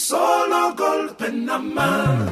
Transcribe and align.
solo 0.00 0.74
golpe 0.76 1.30
nada 1.30 1.58
más. 1.58 2.30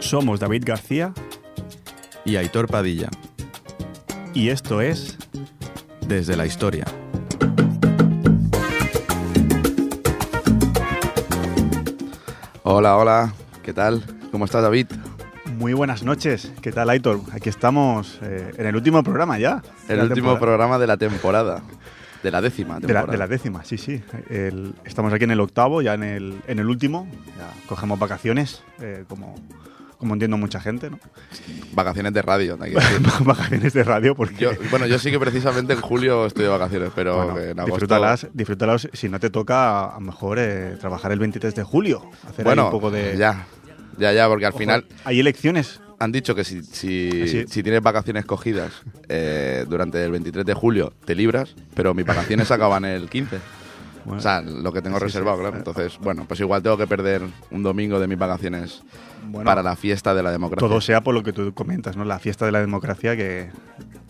Somos 0.00 0.40
David 0.40 0.64
García 0.66 1.12
y 2.24 2.36
Aitor 2.36 2.66
Padilla, 2.66 3.10
y 4.34 4.48
esto 4.48 4.80
es 4.80 5.18
desde 6.00 6.34
la 6.34 6.46
historia. 6.46 6.87
Hola, 12.80 12.96
hola, 12.96 13.32
¿qué 13.64 13.72
tal? 13.72 14.04
¿Cómo 14.30 14.44
estás, 14.44 14.62
David? 14.62 14.86
Muy 15.56 15.72
buenas 15.72 16.04
noches. 16.04 16.52
¿Qué 16.62 16.70
tal, 16.70 16.88
Aitor? 16.90 17.18
Aquí 17.32 17.48
estamos 17.48 18.20
eh, 18.22 18.52
en 18.56 18.66
el 18.66 18.76
último 18.76 19.02
programa 19.02 19.36
ya. 19.36 19.64
El 19.88 19.98
último 20.02 20.14
temporada. 20.14 20.38
programa 20.38 20.78
de 20.78 20.86
la 20.86 20.96
temporada. 20.96 21.60
De 22.22 22.30
la 22.30 22.40
décima 22.40 22.74
De 22.74 22.82
la, 22.82 22.86
temporada. 22.86 23.10
de 23.10 23.18
la 23.18 23.26
décima, 23.26 23.64
sí, 23.64 23.78
sí. 23.78 24.00
El- 24.30 24.76
estamos 24.84 25.12
aquí 25.12 25.24
en 25.24 25.32
el 25.32 25.40
octavo, 25.40 25.82
ya 25.82 25.94
en 25.94 26.04
el, 26.04 26.40
en 26.46 26.60
el 26.60 26.68
último. 26.68 27.08
Ya 27.36 27.50
cogemos 27.68 27.98
vacaciones, 27.98 28.62
eh, 28.80 29.02
como, 29.08 29.34
como 29.98 30.14
entiendo 30.14 30.36
mucha 30.36 30.60
gente, 30.60 30.90
¿no? 30.90 30.98
Vacaciones 31.72 32.12
de 32.12 32.22
radio, 32.22 32.56
hay 32.60 32.70
que 32.72 32.76
decir. 32.80 33.00
vacaciones 33.24 33.72
de 33.72 33.82
radio, 33.84 34.14
porque 34.14 34.36
Yo, 34.36 34.50
bueno, 34.70 34.86
yo 34.86 34.98
sí 34.98 35.10
que 35.10 35.18
precisamente 35.18 35.72
en 35.74 35.80
julio 35.80 36.26
estoy 36.26 36.44
de 36.44 36.50
vacaciones, 36.50 36.90
pero 36.94 37.16
bueno, 37.16 37.38
en 37.38 37.58
agosto... 37.58 37.64
disfrútalas, 37.74 38.26
disfrútalas 38.32 38.88
si 38.92 39.08
no 39.08 39.18
te 39.20 39.30
toca, 39.30 39.86
a 39.86 39.94
lo 39.94 40.00
mejor, 40.00 40.38
eh, 40.40 40.76
trabajar 40.80 41.12
el 41.12 41.18
23 41.18 41.54
de 41.54 41.62
julio. 41.62 42.02
Hacer 42.28 42.46
ahí 42.48 42.58
un 42.58 42.70
poco 42.70 42.90
de... 42.90 43.16
ya, 43.16 43.46
ya, 43.98 44.12
ya, 44.12 44.28
porque 44.28 44.46
al 44.46 44.52
Ojo, 44.52 44.58
final 44.60 44.86
Hay 45.04 45.18
elecciones. 45.20 45.80
han 45.98 46.12
dicho 46.12 46.34
que 46.34 46.44
si, 46.44 46.62
si, 46.62 47.22
Así. 47.22 47.44
si 47.48 47.62
tienes 47.64 47.82
vacaciones 47.82 48.24
cogidas 48.24 48.70
eh, 49.08 49.64
durante 49.68 50.04
el 50.04 50.12
23 50.12 50.46
de 50.46 50.54
julio, 50.54 50.92
te 51.04 51.14
libras, 51.16 51.54
pero 51.74 51.92
mis 51.94 52.06
vacaciones 52.06 52.50
acaban 52.52 52.84
el 52.84 53.08
15. 53.10 53.38
Bueno, 54.08 54.18
O 54.18 54.22
sea, 54.22 54.40
lo 54.40 54.72
que 54.72 54.82
tengo 54.82 54.98
Sí, 54.98 55.04
reservado, 55.04 55.36
sí. 55.36 55.42
claro. 55.42 55.56
Entonces, 55.58 55.98
bueno, 56.00 56.24
pues 56.26 56.40
igual 56.40 56.62
tengo 56.62 56.76
que 56.76 56.86
perder 56.86 57.22
un 57.50 57.62
domingo 57.62 58.00
de 58.00 58.06
mis 58.08 58.18
vacaciones 58.18 58.82
bueno, 59.28 59.44
para 59.44 59.62
la 59.62 59.76
fiesta 59.76 60.14
de 60.14 60.22
la 60.22 60.30
democracia. 60.32 60.66
todo 60.68 60.80
sea 60.80 61.02
por 61.02 61.14
lo 61.14 61.22
que 61.22 61.32
tú 61.32 61.52
comentas, 61.54 61.96
¿no? 61.96 62.04
La 62.04 62.18
fiesta 62.18 62.46
de 62.46 62.52
la 62.52 62.60
democracia 62.60 63.16
que 63.16 63.50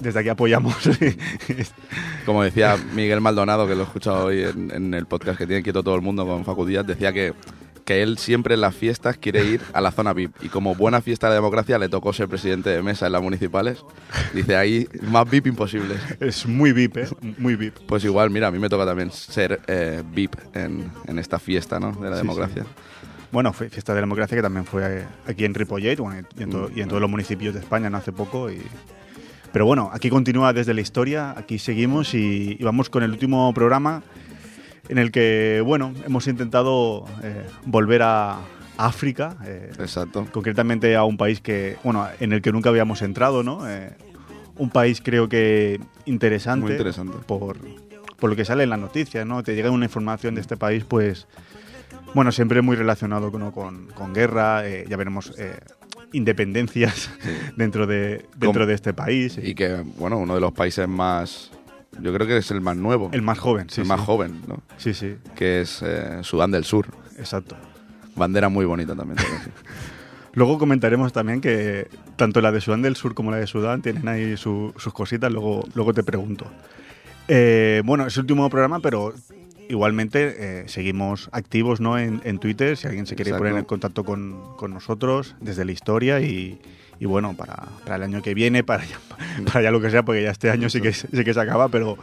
desde 0.01 0.21
aquí 0.21 0.29
apoyamos. 0.29 0.75
Como 2.27 2.43
decía 2.43 2.77
Miguel 2.95 3.21
Maldonado, 3.21 3.67
que 3.67 3.75
lo 3.75 3.83
he 3.83 3.85
escuchado 3.85 4.27
hoy 4.27 4.43
en, 4.45 4.71
en 4.73 4.95
el 4.95 5.07
podcast 5.07 5.39
que 5.39 5.47
tiene 5.47 5.63
quieto 5.63 5.83
todo 5.83 5.95
el 5.95 6.03
mundo 6.03 6.27
con 6.27 6.45
Facu 6.45 6.65
Díaz, 6.67 6.87
decía 6.87 7.13
que, 7.13 7.33
que 7.89 8.03
él 8.03 8.19
siempre 8.19 8.53
en 8.55 8.61
las 8.61 8.75
fiestas 8.75 9.17
quiere 9.17 9.43
ir 9.47 9.63
a 9.73 9.81
la 9.81 9.91
zona 9.91 10.13
VIP. 10.13 10.33
Y 10.43 10.51
como 10.51 10.75
buena 10.75 11.01
fiesta 11.01 11.27
de 11.27 11.31
la 11.31 11.35
democracia 11.37 11.79
le 11.79 11.89
tocó 11.89 12.13
ser 12.13 12.29
presidente 12.29 12.69
de 12.69 12.83
mesa 12.83 13.07
en 13.07 13.13
las 13.13 13.23
municipales, 13.23 13.83
dice 14.35 14.57
ahí 14.57 14.87
más 15.11 15.29
VIP 15.31 15.47
imposible. 15.47 15.95
es 16.21 16.45
muy 16.47 16.73
VIP, 16.73 16.99
¿eh? 16.99 17.09
Muy 17.39 17.57
VIP. 17.57 17.79
Pues 17.87 18.05
igual, 18.05 18.29
mira, 18.29 18.49
a 18.49 18.51
mí 18.51 18.59
me 18.59 18.69
toca 18.69 18.85
también 18.85 19.11
ser 19.11 19.61
eh, 19.69 20.03
VIP 20.13 20.35
en, 20.55 20.93
en 21.07 21.19
esta 21.19 21.39
fiesta 21.39 21.81
¿no? 21.81 21.93
de 21.93 22.11
la 22.11 22.17
Sí, 22.17 22.23
democracia. 22.23 22.67
Bueno, 23.33 23.55
fue 23.55 23.71
fiesta 23.71 23.95
de 23.95 24.01
la 24.01 24.07
democracia 24.07 24.37
que 24.37 24.43
también 24.43 24.67
fue 24.67 25.07
aquí 25.27 25.47
en 25.47 25.55
Ripollet 25.55 25.97
bueno, 25.99 26.27
y, 26.39 26.43
en 26.43 26.51
to- 26.51 26.71
y 26.75 26.81
en 26.81 26.87
Mm. 26.87 26.89
todos 26.91 27.01
los 27.01 27.11
municipios 27.11 27.55
de 27.55 27.61
España, 27.61 27.89
¿no? 27.89 27.97
Hace 27.97 28.13
poco. 28.13 28.51
Y... 28.51 28.61
Pero 29.51 29.65
bueno, 29.65 29.91
aquí 29.95 30.11
continúa 30.11 30.53
desde 30.53 30.75
la 30.75 30.83
historia, 30.83 31.35
aquí 31.39 31.59
seguimos 31.59 32.13
y, 32.13 32.57
y 32.61 32.63
vamos 32.65 32.91
con 32.91 33.03
el 33.03 33.11
último 33.13 33.51
programa 33.55 34.03
en 34.89 34.99
el 34.99 35.11
que, 35.11 35.63
bueno, 35.65 35.93
hemos 36.07 36.27
intentado 36.27 37.05
eh, 37.23 37.47
volver 37.65 38.03
a 38.03 38.39
África. 38.77 39.37
eh, 39.45 39.71
Exacto. 39.79 40.27
concretamente 40.33 40.97
a 40.97 41.05
un 41.05 41.17
país 41.17 41.41
que, 41.41 41.77
bueno, 41.85 42.07
en 42.21 42.33
el 42.33 42.43
que 42.43 42.53
nunca 42.53 42.71
habíamos 42.71 43.03
entrado, 43.03 43.43
¿no? 43.43 43.69
Eh, 43.69 43.91
un 44.57 44.71
país 44.71 45.01
creo 45.03 45.29
que 45.29 45.81
interesante, 46.05 46.65
Muy 46.65 46.73
interesante. 46.73 47.17
Por, 47.27 47.59
por 48.19 48.31
lo 48.31 48.37
que 48.37 48.45
sale 48.45 48.65
en 48.65 48.71
las 48.71 48.79
noticias, 48.79 49.27
¿no? 49.27 49.43
Te 49.43 49.55
llega 49.55 49.71
una 49.71 49.85
información 49.85 50.35
de 50.35 50.41
este 50.41 50.57
país, 50.57 50.85
pues, 50.85 51.27
bueno, 52.15 52.33
siempre 52.33 52.63
muy 52.63 52.77
relacionado 52.77 53.31
con, 53.31 53.51
con, 53.53 53.87
con 53.89 54.15
guerra, 54.15 54.63
ya 54.69 54.97
veremos 54.97 55.33
independencias 56.13 57.11
dentro, 57.57 57.87
de, 57.87 58.25
dentro 58.37 58.67
de 58.67 58.75
este 58.75 58.95
país. 58.95 59.39
Y 59.43 59.55
que, 59.55 59.85
bueno, 59.97 60.19
uno 60.19 60.35
de 60.35 60.41
los 60.41 60.53
países 60.53 60.89
más... 60.89 61.51
Yo 62.01 62.13
creo 62.15 62.27
que 62.27 62.37
es 62.37 62.51
el 62.51 62.61
más 62.61 62.77
nuevo. 62.77 63.11
el 63.13 63.23
más 63.23 63.39
joven, 63.39 63.69
sí. 63.71 63.81
el 63.81 63.87
más 63.87 64.01
sí. 64.01 64.07
joven, 64.07 64.41
¿no? 64.47 64.63
Sí, 64.77 64.95
sí, 64.95 65.17
Que 65.35 65.61
es 65.63 65.83
eh, 65.83 66.19
Sudán 66.23 66.51
del 66.51 66.65
Sur. 66.65 66.87
exacto. 67.19 67.57
Bandera 68.15 68.49
muy 68.49 68.65
bonita 68.67 68.95
también. 68.97 69.19
Luego 70.35 70.59
comentaremos 70.59 71.13
también 71.13 71.41
que 71.41 71.89
tanto 72.17 72.41
la 72.41 72.53
de 72.53 72.61
Sudán 72.61 72.83
del 72.83 72.95
Sur 72.97 73.15
como 73.15 73.31
la 73.31 73.39
de 73.39 73.47
Sudán 73.47 73.83
tienen 73.83 74.07
ahí 74.09 74.37
su- 74.37 74.73
sus 74.77 74.93
cositas, 74.93 75.33
luego, 75.33 75.67
luego 75.75 75.93
te 75.95 76.03
pregunto. 76.05 76.47
Eh, 77.29 77.83
bueno, 77.85 78.07
es 78.07 78.17
el 78.17 78.23
último 78.23 78.49
programa, 78.49 78.81
pero 78.81 79.15
igualmente 79.69 80.61
eh, 80.63 80.69
seguimos 80.69 81.29
activos 81.33 81.81
¿no? 81.81 81.99
en, 81.99 82.21
en 82.25 82.39
Twitter, 82.39 82.77
si 82.77 82.87
alguien 82.87 83.07
se 83.07 83.15
quiere 83.17 83.31
Exacto. 83.31 83.45
poner 83.45 83.59
en 83.59 83.65
contacto 83.65 84.05
con, 84.05 84.57
con 84.57 84.73
nosotros 84.73 85.35
desde 85.41 85.65
la 85.65 85.73
historia 85.73 86.21
y, 86.21 86.61
y 87.01 87.07
bueno, 87.07 87.35
para, 87.35 87.57
para 87.85 87.97
el 87.97 88.03
año 88.03 88.23
que 88.23 88.35
viene, 88.35 88.65
para 88.65 88.85
ya, 88.85 88.99
para 89.45 89.63
ya 89.63 89.71
lo 89.71 89.81
que 89.81 89.91
sea, 89.91 90.03
porque 90.03 90.23
ya 90.23 90.31
este 90.31 90.51
año 90.51 90.69
sí 90.69 90.81
que, 90.81 90.93
sí 90.93 91.07
que 91.25 91.35
se 91.35 91.41
acaba, 91.41 91.69
pero 91.69 91.97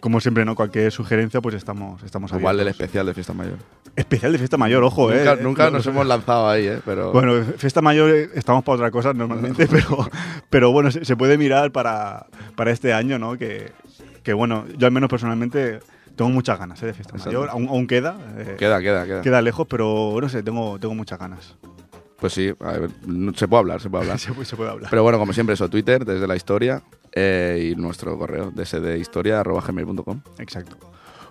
como 0.00 0.20
siempre, 0.20 0.44
¿no? 0.44 0.54
cualquier 0.54 0.92
sugerencia, 0.92 1.40
pues 1.40 1.54
estamos, 1.54 2.02
estamos 2.02 2.30
Igual 2.32 2.56
el 2.56 2.60
abiertos. 2.60 2.80
especial 2.80 3.06
de 3.06 3.14
Fiesta 3.14 3.32
Mayor. 3.32 3.58
Especial 3.96 4.32
de 4.32 4.38
fiesta 4.38 4.56
mayor, 4.58 4.84
ojo, 4.84 5.10
nunca 5.10 5.32
eh. 5.32 5.38
nunca 5.40 5.70
nos 5.70 5.86
hemos 5.86 6.06
lanzado 6.06 6.50
ahí, 6.50 6.66
¿eh? 6.66 6.80
Pero 6.84 7.12
bueno, 7.12 7.42
fiesta 7.56 7.80
mayor 7.80 8.10
eh, 8.10 8.28
estamos 8.34 8.62
para 8.62 8.76
otra 8.76 8.90
cosa 8.90 9.14
normalmente, 9.14 9.66
pero, 9.70 10.08
pero 10.50 10.70
bueno, 10.70 10.90
se, 10.90 11.04
se 11.04 11.16
puede 11.16 11.38
mirar 11.38 11.72
para, 11.72 12.26
para 12.56 12.72
este 12.72 12.92
año, 12.92 13.18
¿no? 13.18 13.38
Que, 13.38 13.72
que 14.22 14.34
bueno, 14.34 14.66
yo 14.76 14.86
al 14.86 14.92
menos 14.92 15.08
personalmente 15.08 15.80
tengo 16.14 16.30
muchas 16.30 16.58
ganas 16.58 16.82
¿eh? 16.82 16.86
de 16.86 16.94
fiesta 16.94 17.16
mayor, 17.16 17.48
aún, 17.50 17.68
aún 17.68 17.86
queda, 17.86 18.16
eh, 18.38 18.56
queda, 18.58 18.80
queda, 18.80 19.04
queda. 19.06 19.22
queda 19.22 19.42
lejos, 19.42 19.66
pero 19.68 20.18
no 20.20 20.28
sé, 20.28 20.42
tengo, 20.42 20.78
tengo 20.78 20.94
muchas 20.94 21.18
ganas. 21.18 21.56
Pues 22.18 22.32
sí, 22.32 22.52
a 22.60 22.72
ver, 22.78 22.90
se 23.36 23.46
puede 23.48 23.60
hablar, 23.60 23.80
se 23.80 23.90
puede 23.90 24.04
hablar. 24.04 24.18
Se, 24.20 24.32
puede- 24.32 24.46
se 24.46 24.56
puede 24.56 24.70
hablar. 24.70 24.90
Pero 24.90 25.02
bueno, 25.02 25.18
como 25.18 25.32
siempre, 25.32 25.54
eso, 25.54 25.68
Twitter, 25.68 26.04
desde 26.04 26.26
la 26.26 26.34
historia, 26.36 26.82
eh, 27.12 27.72
y 27.72 27.76
nuestro 27.80 28.18
correo, 28.18 28.50
dsdhistoria.gmail.com. 28.54 30.20
Exacto. 30.38 30.76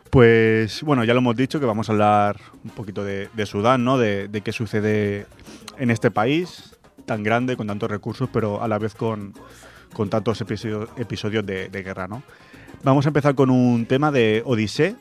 Pues 0.10 0.82
bueno, 0.84 1.04
ya 1.04 1.14
lo 1.14 1.20
hemos 1.20 1.36
dicho 1.36 1.60
que 1.60 1.66
vamos 1.66 1.90
a 1.90 1.92
hablar 1.92 2.40
un 2.64 2.70
poquito 2.72 3.04
de, 3.04 3.30
de 3.34 3.46
Sudán, 3.46 3.84
¿no? 3.84 3.98
De, 3.98 4.28
de 4.28 4.42
qué 4.42 4.52
sucede 4.52 5.26
en 5.78 5.90
este 5.92 6.12
país 6.12 6.76
tan 7.06 7.24
grande, 7.24 7.58
con 7.58 7.68
tantos 7.68 7.90
recursos, 7.90 8.30
pero 8.32 8.62
a 8.64 8.68
la 8.68 8.78
vez 8.78 8.94
con, 8.96 9.34
con 9.94 10.10
tantos 10.10 10.40
episodios, 10.42 10.90
episodios 10.98 11.46
de, 11.46 11.70
de 11.70 11.84
guerra, 11.84 12.08
¿no? 12.08 12.24
Vamos 12.84 13.06
a 13.06 13.10
empezar 13.10 13.36
con 13.36 13.50
un 13.50 13.86
tema 13.86 14.12
de 14.12 14.42
Odisea, 14.46 14.96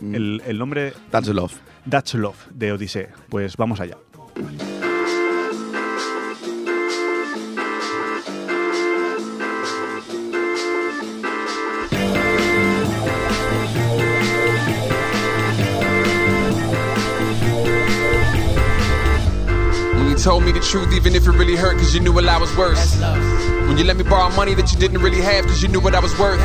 Mm. 0.00 0.14
el, 0.16 0.42
el 0.46 0.58
nombre 0.58 0.92
That's 1.10 1.28
love. 1.28 1.54
Dutch 1.84 2.14
Love 2.14 2.36
de 2.50 2.72
Odisea. 2.72 3.10
Pues 3.28 3.56
vamos 3.56 3.78
allá. 3.78 3.96
Told 20.24 20.42
me 20.42 20.52
the 20.52 20.60
truth, 20.60 20.90
even 20.94 21.14
if 21.14 21.28
it 21.28 21.32
really 21.32 21.54
hurt, 21.54 21.76
cause 21.76 21.92
you 21.92 22.00
knew 22.00 22.10
what 22.10 22.24
I 22.24 22.38
was 22.38 22.48
worth. 22.56 22.80
When 23.68 23.76
you 23.76 23.84
let 23.84 23.98
me 23.98 24.04
borrow 24.04 24.34
money 24.34 24.54
that 24.54 24.72
you 24.72 24.78
didn't 24.80 25.02
really 25.04 25.20
have, 25.20 25.44
cause 25.44 25.60
you 25.62 25.68
knew 25.68 25.80
what 25.80 25.94
I 25.94 26.00
was 26.00 26.18
worth. 26.18 26.40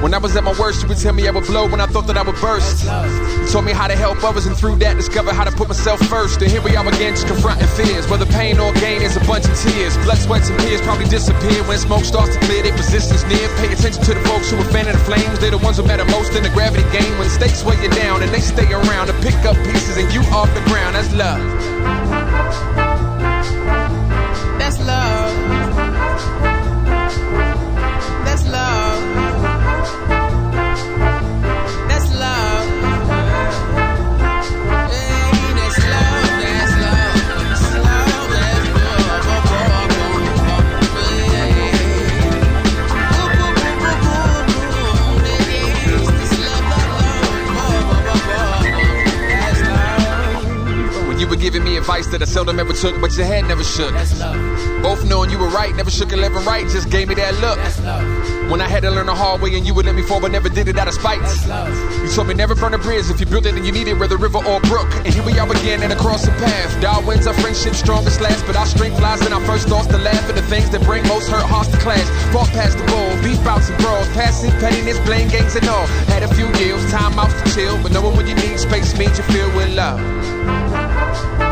When 0.00 0.14
I 0.14 0.18
was 0.18 0.34
at 0.34 0.44
my 0.44 0.56
worst, 0.58 0.80
you 0.80 0.88
would 0.88 0.96
tell 0.96 1.12
me 1.12 1.28
I 1.28 1.30
would 1.30 1.44
blow 1.44 1.68
when 1.68 1.78
I 1.78 1.84
thought 1.84 2.06
that 2.08 2.16
I 2.16 2.22
would 2.22 2.40
burst. 2.40 2.88
You 2.88 3.46
told 3.52 3.66
me 3.66 3.72
how 3.72 3.86
to 3.86 3.94
help 3.94 4.24
others, 4.24 4.46
and 4.46 4.56
through 4.56 4.76
that, 4.76 4.96
discover 4.96 5.30
how 5.30 5.44
to 5.44 5.52
put 5.52 5.68
myself 5.68 6.00
first. 6.08 6.40
And 6.40 6.50
here 6.50 6.62
we 6.62 6.74
are 6.74 6.88
again, 6.88 7.12
just 7.12 7.26
confronting 7.26 7.68
fears. 7.76 8.08
Whether 8.08 8.24
pain 8.32 8.58
or 8.58 8.72
gain 8.80 9.02
is 9.02 9.14
a 9.14 9.24
bunch 9.28 9.44
of 9.44 9.52
tears. 9.60 9.92
Blood, 10.08 10.16
sweat, 10.16 10.48
and 10.48 10.58
tears 10.60 10.80
probably 10.80 11.04
disappear 11.04 11.60
when 11.68 11.76
smoke 11.76 12.08
starts 12.08 12.32
to 12.32 12.40
clear. 12.48 12.62
Their 12.62 12.72
resistance 12.72 13.28
near. 13.28 13.44
Pay 13.60 13.76
attention 13.76 14.00
to 14.08 14.14
the 14.16 14.24
folks 14.24 14.50
who 14.50 14.56
are 14.56 14.70
fanning 14.72 14.96
the 14.96 15.04
flames. 15.04 15.38
They're 15.38 15.52
the 15.52 15.60
ones 15.60 15.76
who 15.76 15.84
matter 15.84 16.06
most 16.06 16.32
in 16.32 16.42
the 16.42 16.52
gravity 16.56 16.88
game. 16.96 17.12
When 17.20 17.28
stakes 17.28 17.60
weigh 17.62 17.76
you 17.84 17.92
down, 17.92 18.22
and 18.24 18.32
they 18.32 18.40
stay 18.40 18.72
around 18.72 19.12
to 19.12 19.16
pick 19.20 19.36
up 19.44 19.56
pieces, 19.68 20.00
and 20.00 20.08
you 20.16 20.24
off 20.32 20.48
the 20.56 20.64
ground. 20.64 20.96
That's 20.96 21.12
love. 21.12 22.09
Advice 51.90 52.06
that 52.12 52.22
I 52.22 52.24
seldom 52.24 52.60
ever 52.60 52.72
took, 52.72 53.00
but 53.00 53.16
your 53.16 53.26
head 53.26 53.50
never 53.50 53.64
shook. 53.64 53.90
Both 54.80 55.02
knowing 55.10 55.28
you 55.28 55.38
were 55.38 55.50
right, 55.50 55.74
never 55.74 55.90
shook 55.90 56.14
left 56.14 56.36
and 56.36 56.46
right, 56.46 56.62
just 56.70 56.88
gave 56.88 57.08
me 57.08 57.16
that 57.16 57.34
look. 57.42 57.58
When 58.48 58.60
I 58.60 58.68
had 58.68 58.82
to 58.86 58.90
learn 58.90 59.06
the 59.06 59.14
hard 59.14 59.42
way 59.42 59.56
and 59.56 59.66
you 59.66 59.74
would 59.74 59.86
let 59.86 59.96
me 59.96 60.02
fall, 60.02 60.20
but 60.20 60.30
never 60.30 60.48
did 60.48 60.68
it 60.68 60.78
out 60.78 60.86
of 60.86 60.94
spite. 60.94 61.18
You 61.18 62.08
told 62.14 62.28
me 62.28 62.34
never 62.34 62.54
burn 62.54 62.74
a 62.74 62.78
bridge 62.78 63.10
if 63.10 63.18
you 63.18 63.26
built 63.26 63.44
it 63.46 63.56
and 63.56 63.66
you 63.66 63.72
need 63.72 63.88
it, 63.88 63.98
whether 63.98 64.16
river 64.16 64.38
or 64.38 64.60
brook. 64.70 64.86
And 65.02 65.12
here 65.12 65.24
we 65.24 65.36
are 65.40 65.50
again 65.50 65.82
and 65.82 65.92
across 65.92 66.24
the 66.24 66.30
path. 66.38 66.70
Darwin's 66.80 67.26
our 67.26 67.34
friendship 67.34 67.74
strongest 67.74 68.20
last, 68.20 68.46
but 68.46 68.54
our 68.54 68.66
strength 68.66 69.00
lies 69.00 69.26
in 69.26 69.32
our 69.32 69.42
first 69.42 69.66
thoughts 69.66 69.88
to 69.88 69.98
laugh 69.98 70.28
at 70.30 70.36
the 70.36 70.46
things 70.46 70.70
that 70.70 70.82
bring 70.82 71.02
most 71.08 71.28
hurt 71.28 71.42
hearts 71.42 71.70
to 71.70 71.78
clash. 71.78 72.06
Fought 72.30 72.50
past 72.54 72.78
the 72.78 72.86
bowl, 72.86 73.10
beef 73.24 73.42
bouts 73.42 73.68
and 73.68 73.78
brawls, 73.82 74.06
passive 74.14 74.54
pettiness, 74.62 74.98
blame 75.00 75.26
games 75.28 75.56
and 75.56 75.66
all. 75.66 75.86
Had 76.06 76.22
a 76.22 76.32
few 76.38 76.46
years, 76.62 76.88
time 76.92 77.18
out 77.18 77.30
to 77.34 77.54
chill, 77.54 77.82
but 77.82 77.90
knowing 77.90 78.16
when 78.16 78.28
you 78.28 78.36
need 78.36 78.60
space 78.60 78.96
means 78.96 79.18
you 79.18 79.24
feel 79.24 79.50
with 79.56 79.74
love. 79.74 81.49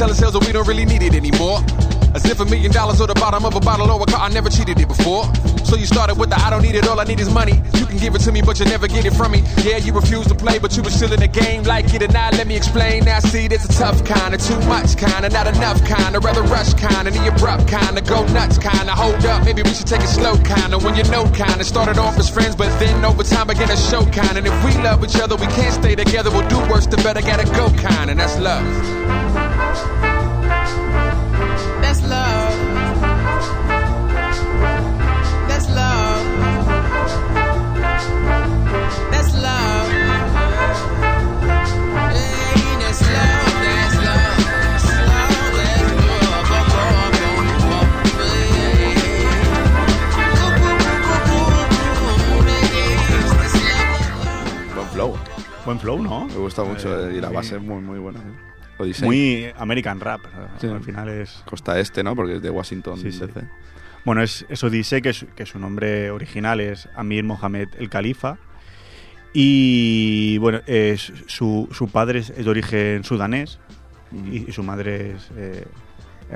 Love. 0.00 0.06
Ooh, 0.06 0.06
we 0.06 0.06
try 0.06 0.06
tell 0.06 0.08
ourselves 0.08 0.32
that 0.32 0.46
we 0.46 0.52
don't 0.52 0.66
really 0.68 0.84
need 0.84 1.02
it 1.02 1.14
anymore. 1.14 1.60
As 2.14 2.24
if 2.24 2.40
a 2.40 2.44
million 2.44 2.72
dollars 2.72 3.00
or 3.00 3.06
the 3.06 3.14
bottom 3.14 3.44
of 3.44 3.54
a 3.54 3.60
bottle 3.60 3.90
or 3.90 4.00
a 4.00 4.06
car, 4.06 4.20
I 4.20 4.28
never 4.32 4.48
cheated 4.48 4.80
it 4.80 4.88
before. 4.88 5.24
So 5.64 5.76
you 5.76 5.84
started 5.84 6.16
with 6.18 6.30
the 6.30 6.40
I 6.40 6.48
don't 6.48 6.62
need 6.62 6.74
it, 6.74 6.88
all 6.88 6.98
I 6.98 7.04
need 7.04 7.20
is 7.20 7.28
money. 7.28 7.60
You 7.74 7.84
can 7.84 7.98
give 7.98 8.14
it 8.14 8.20
to 8.20 8.32
me, 8.32 8.40
but 8.40 8.58
you 8.58 8.64
never 8.64 8.88
get 8.88 9.04
it 9.04 9.12
from 9.12 9.32
me. 9.32 9.42
Yeah, 9.62 9.76
you 9.76 9.92
refuse 9.92 10.26
to 10.28 10.34
play, 10.34 10.58
but 10.58 10.76
you 10.76 10.82
were 10.82 10.90
still 10.90 11.12
in 11.12 11.20
the 11.20 11.28
game. 11.28 11.64
Like 11.64 11.92
it 11.92 12.02
or 12.02 12.08
not, 12.08 12.32
let 12.34 12.46
me 12.46 12.56
explain. 12.56 13.04
Now, 13.04 13.20
see, 13.20 13.48
there's 13.48 13.64
a 13.66 13.68
tough 13.68 14.04
kind 14.04 14.34
of 14.34 14.40
too 14.40 14.58
much 14.60 14.96
kind 14.96 15.26
of 15.26 15.32
not 15.32 15.46
enough 15.46 15.84
kind 15.84 16.16
of 16.16 16.24
rather 16.24 16.42
rush 16.42 16.72
kind 16.74 17.06
of 17.06 17.14
the 17.14 17.28
abrupt 17.28 17.68
kind 17.68 17.98
of 17.98 18.06
go 18.06 18.26
nuts 18.32 18.56
kind 18.56 18.88
of 18.88 18.96
hold 18.96 19.24
up. 19.26 19.44
Maybe 19.44 19.62
we 19.62 19.74
should 19.74 19.86
take 19.86 20.00
it 20.00 20.08
slow 20.08 20.36
kind 20.38 20.72
of 20.72 20.84
when 20.84 20.96
you 20.96 21.04
know 21.04 21.28
kind 21.32 21.60
of 21.60 21.66
started 21.66 21.98
off 21.98 22.18
as 22.18 22.30
friends, 22.30 22.56
but 22.56 22.70
then 22.80 23.04
over 23.04 23.22
time 23.22 23.48
began 23.48 23.68
to 23.68 23.76
show 23.76 24.06
kind. 24.06 24.38
And 24.38 24.46
if 24.46 24.56
we 24.64 24.72
love 24.82 25.04
each 25.04 25.20
other, 25.20 25.36
we 25.36 25.46
can't 25.46 25.74
stay 25.74 25.94
together. 25.94 26.30
We'll 26.30 26.48
do 26.48 26.58
worse, 26.70 26.86
the 26.86 26.96
better 26.96 27.20
gotta 27.20 27.44
go 27.44 27.68
kind, 27.82 28.10
and 28.10 28.18
that's 28.18 28.38
love. 28.38 29.47
That's 31.82 32.02
love. 32.08 32.56
That's 35.48 35.68
love. 35.70 36.24
That's 39.10 39.34
love. 39.34 39.88
Hey, 42.12 42.76
that's 42.82 43.02
love. 43.02 43.54
That's 43.64 43.96
love. 44.06 44.38
That's 44.64 44.86
love. 45.08 45.58
That's 53.38 53.54
love. 53.54 54.74
Buen 54.74 54.88
flow. 54.88 55.12
Buen 55.64 55.78
flow, 55.78 55.98
¿no? 55.98 56.26
Me 56.26 56.34
gusta 56.36 56.64
mucho 56.64 57.08
Eh, 57.10 57.16
y 57.16 57.20
la 57.20 57.30
base 57.30 57.56
es 57.56 57.62
muy, 57.62 57.80
muy 57.80 57.98
buena. 57.98 58.20
¿eh? 58.20 58.47
Odyssey. 58.78 59.06
Muy 59.06 59.52
American 59.56 60.00
rap. 60.00 60.20
Sí. 60.60 60.66
Al 60.68 60.82
final 60.82 61.08
es. 61.08 61.42
Costa 61.48 61.78
Este, 61.78 62.02
¿no? 62.02 62.14
Porque 62.16 62.36
es 62.36 62.42
de 62.42 62.50
Washington, 62.50 62.98
Sí, 62.98 63.12
sí. 63.12 63.20
DC. 63.20 63.42
Bueno, 64.04 64.22
es, 64.22 64.46
eso 64.48 64.70
dice 64.70 65.02
que, 65.02 65.12
su- 65.12 65.26
que 65.28 65.44
su 65.44 65.58
nombre 65.58 66.10
original 66.10 66.60
es 66.60 66.88
Amir 66.94 67.24
Mohamed 67.24 67.68
el 67.78 67.90
Califa. 67.90 68.38
Y 69.34 70.38
bueno, 70.38 70.60
es- 70.66 71.12
su, 71.26 71.68
su 71.72 71.88
padre 71.88 72.20
es, 72.20 72.30
es 72.30 72.44
de 72.44 72.50
origen 72.50 73.04
sudanés 73.04 73.58
y, 74.32 74.48
y 74.48 74.52
su 74.52 74.62
madre 74.62 75.12
es, 75.12 75.30
eh, 75.36 75.64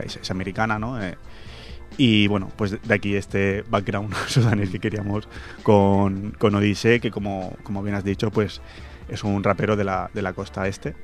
es, 0.05 0.17
es 0.17 0.31
americana, 0.31 0.79
¿no? 0.79 1.03
Eh, 1.03 1.17
y 1.97 2.27
bueno, 2.27 2.51
pues 2.57 2.71
de- 2.83 2.95
aquí 2.95 3.15
este 3.17 3.65
background 3.71 4.15
sudanés 4.29 4.69
que 4.71 4.79
queríamos 4.79 5.27
con, 5.63 6.33
con 6.39 6.55
Odisee, 6.55 7.01
que 7.01 7.11
como, 7.11 7.57
como 7.63 7.83
bien 7.83 7.95
has 7.95 8.05
dicho, 8.05 8.31
pues 8.31 8.61
es 9.09 9.25
un 9.25 9.43
rapero 9.43 9.75
de 9.77 9.85
la, 9.85 10.11
de 10.13 10.21
la 10.23 10.33
costa 10.35 10.69
este. 10.69 10.95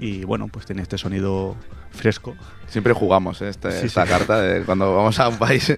Y 0.00 0.24
bueno, 0.24 0.48
pues 0.48 0.66
tiene 0.66 0.82
este 0.82 0.98
sonido 0.98 1.56
fresco. 1.90 2.34
Siempre 2.68 2.92
jugamos 2.92 3.40
¿eh? 3.42 3.48
Este- 3.48 3.70
Sí, 3.80 3.86
esta 3.86 4.04
sí. 4.04 4.08
carta 4.10 4.40
de 4.40 4.62
cuando 4.64 4.94
vamos 4.94 5.18
a 5.20 5.28
un 5.28 5.38
país, 5.38 5.76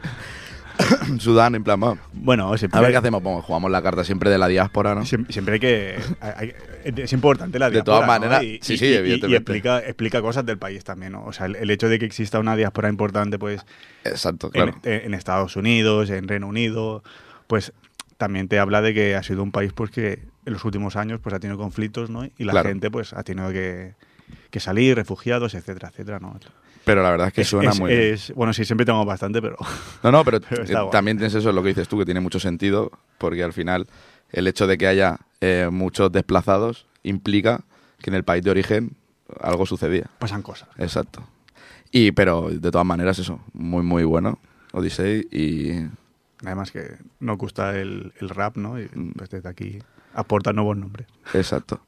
Sudán, 1.18 1.54
en 1.54 1.64
plan, 1.64 1.80
"Bueno, 1.80 1.98
Bueno, 2.12 2.58
siempre, 2.58 2.78
a 2.78 2.82
ver 2.82 2.90
qué 2.90 2.96
hacemos. 2.98 3.22
Bueno, 3.22 3.40
jugamos 3.42 3.70
la 3.70 3.80
carta 3.82 4.04
siempre 4.04 4.28
de 4.30 4.36
la 4.38 4.46
diáspora, 4.46 4.94
¿no? 4.94 5.04
Siempre, 5.06 5.32
siempre 5.32 5.54
hay 5.54 5.60
que. 5.60 5.96
hay- 6.20 6.52
es 6.84 7.12
importante 7.14 7.58
la 7.58 7.66
De 7.66 7.72
diáspora. 7.72 7.96
todas 8.06 8.06
¿no? 8.20 8.26
maneras, 8.26 8.42
Y- 8.42 8.58
sí, 8.62 8.74
y- 8.74 8.78
sí, 8.78 8.84
y- 8.84 8.88
y 8.90 8.94
evidentemente. 8.94 9.36
explica, 9.38 9.78
explica 9.80 10.20
cosas 10.20 10.44
del 10.44 10.58
país 10.58 10.84
también, 10.84 11.12
¿no? 11.12 11.24
O 11.24 11.32
sea, 11.32 11.46
el, 11.46 11.56
el 11.56 11.70
hecho 11.70 11.88
de 11.88 11.98
que 11.98 12.04
exista 12.04 12.38
una 12.38 12.56
diáspora 12.56 12.88
importante, 12.90 13.38
pues, 13.38 13.64
Exacto, 14.04 14.48
en, 14.48 14.52
claro. 14.52 14.74
en 14.84 15.14
Estados 15.14 15.56
Unidos, 15.56 16.10
en 16.10 16.28
Reino 16.28 16.46
Unido, 16.46 17.02
pues 17.46 17.72
también 18.18 18.48
te 18.48 18.58
habla 18.58 18.82
de 18.82 18.92
que 18.94 19.14
ha 19.16 19.22
sido 19.22 19.42
un 19.42 19.52
país 19.52 19.72
pues 19.74 19.90
que 19.90 20.24
en 20.46 20.52
los 20.52 20.64
últimos 20.64 20.96
años 20.96 21.20
pues 21.22 21.34
ha 21.34 21.38
tenido 21.40 21.58
conflictos, 21.58 22.08
¿no? 22.10 22.24
Y 22.38 22.44
la 22.44 22.52
Claro. 22.52 22.68
gente 22.68 22.90
pues 22.90 23.12
ha 23.14 23.22
tenido 23.22 23.50
que, 23.50 23.94
que 24.50 24.60
salir, 24.60 24.96
refugiados, 24.96 25.54
etcétera, 25.54 25.88
etcétera, 25.88 26.18
¿no? 26.20 26.38
Pero 26.84 27.02
la 27.02 27.10
verdad 27.10 27.28
es 27.28 27.32
que 27.34 27.40
Es- 27.42 27.48
suena 27.48 27.70
es- 27.72 27.80
muy 27.80 27.90
bien. 27.90 28.14
es- 28.14 28.32
bueno, 28.34 28.52
sí, 28.52 28.64
siempre 28.64 28.84
tengo 28.86 29.04
bastante, 29.04 29.40
pero 29.42 29.56
No, 30.02 30.12
no, 30.12 30.24
pero, 30.24 30.40
Pero 30.48 30.62
eh, 30.64 30.88
también 30.92 31.16
tienes 31.16 31.34
eso, 31.34 31.52
lo 31.52 31.62
que 31.62 31.68
dices 31.70 31.88
tú, 31.88 31.98
que 31.98 32.04
tiene 32.04 32.20
mucho 32.20 32.38
sentido, 32.40 32.90
porque 33.18 33.42
al 33.42 33.52
final 33.52 33.86
el 34.32 34.46
hecho 34.46 34.66
de 34.66 34.78
que 34.78 34.86
haya 34.86 35.18
eh, 35.40 35.68
muchos 35.70 36.10
desplazados 36.12 36.86
implica 37.02 37.60
que 38.00 38.10
en 38.10 38.14
el 38.16 38.24
país 38.24 38.42
de 38.44 38.50
origen 38.50 38.96
algo 39.40 39.66
sucedía. 39.66 40.08
pasan 40.18 40.42
cosas. 40.42 40.68
Exacto. 40.78 41.26
Y, 41.90 42.12
pero 42.12 42.48
de 42.50 42.70
todas 42.70 42.86
maneras, 42.86 43.18
eso, 43.18 43.40
muy, 43.52 43.82
muy 43.82 44.04
bueno, 44.04 44.38
Odyssey, 44.72 45.26
y 45.30 45.86
Además 46.44 46.70
que 46.70 46.96
nos 47.20 47.38
gusta 47.38 47.78
el, 47.78 48.12
el 48.20 48.28
rap, 48.28 48.56
¿no? 48.58 48.78
Y 48.78 48.88
Mm. 48.94 49.12
pues 49.16 49.30
desde 49.30 49.48
aquí 49.48 49.78
aporta 50.14 50.52
nuevos 50.52 50.76
nombres. 50.76 51.06
Exacto. 51.32 51.80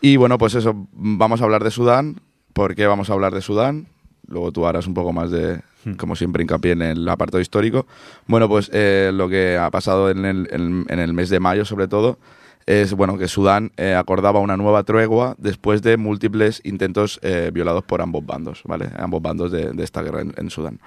Y 0.00 0.16
bueno, 0.16 0.38
pues 0.38 0.54
eso, 0.54 0.86
vamos 0.92 1.40
a 1.40 1.44
hablar 1.44 1.62
de 1.64 1.70
Sudán. 1.70 2.20
¿Por 2.52 2.74
qué 2.74 2.86
vamos 2.86 3.10
a 3.10 3.12
hablar 3.12 3.34
de 3.34 3.42
Sudán? 3.42 3.86
Luego 4.26 4.52
tú 4.52 4.66
harás 4.66 4.86
un 4.86 4.94
poco 4.94 5.12
más 5.12 5.30
de, 5.30 5.60
Hmm. 5.84 5.94
como 5.94 6.14
siempre, 6.14 6.42
hincapié 6.42 6.72
en 6.72 6.82
el 6.82 7.08
apartado 7.08 7.40
histórico. 7.40 7.86
Bueno, 8.26 8.48
pues 8.48 8.70
eh, 8.74 9.10
lo 9.14 9.28
que 9.30 9.56
ha 9.56 9.70
pasado 9.70 10.10
en 10.10 10.24
el, 10.26 10.48
en- 10.52 10.84
en 10.88 10.98
el 10.98 11.12
mes 11.14 11.30
de 11.30 11.40
mayo, 11.40 11.64
sobre 11.64 11.88
todo, 11.88 12.18
es 12.66 12.92
bueno 12.92 13.16
que 13.16 13.28
Sudán 13.28 13.72
eh, 13.78 13.94
acordaba 13.94 14.40
una 14.40 14.58
nueva 14.58 14.82
tregua 14.84 15.34
después 15.38 15.80
de 15.80 15.96
múltiples 15.96 16.60
intentos 16.64 17.18
eh, 17.22 17.50
violados 17.52 17.82
por 17.84 18.02
ambos 18.02 18.24
bandos, 18.26 18.60
¿vale? 18.64 18.90
Ambos 18.98 19.22
bandos 19.22 19.50
de, 19.50 19.72
de 19.72 19.82
esta 19.82 20.02
guerra 20.02 20.20
en, 20.20 20.34
en 20.36 20.50
Sudán. 20.50 20.80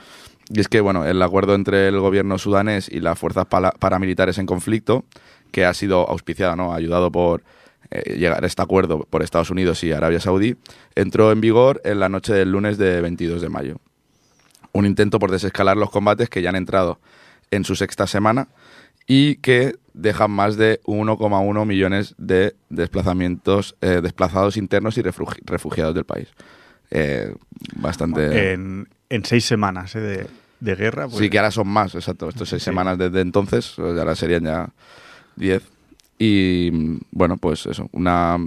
Y 0.49 0.59
es 0.59 0.67
que, 0.67 0.79
bueno, 0.79 1.05
el 1.05 1.19
acuerdo 1.23 1.55
entre 1.55 1.87
el 1.87 1.99
gobierno 1.99 2.37
sudanés 2.37 2.87
y 2.87 2.99
las 2.99 3.17
fuerzas 3.17 3.47
paramilitares 3.47 4.37
en 4.37 4.45
conflicto, 4.45 5.05
que 5.51 5.65
ha 5.65 5.73
sido 5.73 6.07
auspiciado, 6.07 6.55
¿no? 6.55 6.73
Ayudado 6.73 7.11
por 7.11 7.41
eh, 7.93 8.15
llegar 8.17 8.43
a 8.43 8.47
este 8.47 8.61
acuerdo 8.61 8.99
por 9.09 9.21
Estados 9.23 9.49
Unidos 9.49 9.83
y 9.83 9.91
Arabia 9.91 10.19
Saudí, 10.19 10.55
entró 10.95 11.31
en 11.31 11.41
vigor 11.41 11.81
en 11.85 11.99
la 11.99 12.09
noche 12.09 12.33
del 12.33 12.51
lunes 12.51 12.77
de 12.77 12.99
22 13.01 13.41
de 13.41 13.49
mayo. 13.49 13.77
Un 14.71 14.85
intento 14.85 15.19
por 15.19 15.29
desescalar 15.31 15.77
los 15.77 15.89
combates 15.91 16.29
que 16.29 16.41
ya 16.41 16.49
han 16.49 16.55
entrado 16.55 16.99
en 17.51 17.63
su 17.65 17.75
sexta 17.75 18.07
semana 18.07 18.47
y 19.05 19.35
que 19.35 19.75
dejan 19.93 20.31
más 20.31 20.57
de 20.57 20.79
1,1 20.85 21.65
millones 21.67 22.15
de 22.17 22.55
desplazamientos, 22.69 23.75
eh, 23.81 23.99
desplazados 24.01 24.57
internos 24.57 24.97
y 24.97 25.03
refugi- 25.03 25.41
refugiados 25.45 25.93
del 25.93 26.05
país. 26.05 26.29
Eh, 26.89 27.33
bastante... 27.75 28.53
En, 28.53 28.87
en 29.09 29.25
seis 29.25 29.45
semanas 29.45 29.95
¿eh? 29.95 29.99
de, 29.99 30.27
de 30.61 30.75
guerra. 30.75 31.05
pues, 31.07 31.17
Sí, 31.19 31.29
que 31.29 31.37
ahora 31.37 31.51
son 31.51 31.67
más, 31.67 31.93
exacto. 31.95 32.29
Estos 32.29 32.49
seis 32.49 32.63
Sí. 32.63 32.65
semanas 32.71 32.97
desde 32.97 33.21
entonces, 33.21 33.77
ahora 33.77 34.15
serían 34.15 34.45
ya 34.45 34.69
diez. 35.35 35.63
Y 36.25 36.71
bueno, 37.11 37.35
pues 37.35 37.65
eso, 37.65 37.89
una, 37.91 38.37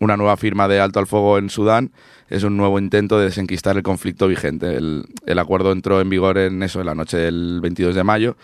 una 0.00 0.16
nueva 0.16 0.36
firma 0.36 0.66
de 0.66 0.80
alto 0.80 0.98
al 0.98 1.06
fuego 1.06 1.38
en 1.38 1.48
Sudán 1.48 1.92
es 2.28 2.42
un 2.42 2.56
nuevo 2.56 2.76
intento 2.80 3.18
de 3.20 3.26
desenquistar 3.26 3.76
el 3.76 3.84
conflicto 3.84 4.26
vigente. 4.26 4.74
El, 4.76 5.04
el 5.24 5.38
acuerdo 5.38 5.70
entró 5.70 6.00
en 6.00 6.10
vigor 6.10 6.38
en 6.38 6.60
eso, 6.64 6.80
en 6.80 6.86
la 6.86 6.96
noche 6.96 7.16
del 7.18 7.60
22 7.62 7.94
de 7.94 8.02
mayo, 8.02 8.36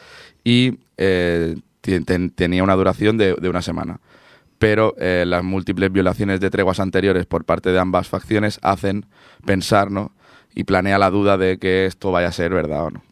y 0.45 0.79
eh, 0.99 1.57
tenía 2.37 2.63
una 2.63 2.77
duración 2.77 3.19
de, 3.19 3.35
de 3.35 3.49
una 3.49 3.61
semana. 3.61 3.99
Pero 4.61 4.95
eh, 4.99 5.25
las 5.27 5.43
múltiples 5.43 5.91
violaciones 5.91 6.39
de 6.39 6.51
treguas 6.51 6.79
anteriores 6.79 7.27
por 7.27 7.45
parte 7.45 7.73
de 7.73 7.79
ambas 7.81 8.07
facciones 8.09 8.61
hacen 8.63 9.07
pensar, 9.45 9.91
¿no? 9.91 10.13
Y 10.55 10.63
planea 10.63 10.99
la 10.99 11.11
duda 11.11 11.37
de 11.39 11.59
que 11.59 11.87
esto 11.87 12.13
vaya 12.13 12.29
a 12.29 12.33
ser 12.33 12.53
verdad 12.53 12.85
o 12.85 12.91
no. 12.91 13.03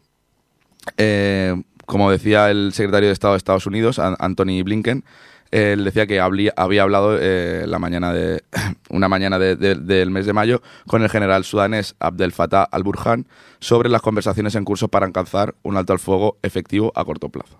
Eh, 0.97 1.61
como 1.85 2.11
decía 2.11 2.49
el 2.49 2.71
secretario 2.71 3.07
de 3.09 3.13
Estado 3.13 3.33
de 3.33 3.37
Estados 3.39 3.65
Unidos, 3.65 3.99
An- 3.99 4.15
Anthony 4.19 4.61
Blinken, 4.63 5.03
él 5.51 5.83
decía 5.83 6.05
que 6.07 6.19
había 6.19 6.53
hablado 6.83 7.17
eh, 7.19 7.65
la 7.67 7.79
mañana 7.79 8.13
de 8.13 8.43
una 8.89 9.07
mañana 9.07 9.39
de- 9.39 9.55
de- 9.55 9.75
del 9.75 10.11
mes 10.11 10.25
de 10.25 10.33
mayo 10.33 10.61
con 10.87 11.01
el 11.01 11.09
general 11.09 11.43
sudanés 11.43 11.95
Abdel 11.99 12.31
Fattah 12.31 12.63
al-Burhan 12.63 13.27
sobre 13.59 13.89
las 13.89 14.01
conversaciones 14.01 14.55
en 14.55 14.63
curso 14.65 14.87
para 14.89 15.05
alcanzar 15.05 15.55
un 15.63 15.75
alto 15.77 15.93
al 15.93 15.99
fuego 15.99 16.37
efectivo 16.43 16.91
a 16.95 17.03
corto 17.05 17.29
plazo. 17.29 17.59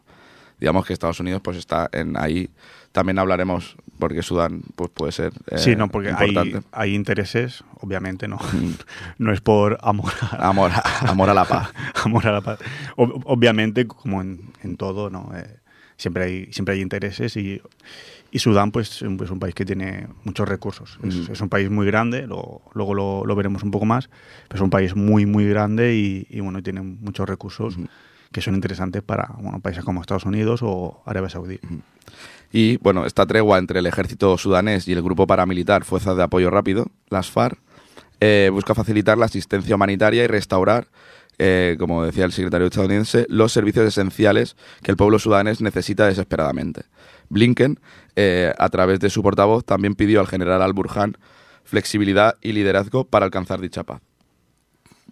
Digamos 0.60 0.86
que 0.86 0.91
Estados 0.93 1.19
Unidos 1.22 1.41
pues 1.41 1.58
está 1.58 1.89
en 1.93 2.17
ahí. 2.17 2.50
También 2.91 3.17
hablaremos 3.19 3.77
porque 3.98 4.22
Sudán 4.24 4.62
pues 4.75 4.89
puede 4.89 5.12
ser 5.12 5.31
eh, 5.51 5.58
sí, 5.58 5.75
no, 5.75 5.88
porque 5.89 6.12
hay, 6.72 6.96
intereses, 6.96 7.63
obviamente, 7.79 8.27
no. 8.27 8.39
no 9.19 9.31
es 9.31 9.41
por 9.41 9.77
amor 9.81 10.12
a, 10.31 10.48
Amor, 10.50 10.72
amor 11.08 11.29
a 11.29 11.34
la 11.34 11.46
paz. 11.46 11.69
amor 12.03 12.27
a 12.27 12.31
la 12.34 12.41
paz. 12.41 12.60
Ob- 12.98 13.22
obviamente, 13.25 13.88
como 13.88 14.22
en, 14.22 14.51
en 14.63 14.75
todo, 14.75 15.10
¿no? 15.10 15.31
Eh, 15.36 15.60
siempre, 16.00 16.24
hay, 16.24 16.51
siempre 16.53 16.74
hay 16.75 16.82
intereses 16.82 17.36
y, 17.38 17.62
y 18.32 18.39
Sudán 18.39 18.72
pues, 18.72 18.89
es 18.91 19.01
un- 19.03 19.22
es 19.24 19.29
un 19.29 19.39
país 19.39 19.53
que 19.53 19.65
tiene 19.65 20.08
muchos 20.24 20.48
recursos. 20.48 20.98
Es, 21.03 21.29
es 21.29 21.41
un 21.41 21.50
país 21.50 21.70
muy 21.70 21.86
grande, 21.86 22.25
lo- 22.25 22.62
luego 22.74 22.94
lo, 22.96 23.25
lo 23.25 23.36
veremos 23.36 23.62
un 23.63 23.70
poco 23.72 23.86
más, 23.86 24.10
pero 24.48 24.56
es 24.58 24.62
un 24.62 24.70
país 24.70 24.96
muy, 24.96 25.25
muy 25.27 25.46
grande 25.48 25.94
y, 25.96 26.25
y, 26.29 26.39
bueno, 26.39 26.63
tiene 26.63 26.82
muchos 26.82 27.27
recursos 27.29 27.75
que 28.32 28.41
son 28.41 28.56
interesantes 28.56 29.01
para 29.03 29.29
bueno, 29.39 29.60
países 29.60 29.84
como 29.84 30.01
Estados 30.01 30.24
Unidos 30.25 30.62
o 30.63 31.01
Arabia 31.06 31.29
Saudí. 31.29 31.60
Y 32.51 32.77
bueno, 32.77 33.06
esta 33.06 33.25
tregua 33.25 33.58
entre 33.60 33.79
el 33.79 33.86
ejército 33.86 34.38
sudanés 34.38 34.88
y 34.88 34.94
el 34.94 35.01
grupo 35.03 35.27
paramilitar 35.27 35.84
Fuerzas 35.84 36.15
de 36.18 36.24
Apoyo 36.24 36.50
Rápido, 36.50 36.88
las 37.10 37.29
FARC, 37.29 37.60
eh, 38.22 38.50
busca 38.51 38.74
facilitar 38.74 39.18
la 39.18 39.25
asistencia 39.25 39.75
humanitaria 39.75 40.24
y 40.24 40.27
restaurar, 40.27 40.88
eh, 41.39 41.75
como 41.79 42.03
decía 42.05 42.25
el 42.25 42.31
secretario 42.31 42.67
estadounidense, 42.67 43.25
los 43.29 43.51
servicios 43.51 43.88
esenciales 43.88 44.55
que 44.84 44.91
el 44.91 44.98
pueblo 44.98 45.17
sudanés 45.17 45.62
necesita 45.62 46.05
desesperadamente. 46.05 46.84
Blinken, 47.29 47.79
eh, 48.15 48.53
a 48.58 48.69
través 48.69 49.00
de 49.00 49.10
su 49.10 49.24
portavoz, 49.24 49.63
también 49.65 49.96
pidió 49.96 50.19
al 50.19 50.27
general 50.27 50.62
al-Burhan 50.62 51.17
flexibilidad 51.63 52.36
y 52.41 52.51
liderazgo 52.53 53.05
para 53.05 53.25
alcanzar 53.25 53.60
dicha 53.62 53.84
paz. 53.84 54.01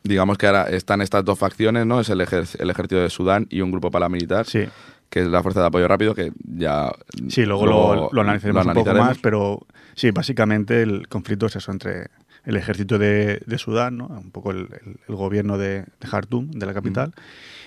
Digamos 0.04 0.38
que 0.38 0.48
ahora 0.48 0.70
están 0.70 1.02
estas 1.02 1.24
dos 1.26 1.38
facciones, 1.38 1.86
¿no? 1.86 2.00
Es 2.00 2.10
el, 2.10 2.20
ejer- 2.22 2.56
el 2.60 2.70
ejército 2.70 3.02
de 3.02 3.10
Sudán 3.10 3.48
y 3.50 3.62
un 3.62 3.72
grupo 3.72 3.92
paramilitar 3.92 4.46
Sí, 4.46 4.66
que 5.10 5.22
es 5.22 5.28
la 5.28 5.42
Fuerza 5.44 5.62
de 5.62 5.68
Apoyo 5.68 5.88
Rápido, 5.88 6.14
que 6.16 6.32
ya... 6.44 6.92
sí 7.30 7.46
luego, 7.46 7.66
lo, 7.66 8.10
lo 8.12 8.22
analizaremos 8.22 8.66
un 8.66 8.74
poco 8.74 8.94
más, 8.94 9.18
pero 9.20 9.66
sí, 9.96 10.12
básicamente 10.12 10.82
el 10.82 11.08
conflicto 11.08 11.46
es 11.48 11.56
eso 11.58 11.72
entre 11.72 12.08
el 12.48 12.56
ejército 12.56 12.98
de, 12.98 13.42
de 13.46 13.58
Sudán, 13.58 13.98
¿no? 13.98 14.08
un 14.08 14.32
poco 14.32 14.52
el, 14.52 14.70
el- 14.86 15.00
el 15.08 15.16
gobierno 15.16 15.58
de, 15.58 15.82
de 16.00 16.08
Jartum, 16.08 16.50
de 16.52 16.66
la 16.66 16.74
capital, 16.74 17.14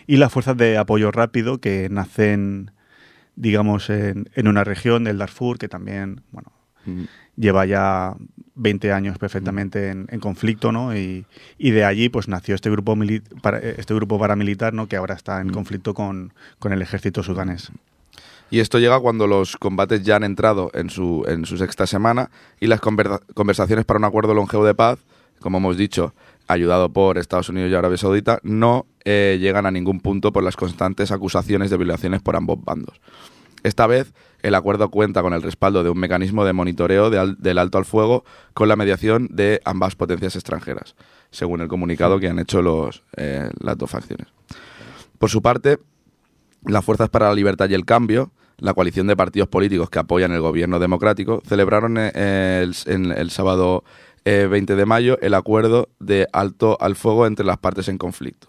y 0.07 0.17
las 0.17 0.33
fuerzas 0.33 0.57
de 0.57 0.77
apoyo 0.79 1.13
rápido 1.13 1.59
que 1.59 1.89
nacen, 1.91 2.71
digamos, 3.37 3.91
en, 3.91 4.29
en 4.35 4.49
una 4.49 4.65
región 4.65 5.05
del 5.05 5.19
Darfur 5.19 5.59
que 5.59 5.69
también, 5.69 6.23
bueno, 6.33 6.51
lleva 7.37 7.67
ya 7.67 8.17
20 8.55 8.91
años 8.93 9.19
perfectamente 9.19 9.91
en, 9.91 10.07
en 10.11 10.19
conflicto, 10.21 10.73
¿no? 10.73 10.97
Y, 10.97 11.27
y 11.59 11.71
de 11.71 11.85
allí 11.85 12.09
pues 12.09 12.27
nació 12.27 12.55
este 12.55 12.71
grupo 12.71 12.97
para, 13.43 13.59
este 13.59 13.95
grupo 13.95 14.19
paramilitar, 14.19 14.73
¿no? 14.75 14.87
Que 14.89 14.97
ahora 14.97 15.15
está 15.15 15.41
en 15.43 15.51
conflicto 15.51 15.93
con, 15.95 16.33
con 16.59 16.73
el 16.73 16.81
ejército 16.83 17.23
sudanés. 17.23 17.71
Y 18.51 18.59
esto 18.61 18.79
llega 18.79 18.99
cuando 18.99 19.27
los 19.27 19.57
combates 19.57 20.03
ya 20.03 20.17
han 20.17 20.25
entrado 20.25 20.71
en 20.75 20.91
su, 20.91 21.25
en 21.29 21.45
su 21.45 21.57
sexta 21.57 21.87
semana 21.87 22.31
y 22.59 22.67
las 22.67 22.81
conversa- 22.81 23.21
conversaciones 23.35 23.85
para 23.85 23.99
un 23.99 24.05
acuerdo 24.05 24.35
longevo 24.35 24.65
de 24.65 24.75
paz, 24.75 24.99
como 25.41 25.59
hemos 25.59 25.77
dicho, 25.77 26.15
ayudado 26.49 26.93
por 26.93 27.17
Estados 27.17 27.49
Unidos 27.49 27.71
y 27.71 27.75
Arabia 27.75 27.97
Saudita, 27.97 28.41
no 28.43 28.87
eh, 29.05 29.39
llegan 29.41 29.67
a 29.67 29.71
ningún 29.71 30.01
punto 30.01 30.33
por 30.33 30.43
las 30.43 30.57
constantes 30.57 31.13
acusaciones 31.13 31.71
de 31.71 31.77
violaciones 31.77 32.23
por 32.23 32.35
ambos 32.35 32.59
bandos. 32.63 33.01
Esta 33.63 33.87
vez, 33.87 34.13
el 34.43 34.55
acuerdo 34.55 34.91
cuenta 34.91 35.23
con 35.23 35.33
el 35.33 35.43
respaldo 35.43 35.85
de 35.85 35.91
un 35.91 35.99
mecanismo 35.99 36.45
de 36.45 36.53
monitoreo 36.53 37.11
del 37.11 37.59
alto 37.59 37.79
al 37.79 37.85
fuego 37.85 38.25
con 38.53 38.69
la 38.69 38.75
mediación 38.75 39.29
de 39.31 39.61
ambas 39.65 39.95
potencias 39.95 40.35
extranjeras, 40.35 40.97
según 41.31 41.61
el 41.61 41.69
comunicado 41.69 42.19
que 42.19 42.29
han 42.29 42.39
hecho 42.39 42.63
los, 42.63 43.05
eh, 43.17 43.49
las 43.61 43.79
dos 43.79 43.91
facciones. 43.91 44.27
Por 45.19 45.31
su 45.31 45.41
parte, 45.41 45.79
las 46.67 46.85
Fuerzas 46.85 47.11
para 47.11 47.29
la 47.29 47.35
Libertad 47.35 47.69
y 47.69 47.75
el 47.75 47.85
Cambio, 47.85 48.33
la 48.61 48.75
coalición 48.75 49.07
de 49.07 49.17
partidos 49.17 49.49
políticos 49.49 49.91
que 49.91 49.99
apoyan 49.99 50.33
el 50.33 50.41
gobierno 50.41 50.79
democrático, 50.79 51.43
celebraron 51.47 51.97
eh, 51.99 52.67
el, 52.87 53.13
el 53.13 53.31
sábado 53.31 53.85
eh, 54.25 54.47
20 54.51 54.77
de 54.77 54.87
mayo 54.87 55.19
el 55.23 55.35
acuerdo 55.35 55.89
de 55.99 56.29
alto 56.33 56.77
al 56.81 56.95
fuego 56.95 57.27
entre 57.27 57.47
las 57.47 57.59
partes 57.59 57.89
en 57.89 57.99
conflicto. 57.99 58.49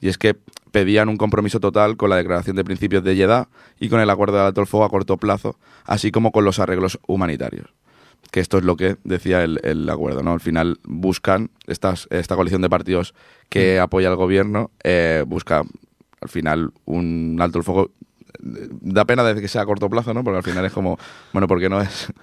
Y 0.00 0.08
es 0.08 0.18
que 0.18 0.36
pedían 0.70 1.08
un 1.08 1.16
compromiso 1.16 1.60
total 1.60 1.96
con 1.96 2.10
la 2.10 2.16
Declaración 2.16 2.56
de 2.56 2.64
Principios 2.64 3.02
de 3.04 3.16
Jeddah 3.16 3.48
y 3.78 3.88
con 3.88 4.00
el 4.00 4.08
acuerdo 4.08 4.36
de 4.36 4.44
alto 4.44 4.60
al 4.60 4.66
fuego 4.66 4.86
a 4.86 4.88
corto 4.88 5.16
plazo, 5.16 5.56
así 5.84 6.10
como 6.10 6.32
con 6.32 6.44
los 6.44 6.58
arreglos 6.58 6.98
humanitarios. 7.06 7.66
Que 8.30 8.40
esto 8.40 8.58
es 8.58 8.64
lo 8.64 8.76
que 8.76 8.96
decía 9.02 9.42
el, 9.42 9.58
el 9.64 9.88
acuerdo, 9.90 10.22
¿no? 10.22 10.32
Al 10.32 10.40
final 10.40 10.78
buscan, 10.84 11.50
estas, 11.66 12.06
esta 12.10 12.36
coalición 12.36 12.62
de 12.62 12.70
partidos 12.70 13.14
que 13.48 13.80
apoya 13.80 14.08
al 14.08 14.16
gobierno, 14.16 14.70
eh, 14.84 15.24
busca 15.26 15.64
al 16.20 16.28
final 16.28 16.72
un 16.84 17.38
alto 17.40 17.58
el 17.58 17.64
fuego. 17.64 17.90
Da 18.42 19.04
pena 19.04 19.22
de 19.24 19.40
que 19.40 19.48
sea 19.48 19.62
a 19.62 19.66
corto 19.66 19.88
plazo, 19.90 20.14
¿no? 20.14 20.24
Porque 20.24 20.38
al 20.38 20.42
final 20.42 20.64
es 20.64 20.72
como, 20.72 20.98
bueno, 21.32 21.46
¿por 21.46 21.60
qué 21.60 21.68
no 21.68 21.80
es? 21.80 22.12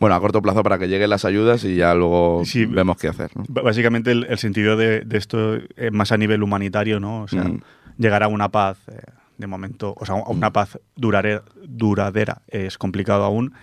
Bueno, 0.00 0.14
a 0.14 0.20
corto 0.20 0.40
plazo 0.40 0.62
para 0.62 0.78
que 0.78 0.86
lleguen 0.86 1.10
las 1.10 1.24
ayudas 1.24 1.64
y 1.64 1.74
ya 1.74 1.92
luego 1.92 2.42
Sí. 2.44 2.66
vemos 2.66 2.96
qué 2.98 3.08
hacer, 3.08 3.32
Básicamente 3.48 4.12
el, 4.12 4.26
el 4.30 4.38
sentido 4.38 4.76
de, 4.76 5.00
de 5.00 5.18
esto 5.18 5.56
es 5.56 5.90
más 5.92 6.12
a 6.12 6.16
nivel 6.16 6.44
humanitario, 6.44 7.00
¿no? 7.00 7.22
O 7.22 7.26
sea, 7.26 7.42
Mm. 7.42 7.60
llegar 7.98 8.22
a 8.22 8.28
una 8.28 8.48
paz 8.48 8.78
eh, 8.92 9.00
de 9.38 9.46
momento, 9.48 9.94
o 9.98 10.06
sea, 10.06 10.14
a 10.14 10.30
una 10.30 10.52
paz 10.52 10.78
durare- 10.96 11.42
duradera 11.66 12.42
es 12.46 12.78
complicado 12.78 13.24
aún, 13.24 13.54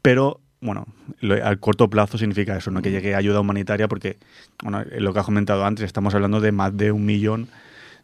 pero 0.00 0.40
bueno, 0.60 0.86
lo- 1.18 1.44
al 1.44 1.58
corto 1.58 1.90
plazo 1.90 2.18
significa 2.18 2.56
eso, 2.56 2.70
¿no? 2.70 2.82
Que 2.82 2.92
llegue 2.92 3.16
ayuda 3.16 3.40
humanitaria 3.40 3.88
porque, 3.88 4.18
bueno, 4.62 4.84
lo 4.96 5.12
que 5.12 5.18
has 5.18 5.24
comentado 5.26 5.64
antes, 5.64 5.84
estamos 5.86 6.14
hablando 6.14 6.40
de 6.40 6.52
más 6.52 6.76
de 6.76 6.92
un 6.92 7.04
millón 7.04 7.48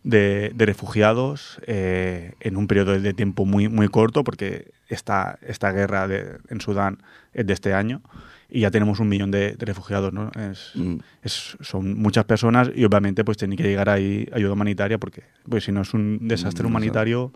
de, 0.05 0.53
de 0.55 0.67
refugiados 0.67 1.61
eh, 1.67 2.35
en 2.41 2.57
un 2.57 2.67
periodo 2.67 2.99
de 3.01 3.15
tiempo 3.15 3.45
muy, 3.45 3.69
muy 3.69 3.89
corto, 3.89 4.25
porque 4.25 4.73
esta, 4.89 5.39
esta 5.43 5.73
guerra 5.73 6.07
de- 6.09 6.39
en 6.49 6.61
Sudán 6.61 6.99
es 7.33 7.47
de 7.47 7.53
este 7.53 7.75
año 7.75 8.03
y 8.49 8.61
ya 8.61 8.71
tenemos 8.71 9.01
un 9.01 9.09
millón 9.09 9.31
de, 9.33 9.55
de 9.57 9.67
refugiados, 9.67 10.13
¿no? 10.13 10.31
Es, 10.39 10.71
Mm. 10.77 10.97
es- 11.23 11.57
son 11.61 11.99
muchas 11.99 12.25
personas 12.25 12.71
y 12.75 12.85
obviamente 12.85 13.25
pues 13.25 13.37
tiene 13.37 13.57
que 13.57 13.65
llegar 13.65 13.89
ahí 13.89 14.29
ayuda 14.33 14.53
humanitaria 14.53 14.99
porque 14.99 15.25
pues, 15.49 15.65
si 15.65 15.73
no 15.73 15.81
es 15.83 15.93
un 15.95 16.19
desastre 16.29 16.65
Mm, 16.65 16.67
humanitario 16.69 17.33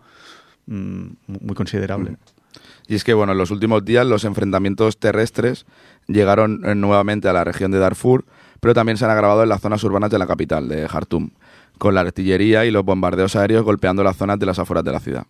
mm, 0.67 1.05
muy 1.41 1.55
considerable. 1.55 2.15
Y 2.87 2.95
es 2.95 3.03
que, 3.03 3.13
bueno, 3.13 3.31
en 3.31 3.37
los 3.37 3.51
últimos 3.51 3.83
días 3.85 4.05
los 4.05 4.23
enfrentamientos 4.25 4.97
terrestres 4.97 5.65
llegaron 6.07 6.61
eh, 6.65 6.75
nuevamente 6.75 7.29
a 7.29 7.33
la 7.33 7.43
región 7.43 7.71
de 7.71 7.79
Darfur, 7.79 8.25
pero 8.59 8.73
también 8.73 8.97
se 8.97 9.05
han 9.05 9.11
agravado 9.11 9.43
en 9.43 9.49
las 9.49 9.61
zonas 9.61 9.83
urbanas 9.83 10.09
de 10.11 10.19
la 10.19 10.27
capital, 10.27 10.67
de 10.67 10.87
Jartum, 10.87 11.29
con 11.81 11.95
la 11.95 12.01
artillería 12.01 12.63
y 12.63 12.69
los 12.69 12.85
bombardeos 12.85 13.35
aéreos 13.35 13.63
golpeando 13.63 14.03
las 14.03 14.15
zonas 14.15 14.37
de 14.37 14.45
las 14.45 14.59
afueras 14.59 14.83
de 14.83 14.91
la 14.91 14.99
ciudad. 14.99 15.23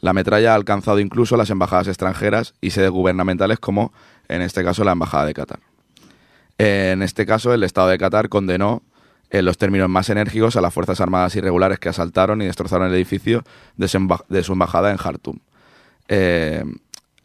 La 0.00 0.14
metralla 0.14 0.52
ha 0.52 0.54
alcanzado 0.54 0.98
incluso 0.98 1.36
las 1.36 1.50
embajadas 1.50 1.88
extranjeras 1.88 2.54
y 2.62 2.70
sedes 2.70 2.88
gubernamentales 2.88 3.58
como, 3.58 3.92
en 4.26 4.40
este 4.40 4.64
caso, 4.64 4.82
la 4.82 4.92
Embajada 4.92 5.26
de 5.26 5.34
Qatar. 5.34 5.60
En 6.56 7.02
este 7.02 7.26
caso, 7.26 7.52
el 7.52 7.64
Estado 7.64 7.88
de 7.88 7.98
Qatar 7.98 8.30
condenó 8.30 8.82
en 9.28 9.44
los 9.44 9.58
términos 9.58 9.90
más 9.90 10.08
enérgicos 10.08 10.56
a 10.56 10.62
las 10.62 10.72
Fuerzas 10.72 11.02
Armadas 11.02 11.36
irregulares 11.36 11.78
que 11.78 11.90
asaltaron 11.90 12.40
y 12.40 12.46
destrozaron 12.46 12.88
el 12.88 12.94
edificio 12.94 13.44
de 13.76 13.86
su, 13.86 14.52
embajada 14.54 14.92
en 14.92 14.96
Jartum. 14.96 15.40
Eh, 16.08 16.64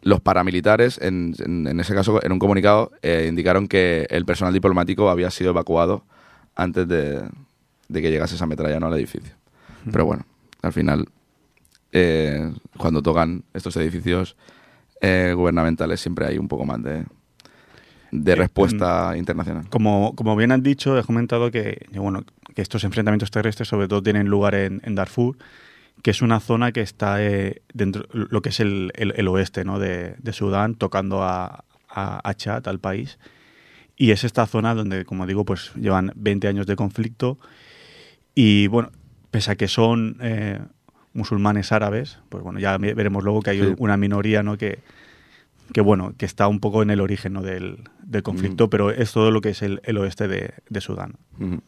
los 0.01 0.19
paramilitares, 0.19 0.99
en 1.01 1.79
ese 1.79 1.95
caso, 1.95 2.21
en 2.21 2.33
un 2.33 2.39
comunicado, 2.39 2.91
eh, 3.01 3.27
indicaron 3.29 3.69
que 3.69 4.05
el 4.09 4.25
personal 4.25 4.53
diplomático 4.53 5.09
había 5.09 5.31
sido 5.31 5.51
evacuado 5.51 6.03
antes 6.57 6.85
de, 6.89 7.23
de 7.87 8.01
que 8.01 8.11
llegase 8.11 8.35
esa 8.35 8.45
metralla 8.45 8.79
¿no? 8.79 8.87
al 8.87 8.93
edificio. 8.95 9.33
Pero 9.91 10.05
bueno, 10.05 10.25
al 10.61 10.73
final, 10.73 11.05
eh, 11.91 12.51
cuando 12.77 13.01
tocan 13.01 13.43
estos 13.53 13.75
edificios 13.77 14.35
eh, 15.01 15.33
gubernamentales, 15.35 15.99
siempre 16.01 16.25
hay 16.25 16.37
un 16.37 16.47
poco 16.47 16.65
más 16.65 16.81
de, 16.81 17.05
de 18.11 18.35
respuesta 18.35 19.15
internacional. 19.17 19.69
Como, 19.69 20.15
como 20.15 20.35
bien 20.35 20.51
han 20.51 20.63
dicho, 20.63 20.97
he 20.97 21.03
comentado 21.03 21.51
que, 21.51 21.85
bueno, 21.93 22.23
que 22.55 22.61
estos 22.61 22.83
enfrentamientos 22.83 23.31
terrestres 23.31 23.67
sobre 23.67 23.87
todo 23.87 24.01
tienen 24.01 24.27
lugar 24.27 24.55
en, 24.55 24.81
en 24.83 24.95
Darfur, 24.95 25.37
que 26.01 26.11
es 26.11 26.21
una 26.21 26.39
zona 26.39 26.71
que 26.71 26.81
está 26.81 27.23
eh, 27.23 27.61
dentro 27.73 28.05
lo 28.11 28.41
que 28.41 28.49
es 28.49 28.59
el, 28.59 28.91
el- 28.95 29.13
el 29.15 29.27
oeste 29.27 29.63
¿no? 29.65 29.79
de, 29.79 30.15
de 30.17 30.33
Sudán, 30.33 30.75
tocando 30.75 31.23
a, 31.23 31.63
a, 31.89 32.27
a 32.29 32.33
Chad, 32.33 32.67
al 32.67 32.79
país. 32.79 33.17
Y 33.97 34.11
es 34.11 34.23
esta 34.25 34.45
zona 34.45 34.73
donde, 34.75 35.05
como 35.05 35.25
digo, 35.25 35.45
pues 35.45 35.71
llevan 35.75 36.11
20 36.15 36.47
años 36.49 36.67
de 36.67 36.75
conflicto. 36.75 37.37
Y 38.35 38.67
bueno, 38.67 38.91
pese 39.31 39.51
a 39.51 39.55
que 39.55 39.67
son 39.67 40.17
eh, 40.21 40.59
musulmanes 41.13 41.71
árabes, 41.71 42.19
pues 42.29 42.43
bueno, 42.43 42.59
ya 42.59 42.77
ve- 42.77 42.93
veremos 42.93 43.23
luego 43.23 43.41
que 43.41 43.51
hay 43.51 43.59
Sí. 43.61 43.73
una 43.77 43.95
minoría 43.97 44.43
¿no? 44.43 44.57
que, 44.57 44.79
que 45.73 45.81
bueno, 45.81 46.13
que 46.17 46.25
está 46.25 46.47
un 46.47 46.59
poco 46.59 46.83
en 46.83 46.89
el 46.89 46.99
origen 47.01 47.33
¿no? 47.33 47.41
del, 47.41 47.79
del 48.03 48.23
conflicto, 48.23 48.69
pero 48.69 48.91
es 48.91 49.11
todo 49.13 49.31
lo 49.31 49.41
que 49.41 49.49
es 49.49 49.61
el, 49.61 49.81
el 49.85 49.97
oeste 49.97 50.27
de, 50.27 50.53
de 50.69 50.81
Sudán. 50.81 51.13
Ujú. 51.39 51.61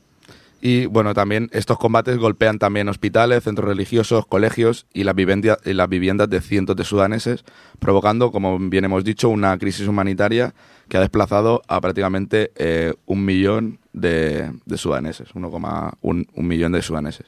Y 0.59 0.87
bueno, 0.87 1.13
también 1.13 1.49
estos 1.53 1.77
combates 1.77 2.17
golpean 2.17 2.57
también 2.57 2.89
hospitales, 2.89 3.43
centros 3.43 3.67
religiosos, 3.67 4.25
colegios 4.25 4.87
y 4.93 5.03
las, 5.03 5.15
vivendia- 5.15 5.57
y 5.63 5.73
las 5.73 5.87
viviendas 5.87 6.29
de 6.29 6.41
cientos 6.41 6.75
de 6.75 6.83
sudaneses, 6.83 7.43
provocando, 7.79 8.31
como 8.31 8.57
bien 8.57 8.85
hemos 8.85 9.03
dicho, 9.03 9.29
una 9.29 9.57
crisis 9.57 9.87
humanitaria 9.87 10.55
que 10.89 10.97
ha 10.97 11.01
desplazado 11.01 11.61
a 11.67 11.79
prácticamente 11.79 12.51
eh, 12.55 12.93
un 13.05 13.23
millón 13.23 13.79
de, 13.93 14.51
de 14.65 14.77
sudaneses, 14.77 15.29
1,1 15.35 15.93
un 16.01 16.47
millón 16.47 16.71
de 16.71 16.81
sudaneses. 16.81 17.27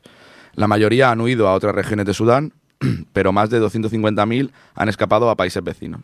La 0.55 0.67
mayoría 0.67 1.11
han 1.11 1.21
huido 1.21 1.47
a 1.47 1.53
otras 1.53 1.75
regiones 1.75 2.05
de 2.05 2.13
Sudán, 2.13 2.53
pero 3.13 3.31
más 3.31 3.49
de 3.49 3.61
250.000 3.61 4.51
han 4.75 4.89
escapado 4.89 5.29
a 5.29 5.35
países 5.35 5.63
vecinos. 5.63 6.01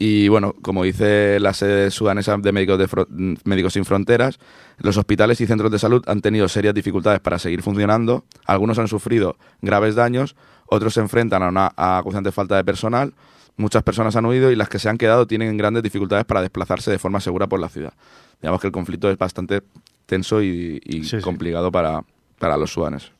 Y 0.00 0.28
bueno, 0.28 0.54
como 0.62 0.84
dice 0.84 1.40
la 1.40 1.52
sede 1.54 1.90
sudanesa 1.90 2.36
de 2.38 2.52
Médicos, 2.52 2.78
de 2.78 3.36
Médicos 3.44 3.72
Sin 3.72 3.84
Fronteras, 3.84 4.38
los 4.78 4.96
hospitales 4.96 5.40
y 5.40 5.46
centros 5.46 5.72
de 5.72 5.78
salud 5.80 6.04
han 6.06 6.20
tenido 6.20 6.48
serias 6.48 6.72
dificultades 6.74 7.18
para 7.20 7.38
seguir 7.40 7.62
funcionando. 7.62 8.24
Algunos 8.46 8.78
han 8.78 8.86
sufrido 8.86 9.36
graves 9.60 9.96
daños, 9.96 10.36
otros 10.66 10.94
se 10.94 11.00
enfrentan 11.00 11.42
a 11.42 11.48
una 11.48 11.72
acuciante 11.76 12.30
falta 12.30 12.56
de 12.56 12.64
personal. 12.64 13.12
Muchas 13.56 13.82
personas 13.82 14.14
han 14.14 14.24
huido 14.24 14.52
y 14.52 14.56
las 14.56 14.68
que 14.68 14.78
se 14.78 14.88
han 14.88 14.98
quedado 14.98 15.26
tienen 15.26 15.56
grandes 15.56 15.82
dificultades 15.82 16.24
para 16.24 16.42
desplazarse 16.42 16.92
de 16.92 17.00
forma 17.00 17.18
segura 17.18 17.48
por 17.48 17.58
la 17.58 17.68
ciudad. 17.68 17.92
Digamos 18.40 18.60
que 18.60 18.68
el 18.68 18.72
conflicto 18.72 19.10
es 19.10 19.18
bastante 19.18 19.62
tenso 20.06 20.40
y, 20.40 20.80
y 20.84 21.02
Sí, 21.02 21.16
sí. 21.16 21.20
complicado 21.20 21.72
para, 21.72 22.04
para 22.38 22.56
los 22.56 22.72
sudaneses. 22.72 23.10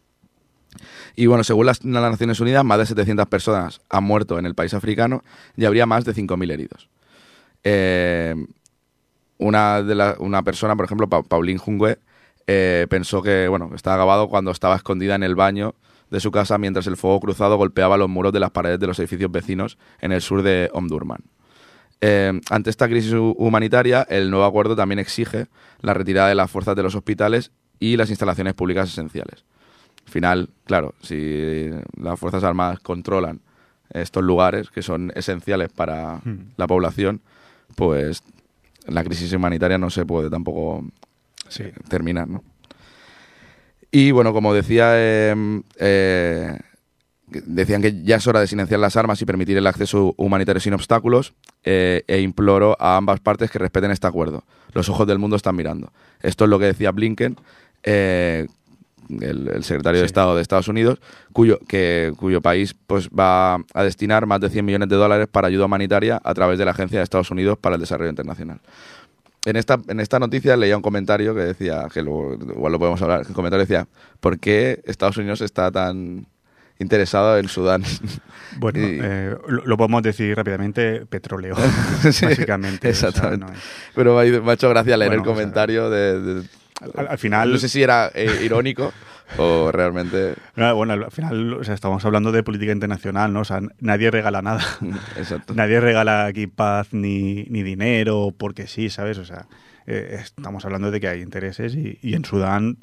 Y 1.16 1.26
bueno, 1.26 1.44
según 1.44 1.66
las, 1.66 1.84
Naciones 1.84 2.40
Unidas, 2.40 2.64
más 2.64 2.78
de 2.78 2.86
700 2.86 3.26
personas 3.26 3.80
han 3.90 4.04
muerto 4.04 4.38
en 4.38 4.46
el 4.46 4.54
país 4.54 4.74
africano 4.74 5.22
y 5.56 5.64
habría 5.64 5.86
más 5.86 6.04
de 6.04 6.14
5.000 6.14 6.50
heridos. 6.50 6.88
Eh, 7.64 8.34
una, 9.38 9.82
de 9.82 10.14
una 10.18 10.42
persona, 10.42 10.76
por 10.76 10.84
ejemplo, 10.84 11.08
Pa- 11.08 11.22
Pauline 11.22 11.58
Jungwe, 11.58 11.98
eh, 12.46 12.86
pensó 12.88 13.22
que 13.22 13.46
bueno, 13.48 13.70
estaba 13.74 13.96
acabado 13.96 14.28
cuando 14.28 14.50
estaba 14.50 14.76
escondida 14.76 15.14
en 15.14 15.22
el 15.22 15.34
baño 15.34 15.74
de 16.10 16.20
su 16.20 16.30
casa 16.30 16.56
mientras 16.56 16.86
el 16.86 16.96
fuego 16.96 17.20
cruzado 17.20 17.56
golpeaba 17.56 17.98
los 17.98 18.08
muros 18.08 18.32
de 18.32 18.40
las 18.40 18.50
paredes 18.50 18.80
de 18.80 18.86
los 18.86 18.98
edificios 18.98 19.30
vecinos 19.30 19.76
en 20.00 20.12
el 20.12 20.22
sur 20.22 20.42
de 20.42 20.70
Omdurman. 20.72 21.20
Eh, 22.00 22.40
ante 22.48 22.70
esta 22.70 22.88
crisis 22.88 23.12
hu- 23.12 23.34
humanitaria, 23.36 24.06
el 24.08 24.30
nuevo 24.30 24.46
acuerdo 24.46 24.74
también 24.76 24.98
exige 25.00 25.48
la 25.80 25.92
retirada 25.94 26.28
de 26.28 26.34
las 26.34 26.50
fuerzas 26.50 26.74
de 26.76 26.82
los 26.82 26.94
hospitales 26.94 27.50
y 27.80 27.96
las 27.96 28.08
instalaciones 28.08 28.54
públicas 28.54 28.88
esenciales. 28.88 29.44
Al 30.08 30.12
final, 30.12 30.48
claro, 30.64 30.94
si 31.02 31.68
las 32.00 32.18
Fuerzas 32.18 32.42
Armadas 32.42 32.80
controlan 32.80 33.40
estos 33.92 34.24
lugares 34.24 34.70
que 34.70 34.80
son 34.80 35.12
esenciales 35.14 35.68
para 35.70 36.22
la 36.56 36.66
población, 36.66 37.20
pues 37.76 38.22
la 38.86 39.04
crisis 39.04 39.30
humanitaria 39.34 39.76
no 39.76 39.90
se 39.90 40.06
puede 40.06 40.30
tampoco 40.30 40.82
Sí. 41.50 41.64
terminar, 41.90 42.26
¿no? 42.26 42.42
Y 43.90 44.12
bueno, 44.12 44.32
como 44.32 44.54
decía, 44.54 44.92
eh, 44.94 45.60
eh, 45.78 46.58
decían 47.26 47.82
que 47.82 48.02
ya 48.02 48.16
es 48.16 48.26
hora 48.26 48.40
de 48.40 48.46
silenciar 48.46 48.80
las 48.80 48.96
armas 48.96 49.20
y 49.20 49.26
permitir 49.26 49.58
el 49.58 49.66
acceso 49.66 50.14
humanitario 50.16 50.60
sin 50.60 50.72
obstáculos, 50.72 51.34
eh, 51.64 52.02
e 52.06 52.20
imploro 52.22 52.78
a 52.80 52.96
ambas 52.96 53.20
partes 53.20 53.50
que 53.50 53.58
respeten 53.58 53.90
este 53.90 54.06
acuerdo. 54.06 54.42
Los 54.72 54.88
ojos 54.88 55.06
del 55.06 55.18
mundo 55.18 55.36
están 55.36 55.54
mirando. 55.54 55.92
Esto 56.22 56.44
es 56.44 56.50
lo 56.50 56.58
que 56.58 56.64
decía 56.64 56.92
Blinken, 56.92 57.36
eh, 57.82 58.46
el, 59.08 59.48
el 59.48 59.64
secretario 59.64 60.00
de. 60.00 60.06
Estado 60.06 60.34
de 60.36 60.42
Estados 60.42 60.68
Unidos, 60.68 60.98
cuyo, 61.32 61.58
que, 61.68 62.12
cuyo 62.16 62.40
país 62.40 62.74
pues, 62.86 63.08
va 63.08 63.54
a 63.74 63.82
destinar 63.84 64.26
más 64.26 64.40
de 64.40 64.50
100 64.50 64.64
millones 64.64 64.88
de 64.88 64.96
dólares 64.96 65.26
para 65.30 65.48
ayuda 65.48 65.66
humanitaria 65.66 66.20
a 66.22 66.34
través 66.34 66.58
de 66.58 66.64
la 66.64 66.70
Agencia 66.72 66.98
de 66.98 67.04
Estados 67.04 67.30
Unidos 67.30 67.58
para 67.60 67.74
el 67.76 67.80
Desarrollo 67.80 68.10
Internacional. 68.10 68.60
En 69.44 69.56
esta, 69.56 69.78
en 69.88 70.00
esta 70.00 70.18
noticia 70.18 70.56
leía 70.56 70.76
un 70.76 70.82
comentario 70.82 71.34
que 71.34 71.40
decía, 71.40 71.86
que 71.92 72.02
luego, 72.02 72.34
igual 72.34 72.72
lo 72.72 72.78
podemos 72.78 73.00
hablar, 73.02 73.24
el 73.26 73.34
comentario 73.34 73.64
decía, 73.64 73.86
¿por 74.20 74.38
qué 74.38 74.80
Estados 74.84 75.16
Unidos 75.16 75.40
está 75.40 75.70
tan 75.70 76.26
interesado 76.78 77.38
en 77.38 77.48
Sudán? 77.48 77.82
Bueno, 78.58 78.78
Y- 78.80 78.98
eh, 79.02 79.36
lo, 79.46 79.64
lo 79.66 79.76
podemos 79.76 80.02
decir 80.02 80.34
rápidamente, 80.34 81.04
petróleo, 81.06 81.54
Sí, 82.10 82.24
básicamente. 82.26 82.88
o 82.90 82.94
sea, 82.94 83.10
exactamente. 83.10 83.46
no 83.46 83.52
es- 83.52 83.58
Pero 83.94 84.16
me 84.42 84.50
ha, 84.50 84.54
hecho 84.54 84.68
gracia 84.70 84.96
leer 84.96 85.10
Bueno, 85.10 85.22
el 85.22 85.28
o 85.28 85.32
sea, 85.32 85.34
comentario 85.34 85.90
de, 85.90 86.20
de- 86.20 86.48
al, 86.80 87.08
al 87.08 87.18
final, 87.18 87.52
No 87.52 87.58
sé 87.58 87.68
si 87.68 87.82
era 87.82 88.10
eh, 88.14 88.40
irónico 88.44 88.92
o 89.36 89.70
realmente... 89.70 90.34
no, 90.56 90.74
bueno, 90.74 90.94
al 90.94 91.10
final, 91.10 91.54
o 91.54 91.64
sea, 91.64 91.74
estamos 91.74 92.04
hablando 92.04 92.32
de 92.32 92.42
política 92.42 92.72
internacional, 92.72 93.32
¿no? 93.32 93.40
O 93.40 93.44
sea, 93.44 93.60
nadie 93.80 94.10
regala 94.10 94.40
nada. 94.40 94.62
Exacto. 95.16 95.54
Nadie 95.54 95.80
regala 95.80 96.26
aquí 96.26 96.46
paz 96.46 96.88
ni, 96.92 97.44
ni 97.50 97.62
dinero 97.62 98.34
porque 98.36 98.66
sí, 98.66 98.88
¿sabes? 98.88 99.18
O 99.18 99.24
sea, 99.24 99.46
eh, 99.86 100.18
estamos 100.20 100.64
hablando 100.64 100.90
de 100.90 101.00
que 101.00 101.08
hay 101.08 101.20
intereses 101.20 101.74
y, 101.74 101.98
y 102.00 102.14
en 102.14 102.24
Sudán, 102.24 102.78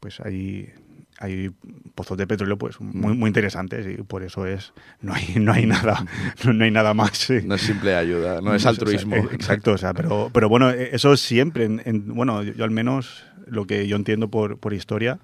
pues 0.00 0.20
hay, 0.20 0.72
hay 1.18 1.50
pozos 1.94 2.18
de 2.18 2.26
petróleo 2.26 2.58
pues 2.58 2.80
muy, 2.80 3.14
muy 3.16 3.28
interesantes 3.28 3.86
y 3.86 4.02
por 4.02 4.22
eso 4.22 4.46
es 4.46 4.72
no 5.00 5.14
hay, 5.14 5.34
no 5.40 5.52
hay 5.52 5.64
nada 5.66 6.04
no, 6.44 6.52
no 6.52 6.64
hay 6.64 6.70
nada 6.70 6.92
más. 6.94 7.16
sí. 7.16 7.38
No 7.44 7.54
es 7.54 7.62
simple 7.62 7.94
ayuda, 7.96 8.40
no 8.40 8.54
es 8.54 8.66
altruismo. 8.66 9.16
eh, 9.16 9.28
exacto, 9.32 9.72
o 9.72 9.78
sea, 9.78 9.94
pero, 9.94 10.30
pero 10.32 10.48
bueno, 10.48 10.70
eh, 10.70 10.90
eso 10.92 11.16
siempre, 11.16 11.64
en- 11.64 11.82
en- 11.84 12.14
bueno, 12.14 12.42
yo, 12.42 12.64
al 12.64 12.70
menos 12.70 13.24
lo 13.46 13.66
que 13.66 13.86
yo 13.86 13.96
entiendo 13.96 14.28
por, 14.28 14.58
por 14.58 14.74
historia, 14.74 15.18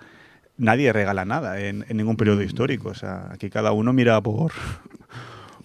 nadie 0.57 0.93
regala 0.93 1.25
nada 1.25 1.61
en, 1.61 1.85
en 1.89 1.97
ningún 1.97 2.15
Mm. 2.15 2.19
periodo 2.19 2.43
histórico. 2.43 2.89
O 2.91 2.95
sea, 2.95 3.29
aquí 3.33 3.51
cada 3.51 3.73
uno 3.73 3.93
mira 3.93 4.21
por, 4.21 4.53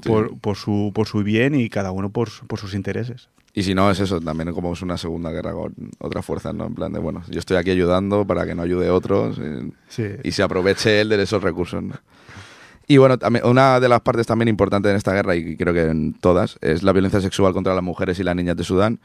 por, 0.04 0.38
por 0.40 0.56
su, 0.58 0.92
por 0.94 1.08
su 1.08 1.24
bien 1.24 1.56
y 1.56 1.70
cada 1.70 1.92
uno 1.92 2.10
por, 2.10 2.30
por 2.48 2.60
sus 2.60 2.74
intereses. 2.74 3.30
Y 3.58 3.63
si 3.63 3.74
no, 3.74 3.89
es 3.89 4.00
eso, 4.00 4.22
también 4.22 4.54
como 4.54 4.72
es 4.74 4.84
una 4.84 5.00
segunda 5.00 5.32
guerra 5.32 5.52
con 5.52 5.74
otras 5.98 6.24
fuerzas, 6.24 6.54
¿no? 6.54 6.67
En 6.67 6.76
plan 6.76 6.93
de, 6.93 7.00
bueno, 7.00 7.24
yo 7.28 7.39
estoy 7.39 7.58
aquí 7.58 7.72
ayudando 7.72 8.24
para 8.28 8.46
que 8.46 8.54
no 8.54 8.62
ayude 8.62 8.91
otros 8.91 9.39
eh, 9.41 9.72
Sí. 9.88 10.04
y 10.24 10.32
se 10.32 10.43
aproveche 10.43 11.02
él 11.02 11.10
de 11.10 11.24
esos 11.24 11.41
recursos, 11.41 11.82
¿no? 11.82 11.96
Y 12.88 12.98
bueno, 12.98 13.17
también, 13.17 13.48
una 13.48 13.80
de 13.80 13.89
las 13.89 14.02
partes 14.02 14.28
también 14.28 14.48
importantes 14.48 14.91
en 14.91 14.96
esta 14.96 15.12
guerra, 15.12 15.36
y 15.36 15.58
creo 15.58 15.74
que 15.74 15.86
en 15.86 16.13
todas, 16.13 16.60
es 16.62 16.84
la 16.84 16.91
violencia 16.93 17.20
sexual 17.20 17.52
contra 17.52 17.74
las 17.74 17.84
mujeres 17.84 18.20
y 18.20 18.24
las 18.24 18.36
niñas 18.36 18.56
de 18.58 18.63
Sudán. 18.63 19.00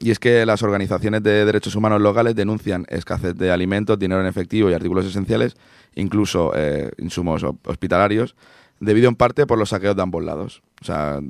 Y 0.00 0.10
es 0.10 0.18
que 0.18 0.46
las 0.46 0.62
organizaciones 0.62 1.22
de 1.22 1.44
derechos 1.44 1.76
humanos 1.76 2.00
locales 2.00 2.34
denuncian 2.34 2.86
escasez 2.88 3.34
de 3.36 3.50
alimentos, 3.52 3.98
dinero 3.98 4.22
en 4.22 4.26
efectivo 4.26 4.70
y 4.70 4.72
artículos 4.72 5.04
esenciales, 5.04 5.54
incluso 5.96 6.52
eh, 6.56 6.90
insumos 6.96 7.44
ho- 7.44 7.58
hospitalarios, 7.66 8.34
debido 8.80 9.08
en 9.10 9.16
parte 9.16 9.46
por 9.46 9.58
los 9.58 9.68
saqueos 9.68 9.94
de 9.96 10.02
ambos 10.02 10.24
lados. 10.24 10.62
O 10.80 10.84
sea, 10.86 11.20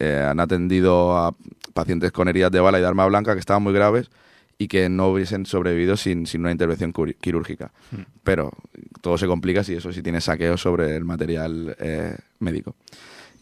eh, 0.00 0.26
han 0.28 0.40
atendido 0.40 1.14
a 1.18 1.34
pacientes 1.72 2.12
con 2.12 2.28
heridas 2.28 2.50
de 2.50 2.60
bala 2.60 2.78
y 2.78 2.80
de 2.80 2.86
arma 2.86 3.06
blanca 3.06 3.34
que 3.34 3.40
estaban 3.40 3.62
muy 3.62 3.72
graves 3.72 4.10
y 4.58 4.68
que 4.68 4.88
no 4.88 5.08
hubiesen 5.08 5.46
sobrevivido 5.46 5.96
sin, 5.96 6.26
sin 6.26 6.42
una 6.42 6.52
intervención 6.52 6.92
quirúrgica. 7.20 7.72
Pero 8.22 8.52
todo 9.00 9.18
se 9.18 9.26
complica 9.26 9.64
si 9.64 9.74
eso, 9.74 9.92
si 9.92 10.02
tiene 10.02 10.20
saqueos 10.20 10.60
sobre 10.60 10.94
el 10.96 11.04
material 11.04 11.76
eh, 11.80 12.16
médico. 12.38 12.76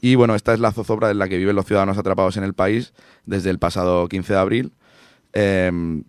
Y 0.01 0.15
bueno, 0.15 0.35
esta 0.35 0.55
es 0.55 0.61
la 0.61 0.73
zozobra 0.73 1.11
en 1.11 1.19
la 1.19 1.29
que 1.29 1.37
viven 1.37 1.57
los 1.57 1.67
ciudadanos 1.67 1.99
atrapados 1.99 2.37
en 2.37 2.45
el 2.45 2.55
país 2.55 2.95
desde 3.27 3.51
el 3.51 3.59
pasado 3.59 4.09
15 4.09 4.33
de 4.33 4.39
abril. 4.39 4.73
em, 5.33 6.05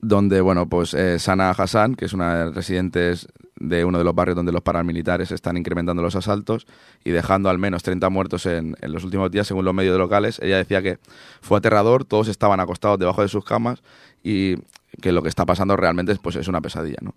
donde, 0.00 0.40
bueno, 0.40 0.68
pues 0.68 0.94
eh, 0.94 1.18
Sana 1.18 1.50
Hassan, 1.50 1.94
que 1.94 2.04
es 2.04 2.12
una 2.12 2.34
de 2.34 2.44
las 2.46 2.54
residentes 2.54 3.28
de 3.60 3.84
uno 3.84 3.98
de 3.98 4.04
los 4.04 4.14
barrios 4.14 4.36
donde 4.36 4.52
los 4.52 4.62
paramilitares 4.62 5.30
están 5.30 5.56
incrementando 5.56 6.02
los 6.02 6.16
asaltos 6.16 6.66
y 7.04 7.10
dejando 7.10 7.50
al 7.50 7.58
menos 7.58 7.82
30 7.82 8.08
muertos 8.08 8.46
en, 8.46 8.74
los 8.80 9.04
últimos 9.04 9.30
días, 9.30 9.46
según 9.46 9.66
los 9.66 9.74
medios 9.74 9.98
locales. 9.98 10.40
Ella 10.42 10.56
decía 10.56 10.82
que 10.82 10.98
fue 11.42 11.58
aterrador, 11.58 12.04
todos 12.04 12.28
estaban 12.28 12.58
acostados 12.58 12.98
debajo 12.98 13.20
de 13.20 13.28
sus 13.28 13.44
camas 13.44 13.82
y 14.22 14.56
que 15.02 15.12
lo 15.12 15.22
que 15.22 15.28
está 15.28 15.44
pasando 15.44 15.76
realmente 15.76 16.12
es, 16.12 16.18
pues, 16.18 16.36
es 16.36 16.48
una 16.48 16.60
pesadilla, 16.60 16.98
¿no? 17.02 17.14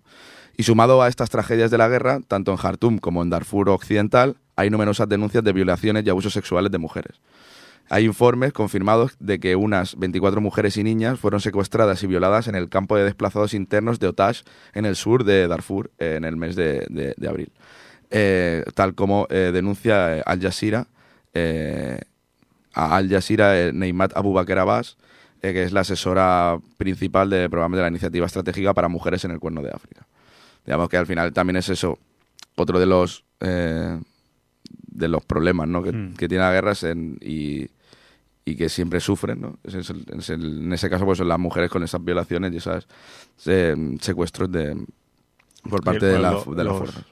Y 0.56 0.62
sumado 0.62 1.02
a 1.02 1.08
estas 1.08 1.30
tragedias 1.30 1.70
de 1.70 1.78
la 1.78 1.88
guerra, 1.88 2.20
tanto 2.28 2.52
en 2.52 2.58
Jartum 2.58 2.98
como 2.98 3.22
en 3.22 3.30
Darfur 3.30 3.70
Occidental, 3.70 4.36
hay 4.54 4.70
numerosas 4.70 5.08
denuncias 5.08 5.42
de 5.42 5.52
violaciones 5.52 6.06
y 6.06 6.10
abusos 6.10 6.32
sexuales 6.32 6.70
de 6.70 6.78
mujeres. 6.78 7.20
Hay 7.90 8.04
informes 8.04 8.52
confirmados 8.52 9.16
de 9.18 9.38
que 9.38 9.56
unas 9.56 9.96
24 9.98 10.40
mujeres 10.40 10.76
y 10.76 10.84
niñas 10.84 11.18
fueron 11.18 11.40
secuestradas 11.40 12.02
y 12.02 12.06
violadas 12.06 12.48
en 12.48 12.54
el 12.54 12.68
campo 12.68 12.96
de 12.96 13.04
desplazados 13.04 13.52
internos 13.52 14.00
de 14.00 14.08
Otash, 14.08 14.42
en 14.72 14.86
el 14.86 14.96
sur 14.96 15.24
de 15.24 15.46
Darfur, 15.48 15.90
en 15.98 16.24
el 16.24 16.36
mes 16.36 16.56
de, 16.56 17.14
abril. 17.28 17.52
Eh, 18.10 18.64
tal 18.74 18.94
como 18.94 19.26
eh, 19.28 19.50
denuncia 19.52 20.18
eh, 20.18 20.22
Al 20.24 20.40
Jazeera, 20.40 20.86
a 22.72 22.96
Al 22.96 23.08
Jazeera 23.10 23.72
Neymat 23.72 24.16
Abubakar 24.16 24.58
Abbas, 24.58 24.96
que 25.42 25.62
es 25.62 25.72
la 25.72 25.80
asesora 25.80 26.58
principal 26.78 27.28
del 27.28 27.50
programa 27.50 27.76
de 27.76 27.82
la 27.82 27.88
Iniciativa 27.88 28.24
Estratégica 28.24 28.72
para 28.72 28.88
Mujeres 28.88 29.26
en 29.26 29.30
el 29.30 29.40
Cuerno 29.40 29.60
de 29.60 29.70
África. 29.70 30.06
Digamos 30.64 30.88
que 30.88 30.96
al 30.96 31.06
final 31.06 31.34
también 31.34 31.56
es 31.56 31.68
eso, 31.68 31.98
otro 32.56 32.80
de 32.80 32.86
los 32.86 33.24
de 34.94 35.08
los 35.08 35.22
problemas 35.24 35.68
¿no? 35.68 35.82
que, 35.82 35.92
Mm. 35.92 36.14
que 36.14 36.28
tiene 36.28 36.42
la 36.44 36.52
guerra 36.52 36.72
en- 36.82 37.18
y, 37.20 37.66
y 38.46 38.56
que 38.56 38.68
siempre 38.68 39.00
sufren. 39.00 39.40
¿no? 39.40 39.58
Es- 39.64 39.74
es 39.74 39.90
el- 39.90 40.06
es 40.18 40.30
el- 40.30 40.62
en 40.64 40.72
ese 40.72 40.88
caso, 40.88 41.04
pues 41.04 41.18
son 41.18 41.28
las 41.28 41.38
mujeres 41.38 41.68
con 41.70 41.82
esas 41.82 42.02
violaciones 42.02 42.52
y 42.54 42.56
esos 42.56 42.86
secuestros 44.00 44.50
de, 44.50 44.76
por 45.68 45.82
parte 45.82 46.06
de, 46.06 46.18
la, 46.18 46.32
lo- 46.32 46.54
de 46.54 46.64
las 46.64 46.76
fuerzas. 46.76 47.04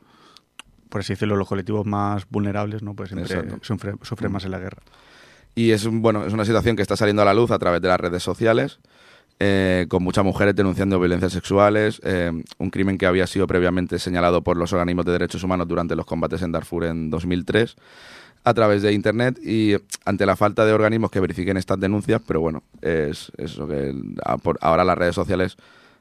Por 0.89 1.01
así 1.01 1.15
decirlo, 1.15 1.37
los 1.37 1.49
colectivos 1.49 1.87
más 1.87 2.27
vulnerables, 2.29 2.83
¿no? 2.83 2.95
Pues 2.95 3.09
siempre 3.11 3.95
sufren, 4.03 4.31
más 4.33 4.45
en 4.45 4.51
la 4.51 4.59
guerra. 4.59 4.83
Y 5.55 5.71
es, 5.71 5.87
bueno, 5.87 6.25
es 6.27 6.33
una 6.35 6.45
situación 6.45 6.77
que 6.77 6.83
está 6.83 6.97
saliendo 6.97 7.23
a 7.23 7.25
la 7.25 7.35
luz 7.35 7.51
a 7.51 7.59
través 7.59 7.81
de 7.83 7.89
las 7.89 7.99
redes 8.01 8.23
sociales. 8.23 8.79
Eh, 9.45 9.87
con 9.89 10.05
muchas 10.05 10.25
mujeres 10.25 10.55
denunciando 10.55 11.01
violencias 11.01 11.33
sexuales, 11.33 12.01
eh, 12.05 12.31
un 12.59 12.71
crimen 12.71 12.97
que 12.97 13.07
había 13.07 13.27
sido 13.27 13.49
previamente 13.49 13.99
señalado 13.99 14.43
por 14.43 14.57
los 14.57 14.73
organismos 14.73 15.05
de 15.05 15.11
derechos 15.11 15.43
humanos 15.43 15.67
durante 15.67 15.97
los 15.97 16.07
combates 16.07 16.43
en 16.43 16.53
Darfur 16.53 16.85
en 16.85 17.11
2003 17.11 17.75
a 18.45 18.55
través 18.55 18.83
de 18.83 18.93
Internet 18.93 19.41
y 19.45 19.75
ante 20.05 20.27
la 20.27 20.37
falta 20.37 20.65
de 20.65 20.73
organismos 20.73 21.11
que 21.11 21.19
verifiquen 21.19 21.57
estas 21.57 21.81
denuncias, 21.81 22.23
pero 22.25 22.41
bueno, 22.41 22.63
es 22.83 23.33
eso 23.37 23.67
que 23.67 23.93
ahora 24.61 24.85
las 24.85 24.97
redes 24.97 25.17
sociales 25.17 25.57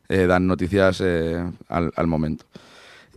eh, 0.08 0.28
dan 0.28 0.46
noticias 0.46 1.02
eh, 1.04 1.44
al, 1.68 1.92
al 1.96 2.06
momento. 2.06 2.46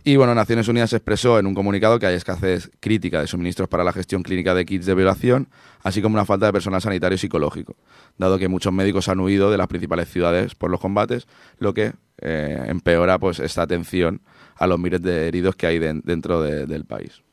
Y 0.07 0.17
bueno, 0.17 0.35
Naciones 0.35 0.67
Unidas 0.67 0.93
expresó 0.93 1.39
en 1.39 1.47
un 1.47 1.55
comunicado 1.55 1.97
que 1.97 2.05
hay 2.05 2.13
escasez 2.15 2.69
crítica 2.79 3.19
de 3.21 3.25
suministros 3.27 3.67
para 3.67 3.83
la 3.83 3.91
gestión 3.91 4.21
clínica 4.21 4.53
de 4.53 4.63
kits 4.63 4.85
de 4.85 4.93
violación, 4.93 5.47
así 5.81 5.99
como 5.99 6.13
una 6.13 6.25
falta 6.25 6.45
de 6.45 6.53
personal 6.53 6.79
sanitario 6.79 7.15
y 7.15 7.17
psicológico, 7.17 7.75
dado 8.19 8.37
que 8.37 8.47
muchos 8.47 8.71
médicos 8.71 9.09
han 9.09 9.19
huido 9.19 9.49
de 9.49 9.57
las 9.57 9.65
principales 9.67 10.07
ciudades 10.07 10.53
por 10.53 10.69
los 10.69 10.79
combates, 10.79 11.25
lo 11.57 11.73
que 11.73 11.93
eh, 12.21 12.65
empeora 12.67 13.17
pues 13.17 13.39
esta 13.39 13.63
atención 13.63 14.21
a 14.57 14.67
los 14.67 14.77
miles 14.79 15.01
de 15.01 15.27
heridos 15.27 15.55
que 15.55 15.65
hay 15.65 15.79
den- 15.79 16.01
dentro 16.05 16.39
de- 16.41 16.67
del 16.67 16.85
país. 16.85 17.23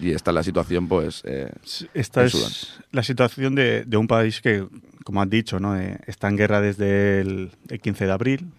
Y 0.00 0.12
esta 0.12 0.30
es 0.30 0.34
la 0.36 0.42
situación, 0.44 0.86
pues, 0.86 1.20
eh, 1.24 1.50
Esta 1.94 2.20
en 2.20 2.26
es 2.28 2.78
la 2.92 3.02
situación 3.02 3.56
de, 3.56 3.84
de 3.84 3.96
un 3.96 4.06
país 4.06 4.40
que, 4.40 4.66
como 5.04 5.20
has 5.20 5.28
dicho, 5.28 5.58
¿no? 5.58 5.76
Eh, 5.76 5.98
está 6.06 6.28
en 6.28 6.36
guerra 6.36 6.60
desde 6.60 7.20
el, 7.20 7.50
el 7.68 7.80
15 7.80 8.06
de 8.06 8.12
abril. 8.12 8.50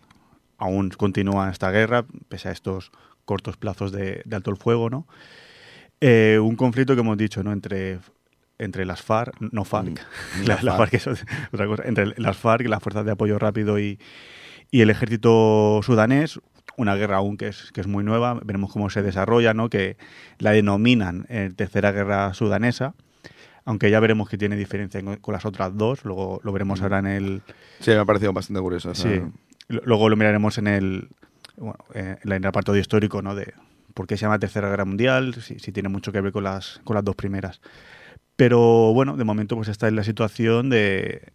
Aún 0.57 0.89
continúa 0.89 1.49
esta 1.49 1.71
guerra, 1.71 2.05
pese 2.29 2.49
a 2.49 2.51
estos 2.51 2.91
cortos 3.25 3.57
plazos 3.57 3.91
de, 3.91 4.21
de 4.25 4.35
alto 4.35 4.51
el 4.51 4.57
fuego. 4.57 4.89
¿no? 4.89 5.07
Eh, 6.01 6.39
un 6.41 6.55
conflicto 6.55 6.93
que 6.95 7.01
hemos 7.01 7.17
dicho 7.17 7.43
¿no? 7.43 7.51
entre, 7.51 7.99
entre 8.57 8.85
las 8.85 9.01
FARC, 9.01 9.35
no 9.39 9.65
FARC, 9.65 9.99
Mm, 10.39 10.45
la, 10.47 10.57
FARC. 10.57 10.77
FARC 10.77 10.93
es 10.93 11.07
otra 11.51 11.67
cosa, 11.67 11.83
entre 11.85 12.13
las 12.17 12.37
FARC, 12.37 12.67
las 12.67 12.81
Fuerzas 12.81 13.05
de 13.05 13.11
Apoyo 13.11 13.39
Rápido 13.39 13.79
y, 13.79 13.99
y 14.71 14.81
el 14.81 14.89
ejército 14.89 15.81
sudanés, 15.83 16.39
una 16.77 16.95
guerra 16.95 17.17
aún 17.17 17.37
que 17.37 17.47
es, 17.47 17.71
que 17.71 17.81
es 17.81 17.87
muy 17.87 18.03
nueva, 18.03 18.33
veremos 18.43 18.71
cómo 18.71 18.89
se 18.89 19.01
desarrolla, 19.01 19.53
¿no? 19.53 19.69
que 19.69 19.97
la 20.39 20.51
denominan 20.51 21.25
eh, 21.29 21.51
Tercera 21.55 21.91
Guerra 21.91 22.33
Sudanesa, 22.33 22.95
aunque 23.63 23.89
ya 23.89 23.99
veremos 23.99 24.29
que 24.29 24.37
tiene 24.37 24.55
diferencia 24.57 25.01
con, 25.01 25.15
con 25.17 25.33
las 25.33 25.45
otras 25.45 25.75
dos, 25.75 26.03
luego 26.05 26.39
lo 26.43 26.51
veremos 26.51 26.81
ahora 26.81 26.99
en 26.99 27.07
el... 27.07 27.41
sí, 27.79 27.91
me 27.91 27.97
ha 27.97 28.05
parecido 28.05 28.33
bastante 28.33 28.61
curioso. 28.61 28.93
Sí, 28.93 29.21
luego 29.69 30.09
lo 30.09 30.15
miraremos 30.17 30.57
en 30.57 30.67
el, 30.67 31.09
bueno, 31.57 31.77
eh, 31.93 32.17
en 32.23 32.31
el 32.31 32.45
apartado 32.45 32.77
histórico, 32.77 33.21
¿no? 33.21 33.35
De 33.35 33.53
por 33.93 34.07
qué 34.07 34.17
se 34.17 34.23
llama 34.23 34.39
Tercera 34.39 34.69
Guerra 34.69 34.85
Mundial, 34.85 35.35
si, 35.35 35.59
si 35.59 35.71
tiene 35.71 35.89
mucho 35.89 36.11
que 36.11 36.21
ver 36.21 36.31
con 36.31 36.43
las, 36.43 36.81
con 36.83 36.95
las 36.95 37.03
dos 37.03 37.15
primeras. 37.15 37.61
Pero 38.35 38.93
bueno, 38.93 39.15
de 39.15 39.23
momento 39.23 39.55
pues 39.55 39.69
esta 39.69 39.87
es 39.87 39.93
la 39.93 40.03
situación 40.03 40.69
de, 40.69 41.31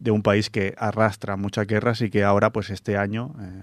de 0.00 0.10
un 0.10 0.22
país 0.22 0.50
que 0.50 0.74
arrastra 0.76 1.36
muchas 1.36 1.66
guerras 1.66 2.00
y 2.00 2.10
que 2.10 2.24
ahora 2.24 2.50
pues 2.50 2.70
este 2.70 2.96
año, 2.96 3.34
eh, 3.40 3.62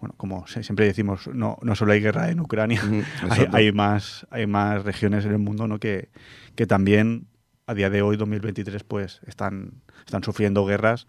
bueno, 0.00 0.14
como 0.16 0.46
siempre 0.48 0.86
decimos, 0.86 1.28
no, 1.32 1.58
no 1.62 1.74
solo 1.76 1.92
hay 1.92 2.00
guerra 2.00 2.30
en 2.30 2.40
Ucrania, 2.40 2.82
hay, 3.30 3.46
hay 3.52 3.72
más, 3.72 4.26
hay 4.30 4.46
más 4.46 4.84
regiones 4.84 5.24
en 5.24 5.32
el 5.32 5.38
mundo 5.38 5.68
¿no? 5.68 5.78
que, 5.78 6.08
que 6.56 6.66
también 6.66 7.28
a 7.66 7.74
día 7.74 7.90
de 7.90 8.02
hoy, 8.02 8.16
2023, 8.16 8.82
pues 8.82 9.20
están, 9.26 9.82
están 10.06 10.24
sufriendo 10.24 10.64
guerras 10.64 11.06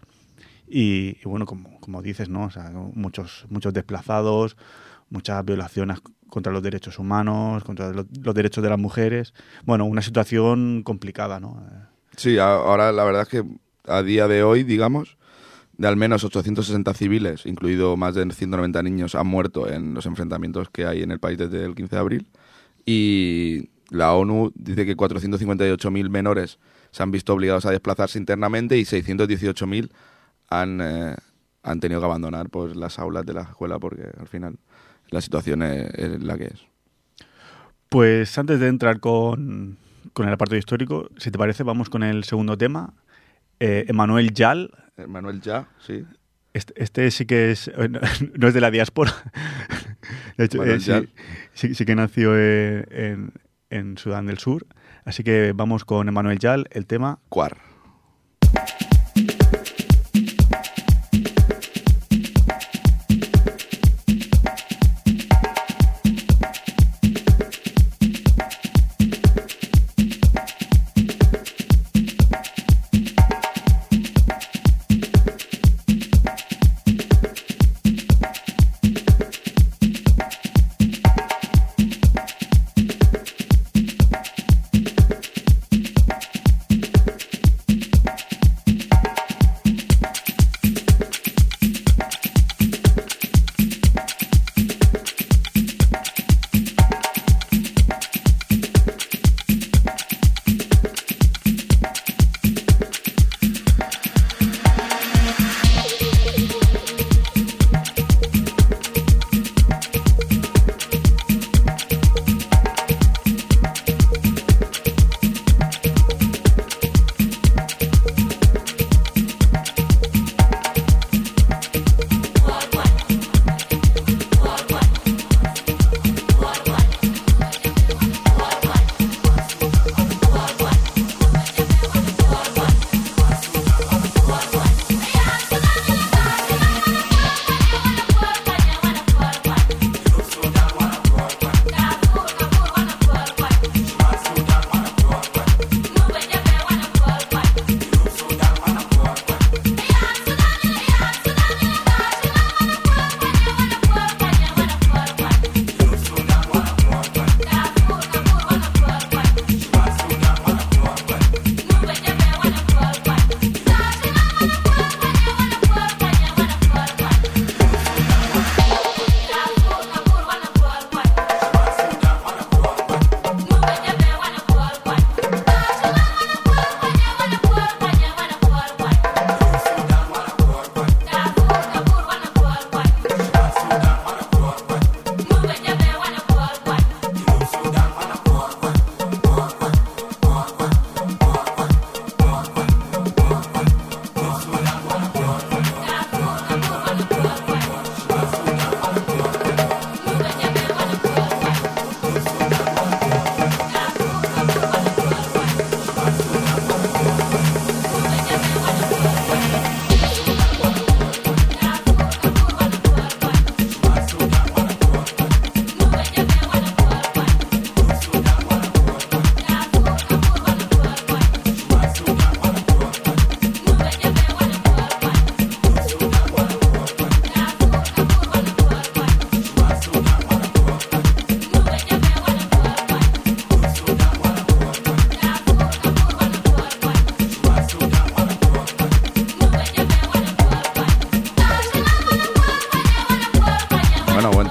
y, 0.70 1.18
y 1.20 1.24
bueno, 1.24 1.46
como, 1.46 1.80
como 1.80 2.00
dices, 2.02 2.28
¿no? 2.28 2.44
O 2.44 2.50
sea, 2.50 2.70
muchos, 2.94 3.46
muchos 3.50 3.72
desplazados, 3.72 4.56
muchas 5.10 5.44
violaciones 5.44 6.00
contra 6.28 6.52
los 6.52 6.62
derechos 6.62 6.98
humanos, 6.98 7.64
contra 7.64 7.90
los, 7.92 8.06
los 8.22 8.34
derechos 8.34 8.62
de 8.62 8.70
las 8.70 8.78
mujeres. 8.78 9.34
Bueno, 9.64 9.84
una 9.84 10.00
situación 10.00 10.82
complicada, 10.84 11.40
¿no? 11.40 11.62
Sí, 12.16 12.38
ahora 12.38 12.92
la 12.92 13.04
verdad 13.04 13.22
es 13.22 13.28
que 13.28 13.44
a 13.86 14.02
día 14.02 14.28
de 14.28 14.42
hoy, 14.42 14.62
digamos, 14.62 15.16
de 15.76 15.88
al 15.88 15.96
menos 15.96 16.22
860 16.24 16.94
civiles, 16.94 17.46
incluido 17.46 17.96
más 17.96 18.14
de 18.14 18.30
190 18.30 18.82
niños, 18.82 19.14
han 19.14 19.26
muerto 19.26 19.68
en 19.68 19.94
los 19.94 20.06
enfrentamientos 20.06 20.70
que 20.70 20.86
hay 20.86 21.02
en 21.02 21.10
el 21.10 21.18
país 21.18 21.38
desde 21.38 21.64
el 21.64 21.74
15 21.74 21.96
de 21.96 22.00
abril. 22.00 22.28
Y 22.86 23.70
la 23.90 24.12
ONU 24.14 24.52
dice 24.54 24.86
que 24.86 24.96
458.000 24.96 26.10
menores 26.10 26.58
se 26.90 27.02
han 27.02 27.10
visto 27.10 27.32
obligados 27.32 27.66
a 27.66 27.70
desplazarse 27.70 28.18
internamente 28.18 28.76
y 28.78 28.82
618.000 28.82 29.90
han, 30.50 30.80
eh, 30.82 31.14
han 31.62 31.80
tenido 31.80 32.00
que 32.00 32.06
abandonar 32.06 32.50
pues, 32.50 32.76
las 32.76 32.98
aulas 32.98 33.24
de 33.24 33.32
la 33.34 33.42
escuela 33.42 33.78
porque 33.78 34.02
al 34.18 34.26
final 34.28 34.56
la 35.10 35.20
situación 35.20 35.62
es, 35.62 35.92
es 35.94 36.22
la 36.22 36.36
que 36.36 36.44
es. 36.46 36.66
Pues 37.88 38.36
antes 38.38 38.60
de 38.60 38.68
entrar 38.68 39.00
con, 39.00 39.76
con 40.12 40.26
el 40.28 40.34
apartado 40.34 40.58
histórico, 40.58 41.08
si 41.16 41.30
te 41.30 41.38
parece, 41.38 41.62
vamos 41.64 41.90
con 41.90 42.02
el 42.02 42.24
segundo 42.24 42.56
tema. 42.56 42.94
Eh, 43.58 43.84
Emanuel 43.88 44.32
Yal, 44.32 44.70
Eh, 44.96 45.06
Manuel 45.06 45.40
Ya, 45.40 45.68
sí. 45.86 46.04
Este, 46.52 46.82
este 46.82 47.10
sí 47.10 47.26
que 47.26 47.50
es. 47.52 47.68
eh, 47.68 47.88
No, 47.88 48.00
no 48.38 48.48
es 48.48 48.54
de 48.54 48.60
la 48.60 48.70
diáspora. 48.70 49.12
De 50.36 50.44
hecho, 50.46 50.64
eh, 50.64 50.80
sí, 50.80 50.86
Yal. 50.86 51.08
sí- 51.52 51.74
sí 51.74 51.84
que 51.84 51.94
nació 51.94 52.36
en, 52.38 53.32
en 53.70 53.98
Sudán 53.98 54.26
del 54.26 54.38
Sur. 54.38 54.66
Así 55.04 55.22
que 55.24 55.52
vamos 55.54 55.84
con 55.84 56.08
Emanuel 56.08 56.38
Yal, 56.38 56.66
el 56.70 56.86
tema 56.86 57.18
Cuar. 57.28 57.58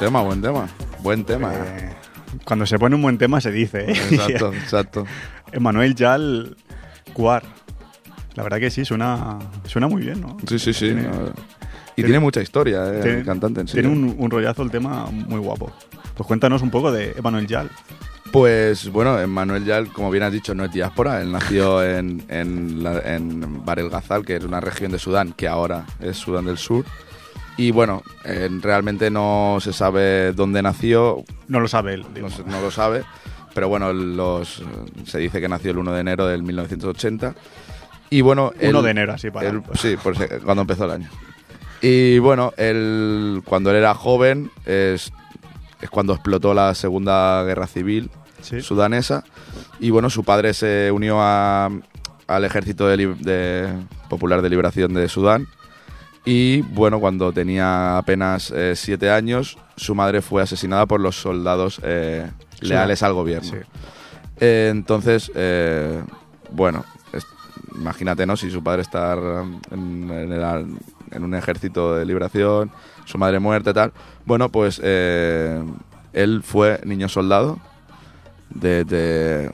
Tema, 0.10 0.22
buen 0.24 0.42
tema. 0.42 0.68
Buen 1.04 1.24
tema. 1.24 1.54
Eh, 1.54 1.90
cuando 2.46 2.66
se 2.66 2.80
pone 2.80 2.96
un 2.96 3.02
buen 3.02 3.18
tema 3.18 3.40
se 3.42 3.52
dice, 3.52 3.92
¿eh? 3.92 3.94
Exacto, 4.12 4.54
exacto. 4.54 5.06
Emanuel 5.52 5.94
Yal 5.96 6.56
Cuar. 7.14 7.44
La 8.36 8.44
verdad 8.44 8.60
que 8.60 8.70
sí, 8.72 8.86
suena, 8.86 9.38
suena 9.66 9.88
muy 9.88 10.02
bien, 10.04 10.22
¿no? 10.22 10.38
Sí, 10.48 10.58
sí, 10.60 10.74
sí. 10.74 10.86
Tiene- 10.86 11.04
no, 11.04 11.10
Y 11.10 11.96
tiene- 11.96 12.08
tiene 12.08 12.20
mucha 12.20 12.42
historia, 12.42 12.86
eh, 12.88 13.00
Tiene- 13.02 13.20
el 13.20 13.26
cantante 13.26 13.62
en 13.62 13.68
sí. 13.68 13.74
Tiene 13.74 13.90
un, 13.90 14.16
un 14.18 14.32
rollazo 14.32 14.64
el 14.64 14.72
tema 14.72 15.06
muy 15.12 15.40
guapo. 15.40 15.72
Pues 16.16 16.26
cuéntanos 16.28 16.62
un 16.62 16.70
poco 16.72 16.92
de 16.92 17.14
Emanuel 17.18 17.46
Yal. 17.48 17.70
Pues 18.32 18.90
bueno, 18.92 19.28
Manuel 19.28 19.66
Yal, 19.66 19.88
como 19.92 20.10
bien 20.12 20.24
has 20.24 20.32
dicho, 20.32 20.54
no 20.56 20.64
es 20.66 20.72
diáspora. 20.72 21.22
Él 21.22 21.32
nació 21.32 21.84
en, 21.98 22.24
en, 22.30 22.84
la- 22.84 23.00
en 23.02 23.64
Bar 23.66 23.80
el 23.80 23.90
Ghazal, 23.90 24.26
que 24.26 24.38
es 24.38 24.44
una 24.44 24.60
región 24.60 24.92
de 24.92 25.00
Sudán, 25.00 25.34
que 25.34 25.48
ahora 25.48 25.86
es 26.00 26.18
Sudán 26.18 26.46
del 26.46 26.58
Sur. 26.58 26.86
Y 27.60 27.72
bueno, 27.72 28.04
eh, 28.24 28.48
realmente 28.62 29.12
no 29.12 29.58
se 29.60 29.74
sabe 29.74 30.32
dónde 30.34 30.62
nació, 30.62 31.24
No 31.48 31.60
lo 31.60 31.68
sabe 31.68 31.96
él. 31.96 32.06
no, 32.20 32.30
no 32.46 32.62
lo 32.62 32.72
sabe, 32.72 33.04
pero 33.54 33.68
bueno, 33.68 33.92
los, 33.92 34.64
se 35.06 35.20
dice 35.20 35.42
que 35.42 35.50
nació 35.50 35.72
el 35.72 35.78
1 35.80 35.92
de 35.92 36.00
enero 36.00 36.26
del 36.28 36.42
1980. 36.44 37.36
Y 38.12 38.22
bueno, 38.22 38.54
1 38.62 38.80
él- 38.80 38.86
de 38.86 38.92
enero, 38.92 39.14
así 39.14 39.30
para. 39.30 39.50
él- 39.50 39.62
sí, 39.74 39.98
por 40.02 40.16
cuando 40.44 40.62
empezó 40.62 40.86
el 40.86 40.92
año. 40.92 41.10
Y 41.82 42.20
bueno, 42.20 42.54
él, 42.58 43.42
cuando 43.46 43.72
él 43.72 43.76
era 43.78 43.94
joven, 43.94 44.52
es, 44.66 45.12
es 45.82 45.90
cuando 45.90 46.14
explotó 46.14 46.54
la 46.54 46.74
Segunda 46.76 47.44
Guerra 47.44 47.68
Civil 47.68 48.10
Sí. 48.42 48.62
sudanesa. 48.62 49.26
Y 49.82 49.90
bueno, 49.90 50.10
su 50.10 50.24
padre 50.24 50.54
se 50.54 50.92
unió 50.94 51.18
a- 51.22 51.70
al 52.28 52.46
Ejército 52.46 52.88
de 52.88 53.68
Popular 54.08 54.42
de 54.42 54.50
Liberación 54.50 54.94
de 54.94 55.10
Sudán. 55.10 55.48
Y 56.26 56.62
bueno, 56.62 57.00
cuando 57.00 57.32
tenía 57.32 57.98
apenas 57.98 58.52
eh, 58.52 58.74
siete 58.76 59.10
años, 59.10 59.58
su 59.78 59.96
madre 59.96 60.22
fue 60.22 60.42
asesinada 60.44 60.86
por 60.86 61.00
los 61.00 61.20
soldados 61.20 61.80
eh, 61.84 62.30
leales 62.62 63.02
al 63.04 63.14
gobierno. 63.14 63.50
Sí. 63.50 63.58
Eh, 64.40 64.68
entonces, 64.72 65.32
eh, 65.36 66.04
bueno, 66.52 66.86
es- 67.14 67.26
imagínate, 67.76 68.26
¿no? 68.26 68.36
Si 68.38 68.52
su 68.52 68.64
padre 68.64 68.82
está 68.84 69.14
en, 69.14 69.60
en 70.12 70.32
el- 70.32 70.78
en 71.12 71.24
un 71.24 71.34
ejército 71.34 71.96
de 71.96 72.06
liberación, 72.06 72.70
su 73.06 73.18
madre 73.18 73.40
muerta 73.40 73.72
y 73.72 73.74
tal. 73.74 73.94
Bueno, 74.26 74.50
pues 74.50 74.80
él 74.84 76.42
fue 76.44 76.80
niño 76.86 77.10
soldado 77.10 77.60
desde, 78.50 79.50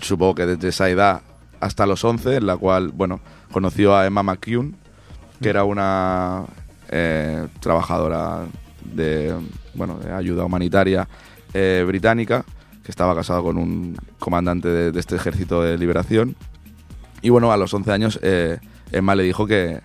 supongo 0.00 0.34
que 0.36 0.46
desde 0.46 0.68
esa 0.68 0.88
edad 0.88 1.20
hasta 1.60 1.84
los 1.86 2.02
11, 2.04 2.36
en 2.36 2.46
la 2.46 2.56
cual, 2.56 2.88
bueno, 2.88 3.20
conoció 3.52 3.94
a 3.94 4.06
Emma 4.06 4.22
McCune, 4.22 4.74
que 5.40 5.48
era 5.48 5.64
una 5.64 6.44
eh, 6.90 7.46
trabajadora 7.60 8.46
de, 8.84 9.34
bueno, 9.74 9.98
de 9.98 10.12
ayuda 10.12 10.44
humanitaria 10.44 11.08
eh, 11.54 11.84
británica, 11.86 12.44
que 12.84 12.90
estaba 12.90 13.14
casado 13.14 13.42
con 13.42 13.56
un 13.56 13.96
comandante 14.18 14.68
de, 14.68 15.00
este 15.00 15.16
ejército 15.16 15.62
de 15.62 15.78
liberación. 15.78 16.36
Y 17.22 17.30
bueno, 17.30 17.52
a 17.52 17.56
los 17.56 17.72
11 17.72 17.92
años 17.92 18.18
eh, 18.22 18.58
Emma 18.92 19.14
le 19.14 19.22
dijo 19.22 19.46
que, 19.46 19.80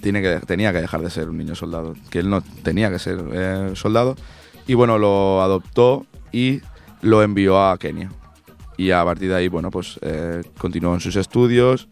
tiene 0.00 0.22
que 0.22 0.40
tenía 0.46 0.72
que 0.72 0.80
dejar 0.80 1.02
de 1.02 1.10
ser 1.10 1.28
un 1.28 1.38
niño 1.38 1.54
soldado, 1.54 1.94
que 2.10 2.20
él 2.20 2.30
no 2.30 2.40
tenía 2.40 2.90
que 2.90 2.98
ser 2.98 3.76
soldado. 3.76 4.16
Y 4.66 4.74
bueno, 4.74 4.98
lo 4.98 5.42
adoptó 5.42 6.06
y 6.32 6.60
lo 7.02 7.22
envió 7.22 7.62
a 7.62 7.76
Kenia. 7.76 8.10
Y 8.76 8.92
a 8.92 9.04
partir 9.04 9.28
de 9.28 9.36
ahí, 9.36 9.48
bueno, 9.48 9.70
pues 9.70 9.98
continuó 10.56 10.94
en 10.94 11.00
sus 11.00 11.16
estudios 11.16 11.88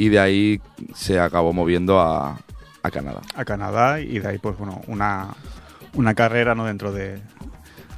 y 0.00 0.08
de 0.08 0.18
ahí 0.18 0.60
se 0.94 1.18
acabó 1.20 1.52
moviendo 1.52 2.00
a, 2.00 2.38
a 2.82 2.90
Canadá. 2.90 3.20
a 3.34 3.44
Canadá 3.44 4.00
y 4.00 4.18
de 4.18 4.28
ahí 4.28 4.38
pues 4.38 4.56
bueno 4.56 4.80
una, 4.86 5.28
una 5.94 6.14
carrera 6.14 6.54
no 6.54 6.64
dentro 6.64 6.90
de 6.92 7.20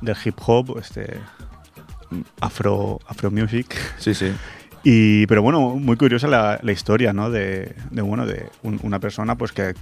del 0.01 0.17
hip 0.25 0.37
hop 0.47 0.79
este 0.79 1.19
afro 2.41 2.99
afro 3.07 3.31
music 3.31 3.77
Sí, 3.99 4.15
sí. 4.15 4.33
y 4.83 5.27
pero 5.27 5.43
bueno 5.43 5.61
muy 5.77 5.97
curiosa 5.97 6.27
la, 6.29 6.59
la 6.63 6.73
historia 6.73 7.13
no 7.13 7.31
de, 7.31 7.75
de, 7.91 8.03
bueno 8.03 8.27
de 8.27 8.49
un- 8.63 8.81
una 8.83 8.99
persona 8.99 9.37
pues 9.37 9.53
que 9.53 9.75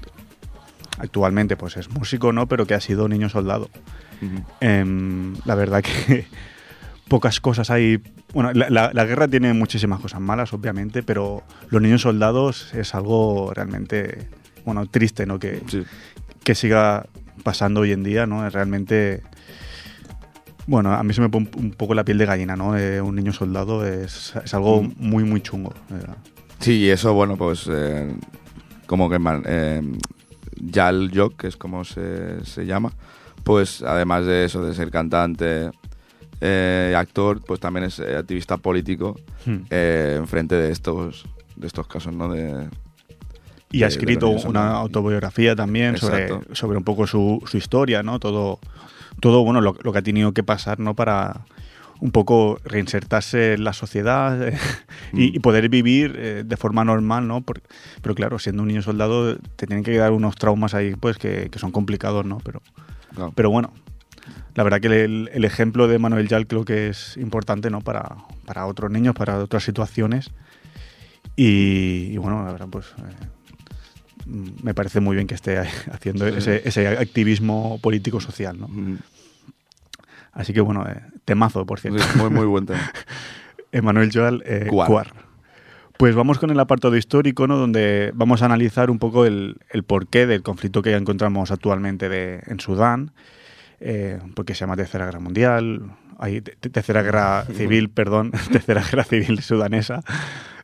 actualmente 0.98 1.56
pues 1.56 1.76
es 1.76 1.88
músico 1.90 2.33
no 2.33 2.46
pero 2.46 2.66
que 2.66 2.74
ha 2.74 2.80
sido 2.80 3.09
niño 3.09 3.28
soldado. 3.30 3.70
Em, 4.61 5.35
la 5.46 5.54
verdad 5.54 5.83
que 5.83 6.26
pocas 7.11 7.40
cosas 7.40 7.68
hay. 7.70 8.01
Bueno, 8.33 8.53
la, 8.55 8.70
la- 8.70 8.90
la 8.94 9.05
guerra 9.05 9.27
tiene 9.29 9.53
muchísimas 9.53 10.01
cosas 10.01 10.20
malas, 10.20 10.53
obviamente, 10.55 11.03
pero 11.03 11.42
los 11.68 11.83
niños 11.83 12.03
soldados 12.03 12.73
es 12.73 12.94
algo 12.94 13.53
realmente, 13.53 14.29
bueno, 14.64 14.87
triste, 14.87 15.27
¿no? 15.27 15.38
Que, 15.40 15.61
Sí. 15.66 15.83
que 16.44 16.55
siga 16.55 17.07
pasando 17.42 17.81
hoy 17.81 17.90
en 17.92 18.05
día, 18.05 18.27
¿no? 18.27 18.46
Es 18.46 18.53
realmente. 18.53 19.23
Bueno, 20.66 20.92
a 20.92 21.03
mí 21.03 21.12
se 21.12 21.20
me 21.20 21.29
pone 21.29 21.51
un, 21.57 21.73
poco 21.73 21.94
la 21.94 22.05
piel 22.05 22.18
de 22.18 22.27
gallina, 22.27 22.55
¿no? 22.55 22.79
Eh, 22.79 23.01
un 23.01 23.16
niño 23.16 23.33
soldado 23.33 23.85
es, 23.85 24.35
es 24.44 24.55
algo 24.55 24.83
Mm. 24.85 24.92
muy, 24.99 25.25
muy 25.25 25.40
chungo. 25.40 25.75
verdad. 25.88 26.16
Sí, 26.61 26.75
y 26.79 26.90
eso, 26.90 27.12
bueno, 27.12 27.37
pues 27.37 27.68
eh, 27.73 28.14
como 28.87 29.11
que 29.11 29.18
eh, 29.46 29.83
Yal 30.61 31.11
Yok, 31.11 31.37
que 31.38 31.46
es 31.49 31.57
como 31.57 31.85
se, 31.85 32.44
se 32.44 32.66
llama, 32.66 32.92
pues 33.42 33.83
además 33.83 34.27
de 34.27 34.44
eso, 34.44 34.64
de 34.64 34.75
ser 34.75 34.90
cantante, 34.90 35.70
eh, 36.40 36.94
actor, 36.96 37.42
pues 37.46 37.61
también 37.61 37.85
es 37.87 37.98
eh, 37.98 38.16
activista 38.16 38.57
político 38.57 39.16
Hmm. 39.46 39.57
eh, 39.70 40.16
en 40.18 40.26
frente 40.26 40.55
de 40.55 40.70
estos, 40.70 41.24
de 41.57 41.66
estos 41.66 41.87
casos, 41.87 42.14
¿no? 42.14 42.29
De, 42.33 42.68
Y 43.72 43.83
ha 43.85 43.87
escrito 43.87 44.29
una 44.31 44.72
autobiografía 44.72 45.55
también 45.57 45.96
sobre, 45.96 46.24
Exacto. 46.24 46.55
sobre 46.55 46.76
un 46.79 46.85
poco 46.85 47.07
su, 47.07 47.42
su 47.46 47.57
historia, 47.57 48.03
¿no? 48.03 48.18
Todo, 48.18 48.59
todo 49.20 49.44
bueno, 49.44 49.61
lo, 49.61 49.76
lo 49.83 49.92
que 49.92 49.98
ha 49.98 50.03
tenido 50.03 50.33
que 50.33 50.42
pasar, 50.42 50.79
¿no? 50.81 50.94
Para 50.94 51.42
un 52.00 52.12
poco 52.12 52.59
reinsertarse 52.64 53.53
en 53.55 53.64
la 53.64 53.74
sociedad 53.74 54.48
eh, 54.48 54.57
y, 55.12 55.16
Mm. 55.33 55.35
y 55.35 55.38
poder 55.40 55.68
vivir 55.68 56.14
eh, 56.18 56.42
de 56.46 56.57
forma 56.57 56.83
normal, 56.85 57.26
¿no? 57.29 57.42
Por- 57.42 57.61
pero 58.03 58.14
claro, 58.14 58.38
siendo 58.38 58.62
un 58.62 58.68
niño 58.68 58.81
soldado 58.83 59.37
te 59.37 59.66
tienen 59.66 59.85
que 59.85 59.96
dar 59.96 60.12
unos 60.12 60.37
traumas 60.37 60.72
ahí, 60.74 60.94
pues, 60.96 61.18
que, 61.18 61.48
que 61.50 61.59
son 61.59 61.72
complicados, 61.72 62.24
¿no? 62.24 62.38
Pero, 62.44 62.62
claro. 63.14 63.33
pero 63.37 63.50
bueno, 63.50 63.72
la 64.54 64.62
verdad 64.64 64.80
que 64.80 65.04
el, 65.04 65.30
el 65.33 65.44
ejemplo 65.44 65.88
de 65.88 65.98
Manuel 65.98 66.28
Yal 66.28 66.46
creo 66.46 66.64
que 66.64 66.88
es 66.88 67.16
importante, 67.16 67.70
¿no? 67.70 67.80
Para, 67.80 68.16
para 68.46 68.66
otros 68.66 68.90
niños, 68.90 69.14
para 69.14 69.38
otras 69.38 69.62
situaciones. 69.64 70.30
Y, 71.37 72.11
y 72.12 72.16
bueno, 72.18 72.44
la 72.44 72.52
verdad, 72.52 72.68
pues 72.70 72.87
eh, 72.98 74.26
me 74.62 74.74
parece 74.74 75.00
muy 75.00 75.14
bien 75.16 75.26
que 75.26 75.35
esté 75.35 75.59
haciendo 75.92 76.28
Sí. 76.28 76.35
ese, 76.38 76.62
ese 76.68 76.88
activismo 76.88 77.78
político-social, 77.83 78.59
¿no? 78.61 78.68
Así 80.33 80.52
que 80.52 80.61
bueno, 80.61 80.87
eh, 80.88 81.00
temazo, 81.24 81.66
por 81.66 81.80
Sí, 81.80 81.88
cierto. 81.90 82.06
muy, 82.18 82.30
muy 82.30 82.46
buen 82.46 82.66
tema. 82.66 82.92
Emanuel 83.72 84.11
Joal 84.12 84.42
eh, 84.46 84.66
Cuar. 84.68 84.88
Cuar. 84.88 85.12
Pues 85.96 86.14
vamos 86.14 86.38
con 86.38 86.50
el 86.50 86.59
apartado 86.59 86.96
histórico, 86.96 87.46
¿no? 87.46 87.56
Donde 87.59 88.11
vamos 88.14 88.40
a 88.42 88.46
analizar 88.46 88.90
un 88.90 88.98
poco 88.98 89.26
el, 89.26 89.56
el 89.70 89.83
porqué 89.83 90.26
del 90.26 90.42
conflicto 90.42 90.83
que 90.83 90.90
ya 90.92 90.96
encontramos 90.96 91.50
actualmente 91.50 92.09
de- 92.09 92.42
en 92.46 92.59
Sudán, 92.59 93.12
eh, 93.81 94.19
porque 94.35 94.55
se 94.55 94.61
llama 94.61 94.77
Tercera 94.77 95.07
Guerra 95.07 95.21
Mundial, 95.21 95.83
hay 96.19 96.40
te- 96.40 96.57
te- 96.57 96.71
Tercera 96.71 97.03
Guerra 97.03 97.45
Civil, 97.57 97.90
perdón, 97.90 98.31
Tercera 98.53 98.83
Guerra 98.83 99.05
Civil 99.05 99.40
sudanesa, 99.43 100.03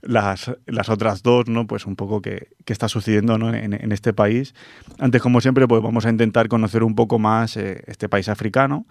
las, 0.03 0.53
las 0.67 0.89
otras 0.89 1.23
dos, 1.23 1.49
¿no? 1.49 1.67
Pues 1.67 1.87
un 1.87 1.97
poco 1.97 2.21
qué, 2.23 2.49
qué 2.65 2.73
está 2.73 2.89
sucediendo 2.89 3.39
¿no? 3.39 3.53
en, 3.55 3.73
en 3.73 3.93
este 3.93 4.13
país. 4.13 4.55
Antes, 4.99 5.21
como 5.23 5.41
siempre, 5.41 5.67
pues 5.67 5.83
vamos 5.83 6.07
a 6.07 6.11
intentar 6.11 6.49
conocer 6.49 6.83
un 6.85 6.95
poco 6.95 7.19
más 7.19 7.57
eh, 7.57 7.83
este 7.87 8.09
país 8.09 8.29
africano. 8.29 8.87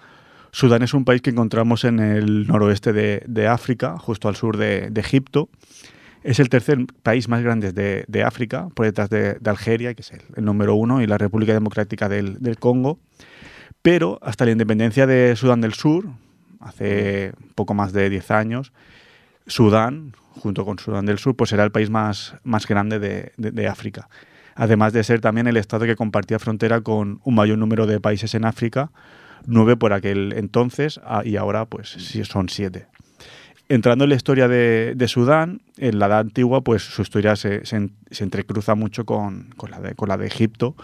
Sudán 0.52 0.84
es 0.84 0.94
un 0.94 1.06
país 1.06 1.22
que 1.22 1.30
encontramos 1.30 1.84
en 1.84 2.00
el 2.00 2.48
noroeste 2.48 2.94
de, 2.94 3.24
de 3.28 3.48
África, 3.48 3.98
justo 3.98 4.28
al 4.30 4.36
sur 4.36 4.58
de, 4.58 4.90
de 4.90 5.02
Egipto. 5.02 5.50
Es 6.24 6.40
el 6.40 6.50
tercer 6.50 6.80
país 7.04 7.28
más 7.30 7.44
grande 7.44 7.72
de, 7.72 8.04
de 8.08 8.24
África, 8.24 8.70
por 8.74 8.86
detrás 8.86 9.10
de, 9.10 9.34
de 9.36 9.50
Algeria, 9.50 9.94
que 9.94 10.02
es 10.02 10.12
el, 10.12 10.22
el 10.38 10.44
número 10.46 10.74
uno, 10.76 11.02
y 11.02 11.08
la 11.08 11.18
República 11.18 11.54
Democrática 11.54 12.10
del, 12.10 12.40
del 12.40 12.58
Congo. 12.58 13.00
Pero 13.86 14.18
hasta 14.24 14.46
la 14.46 14.52
independencia 14.52 15.06
de 15.06 15.36
Sudán 15.36 15.62
del 15.62 15.76
Sur, 15.76 16.08
hace 16.60 17.34
poco 17.54 17.76
más 17.76 17.94
de 17.94 18.10
10 18.10 18.32
años, 18.32 18.74
Sudán, 19.46 20.14
junto 20.32 20.66
con 20.66 20.80
Sudán 20.80 21.06
del 21.06 21.20
Sur, 21.20 21.36
pues 21.36 21.54
era 21.54 21.64
el 21.64 21.70
país 21.72 21.92
más, 21.92 22.34
más 22.44 22.66
grande 22.66 22.98
de, 22.98 23.34
de- 23.38 23.68
África. 23.68 24.10
Además 24.56 24.92
de 24.92 25.04
ser 25.04 25.22
también 25.22 25.46
el 25.46 25.56
estado 25.56 25.86
que 25.86 25.96
compartía 25.96 26.40
frontera 26.40 26.82
con 26.82 27.20
un 27.24 27.36
mayor 27.36 27.60
número 27.60 27.86
de 27.86 28.00
países 28.00 28.34
en 28.34 28.46
África, 28.46 28.90
nueve 29.46 29.78
por 29.78 29.94
aquel 29.94 30.34
entonces 30.36 31.00
ah, 31.06 31.22
y 31.24 31.36
ahora 31.36 31.68
pues 31.68 31.90
son 32.24 32.50
siete. 32.50 32.88
Entrando 33.70 34.06
en 34.06 34.10
la 34.10 34.16
historia 34.16 34.48
de, 34.48 34.94
de 34.96 35.08
Sudán, 35.08 35.62
en 35.78 36.00
la 36.00 36.08
Edad 36.08 36.22
Antigua, 36.22 36.62
pues 36.62 36.82
su 36.82 37.04
historia 37.04 37.36
se, 37.36 37.64
se 37.68 37.92
se 38.10 38.24
entrecruza 38.24 38.74
mucho 38.74 39.06
con, 39.06 39.54
con 39.58 39.70
la 39.70 39.80
de, 39.80 39.94
con 39.94 40.10
la 40.10 40.18
de 40.18 40.26
Egipto. 40.26 40.76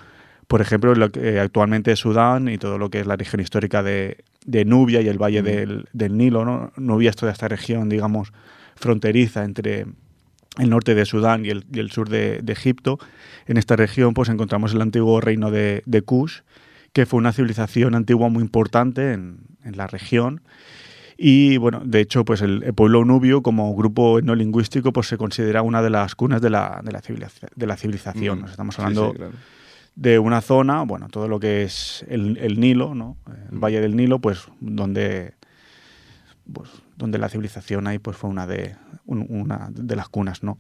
Por 0.52 0.62
ejemplo, 0.62 0.94
lo 0.96 1.10
que 1.10 1.36
eh, 1.36 1.40
actualmente 1.40 1.92
es 1.94 2.00
Sudán 2.00 2.50
y 2.50 2.58
todo 2.58 2.78
lo 2.78 2.90
que 2.90 3.00
es 3.00 3.08
la 3.08 3.16
región 3.16 3.40
histórica 3.42 3.82
de, 3.84 4.18
de 4.46 4.66
Nubia 4.66 5.00
y 5.02 5.08
el 5.08 5.18
valle 5.18 5.42
del, 5.42 5.86
del 5.94 6.18
Nilo. 6.18 6.44
¿no? 6.44 6.72
Nubia 6.76 7.10
es 7.10 7.16
toda 7.16 7.32
esta 7.32 7.48
región, 7.48 7.88
digamos, 7.88 8.34
fronteriza 8.76 9.44
entre 9.46 9.86
el 10.60 10.70
norte 10.70 10.94
de 10.94 11.06
Sudán 11.06 11.46
y 11.46 11.50
el, 11.50 11.64
y 11.74 11.80
el 11.80 11.90
sur 11.92 12.10
de, 12.10 12.42
de 12.44 12.52
Egipto. 12.54 13.00
En 13.48 13.56
esta 13.58 13.76
región 13.78 14.14
pues 14.14 14.28
encontramos 14.28 14.74
el 14.74 14.82
antiguo 14.82 15.22
reino 15.22 15.52
de, 15.52 15.84
de 15.86 16.02
Kush, 16.02 16.40
que 16.92 17.06
fue 17.06 17.18
una 17.20 17.32
civilización 17.32 17.96
antigua 17.96 18.28
muy 18.28 18.44
importante 18.44 19.14
en, 19.14 19.38
en 19.64 19.78
la 19.78 19.88
región. 19.88 20.42
Y 21.18 21.58
bueno, 21.58 21.82
de 21.86 22.00
hecho, 22.02 22.26
pues 22.26 22.42
el, 22.42 22.64
el 22.64 22.74
pueblo 22.74 23.06
nubio 23.06 23.42
como 23.42 23.74
grupo 23.76 24.20
etnolingüístico 24.20 24.92
pues 24.92 25.08
se 25.08 25.18
considera 25.18 25.62
una 25.62 25.82
de 25.82 25.92
las 25.92 26.16
cunas 26.16 26.42
de 26.42 26.50
la, 26.50 26.82
de 26.84 26.92
la, 26.92 27.02
civiliza- 27.02 27.48
de 27.56 27.68
la 27.68 27.78
civilización. 27.78 28.40
Mm. 28.40 28.42
Nos 28.42 28.52
estamos 28.52 28.76
Sí, 28.76 28.82
hablando 28.82 29.12
sí, 29.12 29.18
claro. 29.18 29.34
De 29.96 30.20
una 30.20 30.42
zona, 30.42 30.84
bueno, 30.84 31.08
todo 31.10 31.28
lo 31.28 31.40
que 31.40 31.64
es 31.64 32.06
el, 32.10 32.38
el 32.38 32.60
Nilo, 32.60 32.96
¿no? 32.96 33.18
El 33.52 33.58
Mm. 33.58 33.60
Valle 33.62 33.82
del 33.82 33.96
Nilo, 33.96 34.20
pues 34.20 34.48
donde 34.60 35.34
pues, 36.52 36.70
donde 36.98 37.18
la 37.18 37.30
civilización 37.30 37.88
ahí 37.88 37.98
pues 38.00 38.18
fue 38.18 38.30
una 38.30 38.46
de 38.48 38.76
un- 39.06 39.26
una 39.30 39.70
de 39.72 39.96
las 39.96 40.10
cunas, 40.10 40.44
¿no? 40.44 40.58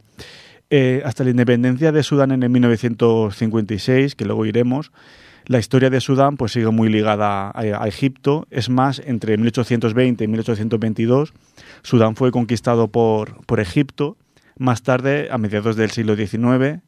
Eh, 0.70 1.02
hasta 1.06 1.24
la 1.26 1.32
independencia 1.32 1.92
de 1.92 2.02
Sudán 2.04 2.32
en 2.32 2.44
el 2.44 2.50
1956, 2.50 4.16
que 4.16 4.26
luego 4.26 4.46
iremos, 4.46 4.92
la 5.48 5.60
historia 5.60 5.90
de 5.90 6.00
Sudán 6.00 6.38
pues 6.38 6.54
sigue 6.54 6.70
muy 6.70 6.88
ligada 6.90 7.50
a, 7.50 7.60
a 7.60 7.88
Egipto. 7.88 8.48
Es 8.52 8.70
más, 8.70 9.02
entre 9.06 9.36
1820 9.38 10.24
y 10.24 10.28
1822, 10.28 11.34
Sudán 11.82 12.16
fue 12.16 12.32
conquistado 12.32 12.88
por, 12.90 13.46
por 13.46 13.60
Egipto. 13.60 14.18
Más 14.58 14.84
tarde, 14.84 15.28
a 15.32 15.38
mediados 15.38 15.76
del 15.76 15.90
siglo 15.92 16.16
XIX, 16.16 16.82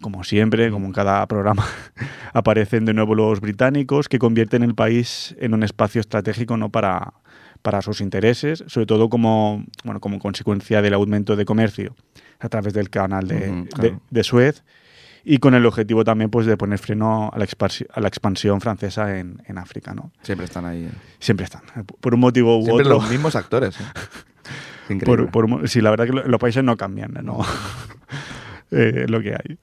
como 0.00 0.24
siempre, 0.24 0.70
como 0.70 0.86
en 0.86 0.92
cada 0.92 1.26
programa, 1.26 1.64
aparecen 2.32 2.84
de 2.84 2.94
nuevo 2.94 3.14
los 3.14 3.40
británicos 3.40 4.08
que 4.08 4.18
convierten 4.18 4.62
el 4.62 4.74
país 4.74 5.34
en 5.40 5.54
un 5.54 5.62
espacio 5.62 6.00
estratégico 6.00 6.56
no 6.56 6.68
para, 6.70 7.14
para 7.62 7.80
sus 7.82 8.00
intereses, 8.00 8.64
sobre 8.66 8.86
todo 8.86 9.08
como, 9.08 9.64
bueno, 9.84 10.00
como 10.00 10.18
consecuencia 10.18 10.82
del 10.82 10.94
aumento 10.94 11.36
de 11.36 11.44
comercio 11.44 11.94
a 12.40 12.48
través 12.48 12.74
del 12.74 12.90
canal 12.90 13.26
de, 13.28 13.36
de- 13.50 13.68
claro. 13.68 14.00
de 14.10 14.24
Suez 14.24 14.64
y 15.26 15.38
con 15.38 15.54
el 15.54 15.64
objetivo 15.64 16.04
también 16.04 16.28
pues 16.28 16.44
de 16.44 16.54
poner 16.58 16.78
freno 16.78 17.30
a 17.32 17.38
la, 17.38 17.46
a 17.94 18.00
la 18.00 18.08
expansión 18.08 18.60
francesa 18.60 19.18
en, 19.18 19.40
en 19.46 19.56
África. 19.56 19.94
¿no? 19.94 20.10
Siempre 20.22 20.44
están 20.44 20.66
ahí. 20.66 20.84
¿eh? 20.84 20.90
Siempre 21.18 21.44
están, 21.44 21.62
por 22.00 22.12
un 22.12 22.20
motivo 22.20 22.58
u 22.58 22.64
Siempre 22.64 22.84
otro. 22.84 22.98
los 23.00 23.10
mismos 23.10 23.34
actores. 23.36 23.80
¿eh? 23.80 23.84
Por, 25.06 25.30
por 25.30 25.66
sí, 25.66 25.80
la 25.80 25.88
verdad 25.88 26.04
que 26.04 26.12
lo- 26.12 26.28
los 26.28 26.38
países 26.38 26.62
no 26.62 26.76
cambian, 26.76 27.14
¿no? 27.22 27.38
Eh, 28.70 29.06
lo 29.08 29.20
que 29.22 29.30
hay. 29.30 29.58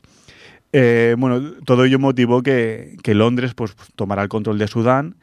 Eh, 0.73 1.15
bueno, 1.17 1.53
todo 1.65 1.83
ello 1.85 1.99
motivó 1.99 2.43
que, 2.43 2.95
que 3.03 3.13
Londres 3.13 3.53
pues, 3.53 3.75
tomara 3.95 4.23
el 4.23 4.29
control 4.29 4.57
de 4.57 4.67
Sudán, 4.67 5.15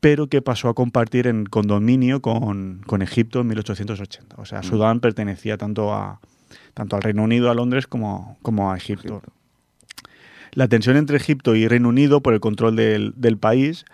pero 0.00 0.28
que 0.28 0.42
pasó 0.42 0.68
a 0.68 0.74
compartir 0.74 1.26
en 1.26 1.44
condominio 1.46 2.20
con, 2.22 2.82
con 2.86 3.02
Egipto 3.02 3.40
en 3.40 3.48
1880. 3.48 4.36
O 4.38 4.44
sea, 4.44 4.62
Sudán 4.62 5.00
pertenecía 5.00 5.56
tanto, 5.56 5.92
a, 5.94 6.20
tanto 6.74 6.96
al 6.96 7.02
Reino 7.02 7.22
Unido, 7.22 7.50
a 7.50 7.54
Londres, 7.54 7.86
como, 7.86 8.38
como 8.42 8.72
a 8.72 8.76
Egipto. 8.76 9.16
Egipto. 9.18 9.32
La 10.52 10.66
tensión 10.68 10.96
entre 10.96 11.16
Egipto 11.16 11.54
y 11.54 11.68
Reino 11.68 11.88
Unido 11.88 12.20
por 12.20 12.34
el 12.34 12.40
control 12.40 12.74
del, 12.74 13.12
del 13.16 13.36
país 13.38 13.84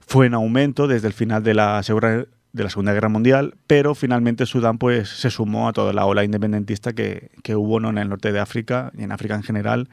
fue 0.00 0.26
en 0.26 0.34
aumento 0.34 0.88
desde 0.88 1.06
el 1.06 1.12
final 1.12 1.42
de 1.42 1.54
la, 1.54 1.82
Segura- 1.82 2.26
de 2.52 2.64
la 2.64 2.68
Segunda 2.68 2.92
Guerra 2.92 3.08
Mundial, 3.08 3.54
pero 3.66 3.94
finalmente 3.94 4.44
Sudán 4.44 4.76
pues, 4.78 5.08
se 5.08 5.30
sumó 5.30 5.68
a 5.68 5.72
toda 5.72 5.92
la 5.92 6.04
ola 6.04 6.24
independentista 6.24 6.92
que, 6.94 7.30
que 7.44 7.54
hubo 7.54 7.78
¿no? 7.80 7.90
en 7.90 7.98
el 7.98 8.08
norte 8.08 8.32
de 8.32 8.40
África 8.40 8.90
y 8.98 9.04
en 9.04 9.12
África 9.12 9.36
en 9.36 9.42
general 9.44 9.88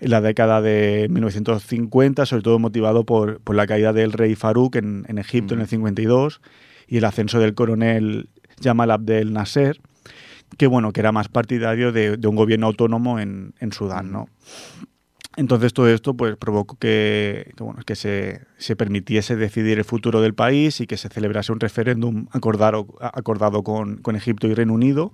en 0.00 0.10
la 0.10 0.20
década 0.20 0.60
de 0.60 1.06
1950, 1.10 2.26
sobre 2.26 2.42
todo 2.42 2.58
motivado 2.58 3.04
por, 3.04 3.40
por 3.40 3.56
la 3.56 3.66
caída 3.66 3.92
del 3.92 4.12
rey 4.12 4.34
Farouk 4.34 4.76
en, 4.76 5.04
en 5.08 5.18
Egipto 5.18 5.54
en 5.54 5.60
el 5.60 5.66
52 5.66 6.40
y 6.86 6.98
el 6.98 7.04
ascenso 7.04 7.40
del 7.40 7.54
coronel 7.54 8.28
Jamal 8.62 8.90
Abdel 8.90 9.32
Nasser, 9.32 9.80
que 10.56 10.66
bueno, 10.66 10.92
que 10.92 11.00
era 11.00 11.12
más 11.12 11.28
partidario 11.28 11.92
de, 11.92 12.16
de 12.16 12.28
un 12.28 12.36
gobierno 12.36 12.66
autónomo 12.66 13.18
en, 13.18 13.54
en 13.60 13.72
Sudán, 13.72 14.12
¿no? 14.12 14.28
Entonces 15.36 15.74
todo 15.74 15.88
esto 15.88 16.14
pues 16.14 16.34
provocó 16.36 16.76
que, 16.78 17.52
que, 17.56 17.62
bueno, 17.62 17.80
que 17.84 17.94
se, 17.94 18.40
se 18.56 18.74
permitiese 18.74 19.36
decidir 19.36 19.76
el 19.78 19.84
futuro 19.84 20.22
del 20.22 20.34
país 20.34 20.80
y 20.80 20.86
que 20.86 20.96
se 20.96 21.10
celebrase 21.10 21.52
un 21.52 21.60
referéndum 21.60 22.26
acordado, 22.32 22.86
acordado 23.00 23.62
con, 23.62 23.98
con 23.98 24.16
Egipto 24.16 24.46
y 24.46 24.54
Reino 24.54 24.72
Unido 24.72 25.12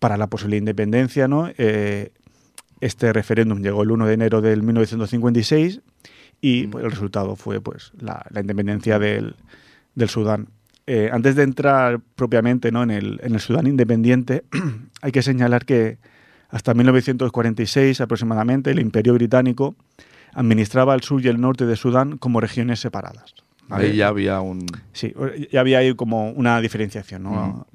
para 0.00 0.16
la 0.16 0.26
posible 0.26 0.56
independencia. 0.56 1.28
¿no? 1.28 1.50
Eh, 1.56 2.10
este 2.80 3.12
referéndum 3.12 3.60
llegó 3.60 3.82
el 3.82 3.90
1 3.90 4.06
de 4.06 4.14
enero 4.14 4.40
del 4.40 4.62
1956 4.62 5.80
y 6.40 6.66
pues, 6.68 6.84
el 6.84 6.90
resultado 6.90 7.36
fue 7.36 7.60
pues, 7.60 7.92
la, 7.98 8.24
la 8.30 8.40
independencia 8.40 8.98
del, 8.98 9.34
del 9.94 10.08
Sudán. 10.08 10.48
Eh, 10.86 11.10
antes 11.12 11.36
de 11.36 11.42
entrar 11.42 12.00
propiamente 12.14 12.72
¿no? 12.72 12.82
en, 12.82 12.90
el, 12.90 13.20
en 13.22 13.34
el 13.34 13.40
Sudán 13.40 13.66
independiente, 13.66 14.44
hay 15.02 15.12
que 15.12 15.22
señalar 15.22 15.66
que 15.66 15.98
hasta 16.48 16.72
1946 16.72 18.00
aproximadamente 18.00 18.70
el 18.70 18.80
Imperio 18.80 19.14
Británico 19.14 19.74
administraba 20.32 20.94
el 20.94 21.02
sur 21.02 21.22
y 21.22 21.28
el 21.28 21.40
norte 21.40 21.66
de 21.66 21.76
Sudán 21.76 22.16
como 22.16 22.40
regiones 22.40 22.80
separadas. 22.80 23.34
¿vale? 23.68 23.88
Ahí 23.88 23.96
ya 23.96 24.08
había 24.08 24.40
un. 24.40 24.64
Sí, 24.92 25.12
ya 25.50 25.60
había 25.60 25.78
ahí 25.78 25.94
como 25.94 26.30
una 26.30 26.60
diferenciación. 26.60 27.66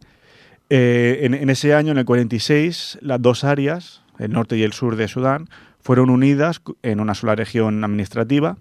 Eh, 0.70 1.20
en, 1.24 1.36
en 1.36 1.50
ese 1.50 1.76
año, 1.76 1.92
en 1.92 2.00
el 2.00 2.06
46, 2.06 2.98
las 3.02 3.22
dos 3.22 3.44
áreas, 3.44 4.03
el 4.20 4.32
norte 4.32 4.58
y 4.58 4.64
el 4.64 4.74
sur 4.74 4.96
de 4.96 5.08
Sudán, 5.08 5.50
fueron 5.80 6.10
unidas 6.10 6.62
en 6.82 7.00
una 7.00 7.14
sola 7.14 7.36
región 7.36 7.84
administrativa 7.84 8.58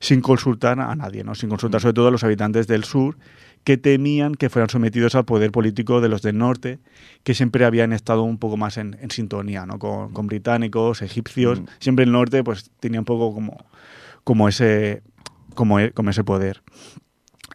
sin 0.00 0.20
consultar 0.20 0.80
a 0.80 0.94
nadie, 0.94 1.24
¿no? 1.24 1.34
sin 1.34 1.48
consultar 1.48 1.80
sobre 1.80 1.94
todo 1.94 2.08
a 2.08 2.10
los 2.10 2.24
habitantes 2.24 2.66
del 2.66 2.84
sur 2.84 3.16
que 3.64 3.78
temían 3.78 4.34
que 4.34 4.50
fueran 4.50 4.68
sometidos 4.68 5.14
al 5.14 5.24
poder 5.24 5.50
político 5.50 6.02
de 6.02 6.10
los 6.10 6.20
del 6.20 6.36
norte, 6.36 6.78
que 7.22 7.32
siempre 7.32 7.64
habían 7.64 7.94
estado 7.94 8.22
un 8.22 8.36
poco 8.36 8.58
más 8.58 8.76
en, 8.76 8.98
en 9.00 9.10
sintonía 9.10 9.64
¿no? 9.64 9.78
con, 9.78 10.12
con 10.12 10.26
británicos, 10.26 11.00
egipcios. 11.00 11.60
Mm. 11.60 11.64
Siempre 11.78 12.04
el 12.04 12.12
norte 12.12 12.44
pues 12.44 12.70
tenía 12.80 13.00
un 13.00 13.06
poco 13.06 13.32
como, 13.32 13.64
como, 14.22 14.48
ese, 14.48 15.02
como, 15.54 15.80
e- 15.80 15.92
como 15.92 16.10
ese 16.10 16.24
poder. 16.24 16.62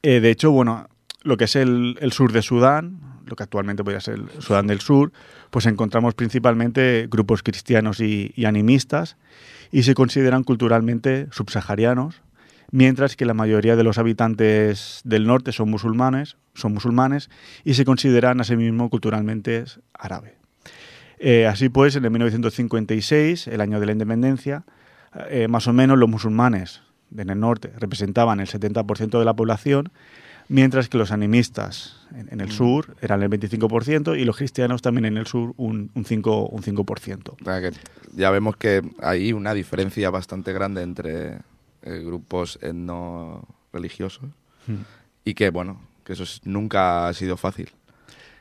Eh, 0.01 0.19
de 0.19 0.31
hecho, 0.31 0.49
bueno, 0.49 0.87
lo 1.21 1.37
que 1.37 1.43
es 1.43 1.55
el, 1.55 1.97
el 2.01 2.11
sur 2.11 2.31
de 2.31 2.41
Sudán, 2.41 2.99
lo 3.27 3.35
que 3.35 3.43
actualmente 3.43 3.83
podría 3.83 4.01
ser 4.01 4.15
el 4.15 4.41
Sudán 4.41 4.65
del 4.65 4.79
Sur, 4.81 5.11
pues 5.49 5.65
encontramos 5.65 6.13
principalmente 6.13 7.07
grupos 7.09 7.43
cristianos 7.43 7.99
y, 7.99 8.33
animistas 8.45 9.17
y 9.71 9.83
se 9.83 9.93
consideran 9.93 10.43
culturalmente 10.43 11.27
subsaharianos, 11.31 12.21
mientras 12.71 13.15
que 13.15 13.25
la 13.25 13.33
mayoría 13.33 13.75
de 13.75 13.83
los 13.83 13.97
habitantes 13.97 15.01
del 15.03 15.27
norte 15.27 15.51
son 15.51 15.69
musulmanes, 15.69 16.37
son 16.53 16.73
musulmanes 16.73 17.29
y 17.63 17.73
se 17.73 17.85
consideran 17.85 18.41
a 18.41 18.43
sí 18.43 18.55
mismos 18.55 18.89
culturalmente 18.89 19.63
árabes. 19.93 20.33
Eh, 21.19 21.47
así 21.47 21.69
pues, 21.69 21.95
en 21.95 22.05
el 22.05 22.11
1956, 22.11 23.47
el 23.47 23.61
año 23.61 23.79
de 23.79 23.85
la 23.85 23.91
independencia, 23.91 24.63
eh, 25.29 25.47
más 25.47 25.67
o 25.67 25.73
menos 25.73 25.97
los 25.97 26.09
musulmanes 26.09 26.81
en 27.15 27.29
el 27.29 27.39
norte 27.39 27.71
representaban 27.77 28.39
el 28.39 28.47
70% 28.47 29.19
de 29.19 29.25
la 29.25 29.35
población, 29.35 29.91
mientras 30.49 30.89
que 30.89 30.97
los 30.97 31.11
animistas 31.11 31.95
en, 32.13 32.27
en 32.31 32.41
el 32.41 32.51
sur 32.51 32.95
eran 33.01 33.23
el 33.23 33.29
25% 33.29 34.19
y 34.19 34.25
los 34.25 34.35
cristianos 34.35 34.81
también 34.81 35.05
en 35.05 35.15
el 35.17 35.25
sur 35.27 35.53
un, 35.57 35.89
un 35.93 36.03
5%. 36.03 36.49
Un 36.51 36.61
5%. 36.61 37.29
O 37.41 37.45
sea, 37.45 37.61
que 37.61 37.71
ya 38.15 38.29
vemos 38.31 38.57
que 38.57 38.81
hay 39.01 39.31
una 39.31 39.53
diferencia 39.53 40.09
bastante 40.09 40.51
grande 40.51 40.81
entre 40.81 41.37
eh, 41.83 42.01
grupos 42.03 42.59
no 42.73 43.47
religiosos 43.71 44.25
Hmm. 44.67 44.81
y 45.23 45.33
que, 45.35 45.49
bueno, 45.51 45.81
que 46.03 46.13
eso 46.13 46.23
es- 46.23 46.41
nunca 46.43 47.07
ha 47.07 47.13
sido 47.13 47.37
fácil 47.37 47.69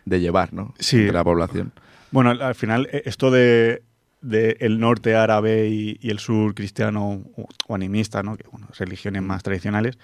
de 0.04 0.20
llevar, 0.20 0.52
¿no? 0.52 0.74
Sí. 0.80 0.96
Entre 0.96 1.12
la 1.12 1.22
población. 1.24 1.72
Bueno, 2.10 2.30
al 2.30 2.42
al 2.42 2.54
final 2.56 2.88
eh, 2.90 3.02
esto 3.04 3.30
de, 3.30 3.82
de 4.20 4.56
el 4.60 4.80
norte 4.80 5.14
árabe 5.14 5.68
y, 5.68 5.96
y 6.00 6.10
el 6.10 6.18
sur 6.18 6.54
cristiano 6.54 7.22
o, 7.36 7.48
o 7.68 7.74
animista, 7.74 8.22
¿no? 8.22 8.36
que 8.36 8.44
bueno, 8.50 8.66
religiones 8.76 9.22
más 9.22 9.42
tradicionales, 9.42 9.96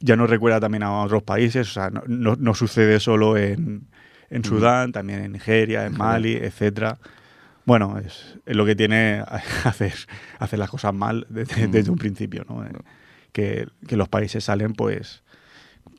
ya 0.00 0.16
nos 0.16 0.28
recuerda 0.30 0.60
también 0.60 0.82
a 0.82 1.02
otros 1.02 1.22
países, 1.22 1.68
o 1.70 1.72
sea, 1.72 1.90
no, 1.90 2.02
no- 2.06 2.36
no 2.36 2.54
sucede 2.54 3.00
solo 3.00 3.36
en, 3.36 3.88
en 4.30 4.44
Sudán, 4.44 4.92
también 4.92 5.20
en 5.20 5.32
Nigeria, 5.32 5.86
en 5.86 5.96
Mali, 5.96 6.34
etcétera. 6.34 6.98
Bueno, 7.64 7.98
es, 7.98 8.36
es 8.44 8.56
lo 8.56 8.66
que 8.66 8.74
tiene 8.76 9.22
hacer, 9.64 9.94
hacer 10.38 10.58
las 10.58 10.68
cosas 10.70 10.92
mal 10.94 11.26
desde, 11.30 11.66
desde 11.68 11.90
un 11.90 11.98
principio, 11.98 12.44
¿no? 12.48 12.64
Eh, 12.64 12.70
Que, 13.32 13.66
que 13.88 13.96
los 13.96 14.08
países 14.08 14.44
salen 14.44 14.74
pues 14.74 15.22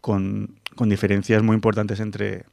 con, 0.02 0.60
con 0.76 0.88
diferencias 0.90 1.42
muy 1.44 1.56
importantes 1.56 2.00
entre, 2.00 2.46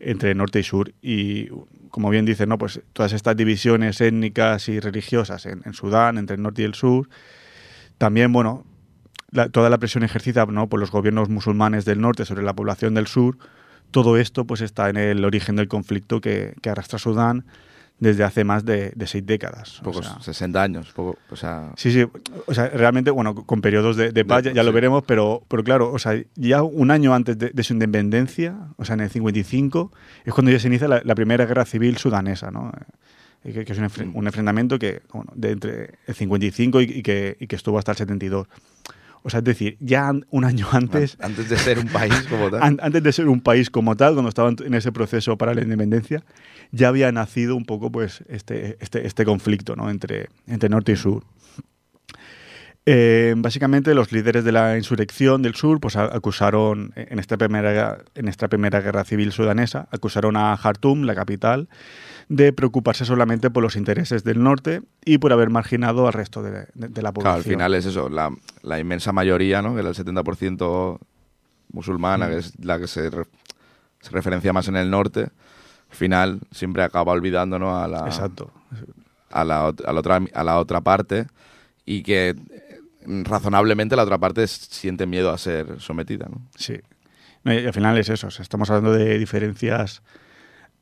entre 0.00 0.34
norte 0.34 0.60
y 0.60 0.62
sur. 0.62 0.92
Y 1.02 1.48
como 1.90 2.08
bien 2.10 2.24
dice, 2.24 2.46
¿no? 2.46 2.56
pues 2.56 2.80
todas 2.92 3.12
estas 3.12 3.36
divisiones 3.36 4.00
étnicas 4.00 4.68
y 4.68 4.80
religiosas 4.80 5.44
en, 5.46 5.62
en 5.64 5.72
Sudán, 5.74 6.16
entre 6.18 6.36
el 6.36 6.42
norte 6.42 6.62
y 6.62 6.64
el 6.66 6.74
sur, 6.74 7.08
también, 7.98 8.32
bueno, 8.32 8.64
la- 9.36 9.48
toda 9.48 9.70
la 9.70 9.78
presión 9.78 10.02
ejercida 10.02 10.44
¿no? 10.46 10.68
por 10.68 10.80
los 10.80 10.90
gobiernos 10.90 11.28
musulmanes 11.28 11.84
del 11.84 12.00
norte 12.00 12.24
sobre 12.24 12.42
la 12.42 12.54
población 12.54 12.94
del 12.94 13.06
sur, 13.06 13.38
todo 13.92 14.16
esto 14.16 14.44
pues 14.46 14.60
está 14.62 14.90
en 14.90 14.96
el 14.96 15.24
origen 15.24 15.54
del 15.56 15.68
conflicto 15.68 16.20
que, 16.20 16.54
que 16.60 16.70
arrastra 16.70 16.98
Sudán 16.98 17.44
desde 17.98 18.24
hace 18.24 18.44
más 18.44 18.64
de, 18.66 18.92
de 18.94 19.06
seis 19.06 19.24
décadas. 19.24 19.80
O 19.80 19.84
Pocos, 19.84 20.04
sea, 20.04 20.20
60 20.20 20.62
años. 20.62 20.92
Poco, 20.94 21.16
o 21.30 21.36
sea, 21.36 21.72
Sí, 21.76 21.90
sí. 21.90 22.04
O 22.46 22.52
sea, 22.52 22.68
realmente, 22.68 23.10
bueno, 23.10 23.34
con 23.34 23.62
periodos 23.62 23.96
de, 23.96 24.12
de 24.12 24.24
paz 24.24 24.42
ya, 24.42 24.52
ya 24.52 24.62
lo 24.64 24.72
veremos, 24.72 25.02
pero, 25.06 25.42
pero 25.48 25.64
claro, 25.64 25.90
o 25.92 25.98
sea, 25.98 26.12
ya 26.34 26.62
un 26.62 26.90
año 26.90 27.14
antes 27.14 27.38
de, 27.38 27.48
de 27.50 27.62
su 27.64 27.72
independencia, 27.72 28.54
o 28.76 28.84
sea, 28.84 28.94
en 28.96 29.00
el 29.00 29.08
55, 29.08 29.92
es 30.26 30.34
cuando 30.34 30.50
ya 30.52 30.58
se 30.58 30.66
inicia 30.68 30.88
la, 30.88 31.00
la 31.04 31.14
primera 31.14 31.46
guerra 31.46 31.64
civil 31.64 31.96
sudanesa, 31.96 32.50
¿no? 32.50 32.70
Eh, 33.44 33.52
Que, 33.54 33.64
que 33.64 33.72
es 33.72 33.78
un, 33.78 33.84
enfren- 33.86 34.10
un 34.12 34.26
enfrentamiento 34.26 34.76
que, 34.78 35.00
bueno, 35.12 35.32
de 35.34 35.52
entre 35.52 35.94
el 36.06 36.14
55 36.14 36.80
y, 36.82 36.84
y 36.84 37.02
que, 37.02 37.36
y 37.40 37.46
que 37.46 37.56
estuvo 37.56 37.78
hasta 37.78 37.92
el 37.92 37.96
72. 37.98 38.46
O 39.26 39.30
sea, 39.30 39.38
es 39.38 39.44
decir, 39.44 39.76
ya 39.80 40.12
un 40.30 40.44
año 40.44 40.68
antes, 40.70 41.16
Antes 41.20 41.48
de 41.48 41.58
ser 41.58 41.80
un 41.80 41.88
país 41.88 42.14
como 42.30 42.48
tal. 42.48 42.62
an- 42.62 42.78
antes 42.80 43.02
de 43.02 43.12
ser 43.12 43.26
un 43.28 43.40
país 43.40 43.70
como 43.70 43.96
tal, 43.96 44.12
cuando 44.14 44.28
estaban 44.28 44.54
en 44.64 44.74
ese 44.74 44.92
proceso 44.92 45.36
para 45.36 45.52
la 45.52 45.62
independencia, 45.62 46.22
ya 46.70 46.88
había 46.88 47.10
nacido 47.10 47.56
un 47.56 47.64
poco 47.64 47.90
pues 47.90 48.22
este, 48.28 48.76
este, 48.80 49.04
este 49.06 49.24
conflicto 49.24 49.74
¿no? 49.74 49.90
entre, 49.90 50.28
entre 50.46 50.68
norte 50.68 50.92
y 50.92 50.96
sur. 50.96 51.24
Eh, 52.88 53.34
básicamente 53.36 53.94
los 53.94 54.12
líderes 54.12 54.44
de 54.44 54.52
la 54.52 54.76
insurrección 54.76 55.42
del 55.42 55.56
sur 55.56 55.80
pues 55.80 55.96
acusaron 55.96 56.92
en 56.94 57.18
esta 57.18 57.36
primera 57.36 57.98
en 58.14 58.28
esta 58.28 58.46
primera 58.46 58.80
guerra 58.80 59.02
civil 59.02 59.32
sudanesa 59.32 59.88
acusaron 59.90 60.36
a 60.36 60.56
Khartoum 60.56 61.02
la 61.02 61.16
capital 61.16 61.68
de 62.28 62.52
preocuparse 62.52 63.04
solamente 63.04 63.50
por 63.50 63.62
los 63.62 63.76
intereses 63.76 64.24
del 64.24 64.42
norte 64.42 64.82
y 65.04 65.18
por 65.18 65.32
haber 65.32 65.48
marginado 65.50 66.06
al 66.08 66.12
resto 66.12 66.42
de, 66.42 66.66
de- 66.74 66.88
de 66.88 67.02
la 67.02 67.12
población 67.12 67.22
Claro, 67.22 67.36
al 67.38 67.44
final 67.44 67.74
es 67.74 67.86
eso, 67.86 68.08
la, 68.08 68.30
la 68.62 68.78
inmensa 68.80 69.12
mayoría, 69.12 69.62
¿no? 69.62 69.74
Que 69.74 69.80
era 69.80 69.88
el 69.90 69.94
70% 69.94 70.98
musulmana, 71.72 72.28
que 72.28 72.38
es 72.38 72.52
la 72.64 72.78
que 72.78 72.86
se, 72.88 73.10
re- 73.10 73.26
se 74.00 74.10
referencia 74.10 74.52
más 74.52 74.66
en 74.68 74.76
el 74.76 74.90
norte, 74.90 75.20
al 75.90 75.96
final 75.96 76.40
siempre 76.50 76.82
acaba 76.82 77.12
olvidando, 77.12 77.58
¿no? 77.58 77.78
A 77.80 77.86
la, 77.86 78.06
exacto 78.06 78.50
a 79.30 79.44
la, 79.44 79.66
a 79.66 79.92
la 79.92 79.98
otra, 80.00 80.20
a 80.34 80.44
la 80.44 80.58
otra 80.58 80.80
parte 80.80 81.26
y 81.84 82.02
que 82.02 82.30
eh, 82.30 82.80
razonablemente 83.24 83.94
la 83.96 84.02
otra 84.04 84.18
parte 84.18 84.46
siente 84.48 85.06
miedo 85.06 85.30
a 85.30 85.38
ser 85.38 85.80
sometida, 85.80 86.26
¿no? 86.30 86.40
Sí. 86.56 86.80
No, 87.44 87.52
y 87.54 87.64
al 87.66 87.72
final 87.72 87.96
es 87.98 88.08
eso. 88.08 88.26
o 88.26 88.30
sea, 88.30 88.42
estamos 88.42 88.68
hablando 88.70 88.92
de 88.92 89.18
diferencias 89.18 90.02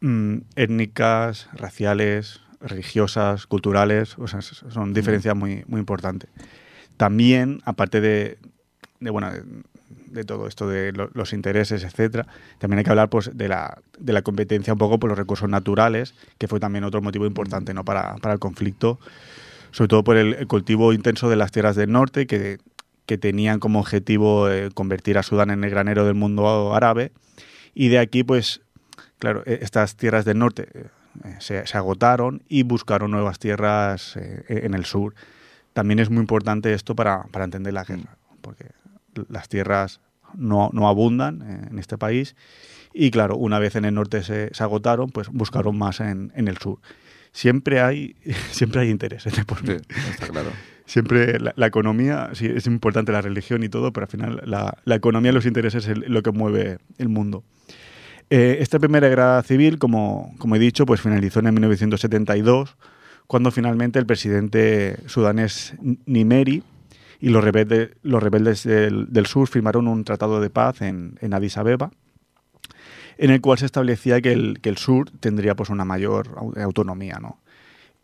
mm, 0.04 0.36
étnicas, 0.56 1.48
raciales, 1.54 2.40
religiosas, 2.60 3.46
culturales. 3.46 4.16
O 4.18 4.28
sea, 4.28 4.42
son 4.42 4.92
diferencias 4.92 5.34
muy, 5.36 5.64
muy 5.66 5.80
importantes. 5.80 6.28
También, 6.96 7.60
aparte 7.64 8.00
de, 8.00 8.38
de, 9.00 9.10
bueno, 9.10 9.30
de, 9.32 9.42
de 10.10 10.24
todo 10.24 10.46
esto 10.46 10.68
de 10.68 10.92
lo- 10.92 11.10
los 11.14 11.32
intereses, 11.32 11.82
etcétera, 11.82 12.26
también 12.58 12.78
hay 12.78 12.84
que 12.84 12.90
hablar 12.90 13.08
pues, 13.10 13.30
de, 13.36 13.48
la, 13.48 13.78
de 13.98 14.12
la 14.12 14.22
competencia 14.22 14.72
un 14.72 14.78
poco 14.78 14.98
por 14.98 15.08
los 15.10 15.18
recursos 15.18 15.48
naturales, 15.48 16.14
que 16.38 16.48
fue 16.48 16.60
también 16.60 16.84
otro 16.84 17.02
motivo 17.02 17.26
importante 17.26 17.74
¿no? 17.74 17.84
para, 17.84 18.16
para 18.16 18.34
el 18.34 18.38
conflicto 18.40 18.98
sobre 19.72 19.88
todo 19.88 20.04
por 20.04 20.16
el, 20.16 20.34
el 20.34 20.46
cultivo 20.46 20.92
intenso 20.92 21.28
de 21.28 21.34
las 21.34 21.50
tierras 21.50 21.74
del 21.74 21.90
norte, 21.90 22.28
que, 22.28 22.58
que 23.06 23.18
tenían 23.18 23.58
como 23.58 23.80
objetivo 23.80 24.48
eh, 24.48 24.70
convertir 24.72 25.18
a 25.18 25.24
Sudán 25.24 25.50
en 25.50 25.64
el 25.64 25.70
granero 25.70 26.04
del 26.04 26.14
mundo 26.14 26.72
árabe. 26.76 27.10
Y 27.74 27.88
de 27.88 27.98
aquí, 27.98 28.22
pues, 28.22 28.60
claro, 29.18 29.42
eh, 29.46 29.58
estas 29.62 29.96
tierras 29.96 30.24
del 30.24 30.38
norte 30.38 30.68
eh, 30.74 30.86
se, 31.40 31.66
se 31.66 31.76
agotaron 31.78 32.42
y 32.48 32.62
buscaron 32.62 33.10
nuevas 33.10 33.38
tierras 33.38 34.16
eh, 34.16 34.44
en 34.48 34.74
el 34.74 34.84
sur. 34.84 35.14
También 35.72 35.98
es 35.98 36.10
muy 36.10 36.20
importante 36.20 36.72
esto 36.72 36.94
para, 36.94 37.24
para 37.24 37.44
entender 37.44 37.72
la 37.74 37.84
guerra, 37.84 38.16
porque 38.40 38.66
las 39.28 39.48
tierras 39.48 40.00
no, 40.34 40.70
no 40.72 40.88
abundan 40.88 41.42
eh, 41.42 41.68
en 41.70 41.78
este 41.78 41.98
país 41.98 42.36
y 42.92 43.10
claro, 43.10 43.36
una 43.36 43.58
vez 43.58 43.74
en 43.76 43.84
el 43.84 43.94
norte 43.94 44.22
se, 44.22 44.54
se 44.54 44.62
agotaron, 44.62 45.10
pues 45.10 45.28
buscaron 45.30 45.76
más 45.76 46.00
en, 46.00 46.32
en 46.36 46.46
el 46.48 46.58
sur. 46.58 46.78
Siempre 47.32 47.80
hay, 47.80 48.14
siempre 48.52 48.82
hay 48.82 48.90
intereses 48.90 49.34
de 49.34 49.44
por 49.44 49.58
Sí, 49.60 49.66
medio. 49.66 49.80
está 50.10 50.28
claro. 50.28 50.50
Siempre 50.86 51.40
la, 51.40 51.54
la 51.56 51.66
economía, 51.66 52.30
sí, 52.34 52.46
es 52.46 52.66
importante 52.66 53.10
la 53.10 53.22
religión 53.22 53.62
y 53.64 53.68
todo, 53.70 53.92
pero 53.92 54.04
al 54.04 54.10
final 54.10 54.42
la, 54.44 54.76
la 54.84 54.94
economía 54.94 55.30
y 55.30 55.34
los 55.34 55.46
intereses 55.46 55.84
es 55.84 55.90
el- 55.90 56.04
lo 56.12 56.22
que 56.22 56.30
mueve 56.30 56.78
el 56.98 57.08
mundo. 57.08 57.42
Eh, 58.30 58.58
esta 58.60 58.78
primera 58.78 59.08
guerra 59.08 59.42
civil, 59.42 59.78
como, 59.78 60.34
he 60.56 60.58
dicho, 60.58 60.86
pues 60.86 61.00
finalizó 61.00 61.40
en 61.40 61.52
1972, 61.54 62.76
cuando 63.26 63.50
finalmente 63.50 63.98
el 63.98 64.06
presidente 64.06 64.96
sudanés 65.06 65.74
Nimeri 66.06 66.62
y 67.20 67.28
los 67.30 67.44
rebeldes, 67.44 68.64
del, 68.64 69.26
sur 69.26 69.48
firmaron 69.48 69.88
un 69.88 70.04
tratado 70.04 70.40
de 70.40 70.50
paz 70.50 70.82
en, 70.82 71.16
en 71.20 71.32
Addis 71.34 71.56
Abeba, 71.58 71.90
en 73.16 73.30
el 73.30 73.40
cual 73.40 73.58
se 73.58 73.66
establecía 73.66 74.20
que 74.20 74.32
el, 74.32 74.58
sur 74.76 75.10
tendría 75.20 75.54
pues 75.54 75.70
una 75.70 75.84
mayor 75.84 76.34
au- 76.34 76.60
autonomía, 76.62 77.18
¿no? 77.20 77.38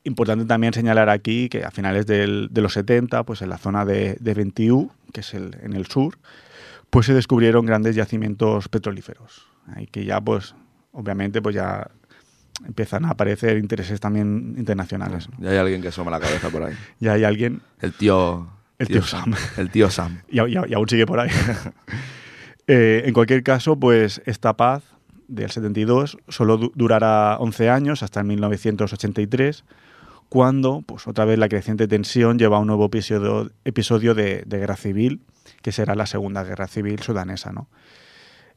Importante 0.05 0.47
también 0.47 0.73
señalar 0.73 1.11
aquí 1.11 1.51
que 1.51 1.65
a 1.65 1.71
finales 1.71 2.07
de 2.07 2.49
los 2.63 2.73
70, 2.73 3.25
pues 3.25 3.43
en 3.43 3.51
la 3.51 3.59
zona 3.59 3.85
de, 3.85 4.17
de 4.21 4.35
que 5.13 5.21
es 5.21 5.35
el, 5.35 5.57
en 5.63 5.75
el 5.75 5.87
sur, 5.87 6.17
pues 6.89 7.07
se 7.07 7.13
descubrieron 7.13 7.67
grandes 7.67 7.97
yacimientos 7.97 8.69
petrolíferos. 8.69 9.50
Ahí 9.75 9.87
que 9.87 10.05
ya, 10.05 10.21
pues, 10.21 10.55
obviamente, 10.93 11.41
pues 11.43 11.55
ya 11.55 11.91
empiezan 12.67 13.05
a 13.07 13.11
aparecer 13.11 13.57
intereses 13.59 14.01
también 14.01 14.55
internacionales. 14.59 15.29
¿no? 15.31 15.37
Ya 15.45 15.51
hay 15.51 15.57
alguien 15.59 15.81
que 15.83 15.89
asoma 15.89 16.11
la 16.11 16.21
cabeza 16.21 16.51
por 16.51 16.63
ahí. 16.63 16.75
Ya 17.01 17.13
hay 17.15 17.25
alguien, 17.25 17.63
El 17.81 17.93
tío... 17.95 18.49
El 18.79 18.89
tío 18.89 19.03
Sam. 19.03 19.35
El 19.59 19.71
tío 19.71 19.91
Sam. 19.91 20.23
y, 20.31 20.41
y 20.41 20.55
y 20.69 20.75
aún 20.75 20.89
sigue 20.89 21.07
por 21.07 21.21
ahí. 21.21 21.31
Eh, 22.67 23.03
en 23.07 23.13
cualquier 23.15 23.43
caso, 23.43 23.77
pues 23.81 24.23
esta 24.27 24.57
paz 24.57 24.85
del 25.27 25.51
72 25.51 26.19
solo 26.29 26.57
du- 26.57 26.73
durará 26.77 27.37
11 27.41 27.69
años, 27.69 28.03
hasta 28.05 28.21
el 28.21 28.27
1983, 28.27 29.65
cuando, 30.29 30.83
pues 30.87 31.09
otra 31.09 31.25
vez, 31.25 31.37
la 31.39 31.49
creciente 31.49 31.89
tensión 31.89 32.39
lleva 32.39 32.59
a 32.59 32.61
un 32.61 32.69
nuevo 32.69 32.87
episodio, 32.87 33.51
episodio 33.65 34.15
de, 34.15 34.45
de 34.47 34.59
guerra 34.59 34.77
civil, 34.77 35.21
que 35.63 35.73
será 35.73 35.97
la 35.97 36.07
Segunda 36.07 36.45
Guerra 36.45 36.69
Civil 36.69 37.01
Sudanesa, 37.03 37.51
¿no? 37.53 37.69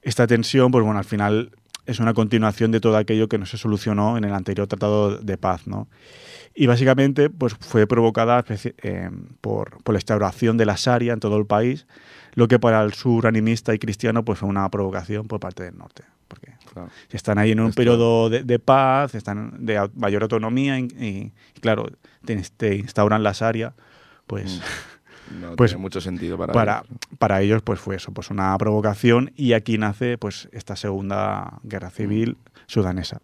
Esta 0.04 0.28
tensión, 0.28 0.72
pues 0.72 0.84
bueno, 0.84 0.99
al 0.99 1.06
final 1.06 1.51
es 1.86 1.99
una 1.99 2.14
continuación 2.14 2.72
de 2.72 2.80
todo 2.80 2.95
aquello 2.97 3.28
que 3.28 3.38
no 3.38 3.45
se 3.45 3.58
solucionó 3.58 4.18
en 4.18 4.24
el 4.24 4.34
anterior 4.34 4.68
tratado 4.68 5.18
de 5.18 5.38
paz, 5.38 5.68
¿no? 5.68 5.88
Y 6.56 6.68
básicamente, 6.68 7.30
pues 7.30 7.56
fue 7.60 7.88
provocada 7.88 8.43
eh, 8.47 9.10
por, 9.41 9.82
por 9.84 9.93
la 9.93 9.97
instauración 9.99 10.56
de 10.58 10.66
la 10.66 10.76
Sharia 10.78 11.14
en 11.14 11.20
todo 11.20 11.38
el 11.38 11.45
país, 11.45 11.88
lo 12.36 12.47
que 12.47 12.60
para 12.60 12.82
el 12.84 12.93
sur 12.93 13.28
animista 13.28 13.74
y 13.74 13.80
cristiano, 13.80 14.24
pues 14.24 14.39
fue 14.39 14.47
una 14.49 14.70
provocación 14.70 15.28
por 15.28 15.39
parte 15.39 15.64
del 15.64 15.78
norte, 15.78 16.04
porque 16.28 16.54
Claro. 16.74 16.89
están 17.12 17.38
ahí 17.38 17.51
en 17.51 17.60
un 17.60 17.70
Esto- 17.70 17.78
periodo 17.78 18.30
de, 18.30 18.43
de 18.43 18.58
paz, 18.60 19.14
están 19.16 19.66
de 19.66 19.89
mayor 19.95 20.24
autonomía 20.24 20.80
y, 20.80 20.84
y, 20.99 21.32
claro, 21.60 21.86
te, 22.26 22.36
te 22.58 22.76
instauran 22.76 23.22
la 23.24 23.32
Sharia, 23.34 23.74
pues 24.26 24.60
No 25.32 25.56
Pues, 25.56 25.72
tiene 25.72 25.82
mucho 25.82 26.02
sentido 26.02 26.38
para... 26.38 26.54
para, 26.54 26.78
ellos. 26.78 27.18
para 27.18 27.42
ellos 27.42 27.62
pues 27.62 27.80
fue 27.80 27.96
eso, 27.96 28.12
pues 28.12 28.30
una 28.30 28.58
provocación 28.58 29.32
y 29.36 29.54
aquí 29.54 29.78
nace 29.78 30.18
pues 30.18 30.50
esta 30.52 30.76
segunda 30.76 31.60
guerra 31.64 31.90
civil 31.90 32.38
sudanesa. 32.68 33.22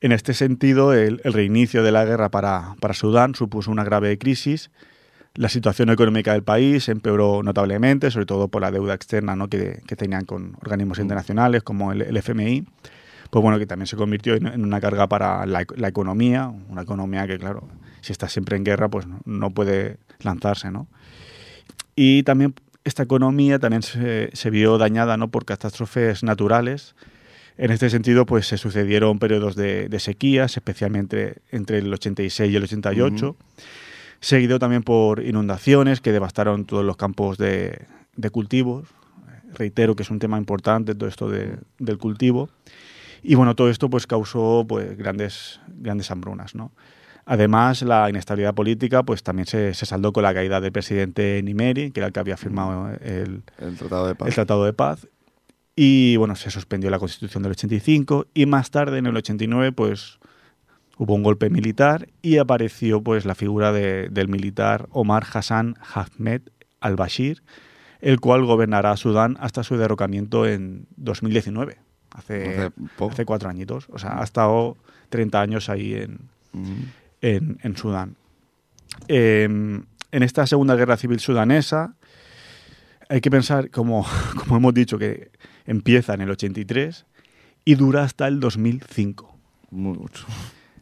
En 0.00 0.12
este 0.12 0.34
sentido, 0.34 0.92
el, 0.92 1.20
el 1.24 1.32
reinicio 1.32 1.82
de 1.82 1.90
la 1.90 2.04
guerra 2.04 2.28
para, 2.28 2.74
para 2.80 2.92
Sudán 2.92 3.34
supuso 3.34 3.70
una 3.70 3.84
grave 3.84 4.18
crisis. 4.18 4.70
La 5.34 5.48
situación 5.48 5.88
económica 5.90 6.32
del 6.32 6.42
país 6.42 6.88
empeoró 6.88 7.42
notablemente, 7.42 8.10
sobre 8.10 8.26
todo 8.26 8.48
por 8.48 8.60
la 8.62 8.70
deuda 8.70 8.94
externa 8.94 9.34
¿no? 9.34 9.48
que, 9.48 9.80
que 9.86 9.96
tenían 9.96 10.26
con 10.26 10.56
organismos 10.60 10.98
internacionales 10.98 11.62
como 11.62 11.90
el, 11.92 12.02
el 12.02 12.16
FMI. 12.18 12.66
Pues 13.30 13.42
bueno, 13.42 13.58
que 13.58 13.66
también 13.66 13.86
se 13.86 13.96
convirtió 13.96 14.34
en, 14.34 14.62
una 14.62 14.80
carga 14.80 15.08
para 15.08 15.44
la, 15.46 15.64
la 15.74 15.88
economía, 15.88 16.52
una 16.68 16.82
economía 16.82 17.26
que, 17.26 17.38
claro, 17.38 17.66
si 18.00 18.12
está 18.12 18.28
siempre 18.28 18.56
en 18.56 18.64
guerra, 18.64 18.88
pues 18.88 19.06
no 19.24 19.50
puede 19.50 19.96
lanzarse, 20.20 20.70
¿no? 20.70 20.88
Y 21.96 22.22
también 22.24 22.54
esta 22.84 23.02
economía 23.02 23.58
también 23.58 23.82
se, 23.82 24.30
se 24.34 24.50
vio 24.50 24.78
dañada 24.78 25.16
¿no? 25.16 25.28
por 25.28 25.44
catástrofes 25.44 26.22
naturales. 26.22 26.94
En 27.56 27.70
este 27.70 27.88
sentido, 27.88 28.26
pues 28.26 28.46
se 28.48 28.58
sucedieron 28.58 29.18
periodos 29.20 29.54
de, 29.54 29.88
de 29.88 30.00
sequías, 30.00 30.56
especialmente 30.56 31.36
entre 31.52 31.78
el 31.78 31.92
86 31.92 32.52
y 32.52 32.56
el 32.56 32.64
88, 32.64 33.36
seguido 34.20 34.58
también 34.58 34.82
por 34.82 35.22
inundaciones 35.24 36.00
que 36.00 36.10
devastaron 36.12 36.64
todos 36.64 36.84
los 36.84 36.96
campos 36.96 37.38
de, 37.38 37.86
de 38.16 38.30
cultivos. 38.30 38.88
Reitero 39.54 39.94
que 39.94 40.02
es 40.02 40.10
un 40.10 40.18
tema 40.18 40.36
importante 40.36 40.96
todo 40.96 41.08
esto 41.08 41.28
de- 41.30 41.58
del 41.78 41.98
cultivo. 41.98 42.48
Y 43.22 43.36
bueno, 43.36 43.54
todo 43.54 43.70
esto 43.70 43.88
pues 43.88 44.06
causó 44.08 44.66
pues 44.68 44.96
grandes, 44.98 45.60
grandes 45.68 46.10
hambrunas, 46.10 46.54
¿no? 46.56 46.72
Además, 47.26 47.82
la 47.82 48.08
inestabilidad 48.10 48.54
política 48.54 49.02
pues 49.02 49.22
también 49.22 49.46
se, 49.46 49.72
se 49.74 49.86
saldó 49.86 50.12
con 50.12 50.22
la 50.24 50.34
caída 50.34 50.60
del 50.60 50.72
presidente 50.72 51.40
Nimeri, 51.42 51.90
que 51.90 52.00
era 52.00 52.08
el 52.08 52.12
que 52.12 52.20
había 52.20 52.36
firmado 52.36 52.90
el, 53.00 53.42
El 53.58 53.76
tratado 53.78 54.06
de 54.08 54.14
paz. 54.14 54.28
el 54.28 54.34
Tratado 54.34 54.64
de 54.64 54.72
Paz. 54.74 55.08
Y 55.76 56.16
bueno, 56.16 56.36
se 56.36 56.50
suspendió 56.50 56.90
la 56.90 56.98
Constitución 56.98 57.42
del 57.42 57.52
85 57.52 58.26
y 58.34 58.46
más 58.46 58.70
tarde, 58.70 58.98
en 58.98 59.06
el 59.06 59.16
89, 59.16 59.72
pues 59.72 60.18
hubo 60.98 61.14
un 61.14 61.22
golpe 61.24 61.50
militar 61.50 62.08
y 62.22 62.36
apareció 62.38 63.02
pues 63.02 63.24
la 63.24 63.34
figura 63.34 63.72
de- 63.72 64.08
del 64.10 64.28
militar 64.28 64.86
Omar 64.92 65.24
Hassan 65.32 65.76
Ahmed 65.94 66.42
al-Bashir, 66.80 67.42
el 68.00 68.20
cual 68.20 68.44
gobernará 68.44 68.96
Sudán 68.96 69.36
hasta 69.40 69.64
su 69.64 69.76
derrocamiento 69.78 70.46
en 70.46 70.86
2019, 70.96 71.78
hace, 72.14 72.50
Hace 72.66 72.70
hace 73.10 73.24
cuatro 73.24 73.48
añitos. 73.48 73.86
O 73.90 73.98
sea, 73.98 74.20
ha 74.20 74.24
estado 74.24 74.76
30 75.08 75.40
años 75.40 75.68
ahí 75.70 75.94
en. 75.94 76.20
En, 77.24 77.58
en 77.62 77.76
Sudán. 77.76 78.16
Eh, 79.08 79.44
en 79.44 80.22
esta 80.22 80.46
segunda 80.46 80.76
guerra 80.76 80.96
civil 80.96 81.18
sudanesa 81.20 81.94
hay 83.08 83.20
que 83.20 83.30
pensar, 83.30 83.70
como, 83.70 84.06
como 84.38 84.56
hemos 84.56 84.74
dicho, 84.74 84.98
que 84.98 85.30
empieza 85.66 86.14
en 86.14 86.20
el 86.20 86.30
83 86.30 87.06
y 87.64 87.74
dura 87.74 88.02
hasta 88.02 88.28
el 88.28 88.40
2005. 88.40 89.36
Mucho. 89.70 90.26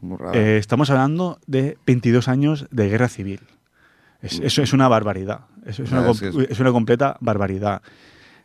Muy 0.01 0.16
raro. 0.18 0.34
Eh, 0.34 0.59
estamos 0.59 0.90
hablando 0.90 1.38
de 1.47 1.78
22 1.86 2.28
años 2.28 2.66
de 2.70 2.88
guerra 2.88 3.09
civil. 3.09 3.40
Es, 4.20 4.40
eso 4.40 4.62
es 4.62 4.72
una 4.72 4.88
barbaridad. 4.88 5.47
Es, 5.64 5.78
una, 5.78 6.11
es 6.11 6.61
una 6.61 6.72
completa 6.72 7.16
barbaridad. 7.20 7.82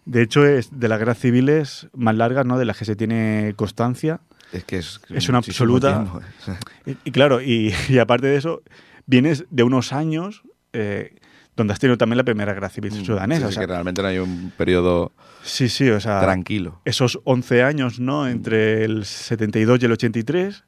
De 0.06 0.22
hecho, 0.22 0.45
es 0.45 0.80
de 0.80 0.88
las 0.88 1.00
guerras 1.00 1.20
civiles 1.20 1.88
más 1.93 2.16
largas, 2.16 2.45
¿no? 2.45 2.58
De 2.58 2.66
las 2.66 2.78
que 2.78 2.86
se 2.86 2.95
tiene 2.95 3.54
constancia. 3.56 4.22
Es 4.54 4.64
que 4.64 4.78
es, 4.78 5.02
Es 5.10 5.28
una 5.30 5.39
absoluta- 5.39 6.06
Y, 6.86 6.98
y 7.06 7.12
claro, 7.12 7.41
y, 7.41 7.74
y 7.89 7.98
aparte 8.00 8.28
de 8.28 8.38
eso, 8.38 8.62
vienes 9.06 9.45
de 9.50 9.64
unos 9.64 9.91
años 9.93 10.43
eh, 10.74 11.16
donde 11.56 11.74
has 11.74 11.80
tenido 11.80 11.98
también 11.98 12.18
la 12.18 12.24
primera 12.24 12.54
guerra 12.54 12.70
civil 12.70 12.91
sudanesa. 13.06 13.41
Mm, 13.41 13.50
sí, 13.50 13.50
o 13.50 13.52
sea, 13.52 13.62
que 13.62 13.68
realmente 13.68 14.02
no 14.02 14.08
hay 14.08 14.20
un 14.20 14.52
periodo 14.56 15.12
sí, 15.43 15.70
sí, 15.70 15.89
o 15.89 16.00
sea, 16.00 16.22
tranquilo. 16.22 16.82
esos 16.86 17.20
11 17.24 17.64
años, 17.64 18.00
¿no? 18.00 18.28
Entre 18.28 18.84
el 18.86 19.06
72 19.06 19.80
y 19.82 19.86
el 19.86 19.91
83. 19.93 20.64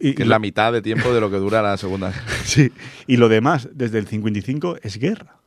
Y, 0.00 0.14
Que 0.14 0.22
es 0.22 0.28
la 0.28 0.38
mitad 0.38 0.72
de 0.72 0.80
tiempo 0.80 1.12
de 1.12 1.20
lo 1.20 1.28
que 1.28 1.36
dura 1.38 1.60
la 1.60 1.76
Segunda 1.76 2.10
Guerra. 2.10 2.22
Sí, 2.44 2.72
y 3.08 3.16
lo 3.16 3.28
demás, 3.28 3.68
desde 3.74 3.98
el 3.98 4.06
55, 4.06 4.76
es 4.80 4.96
guerra. 4.98 5.38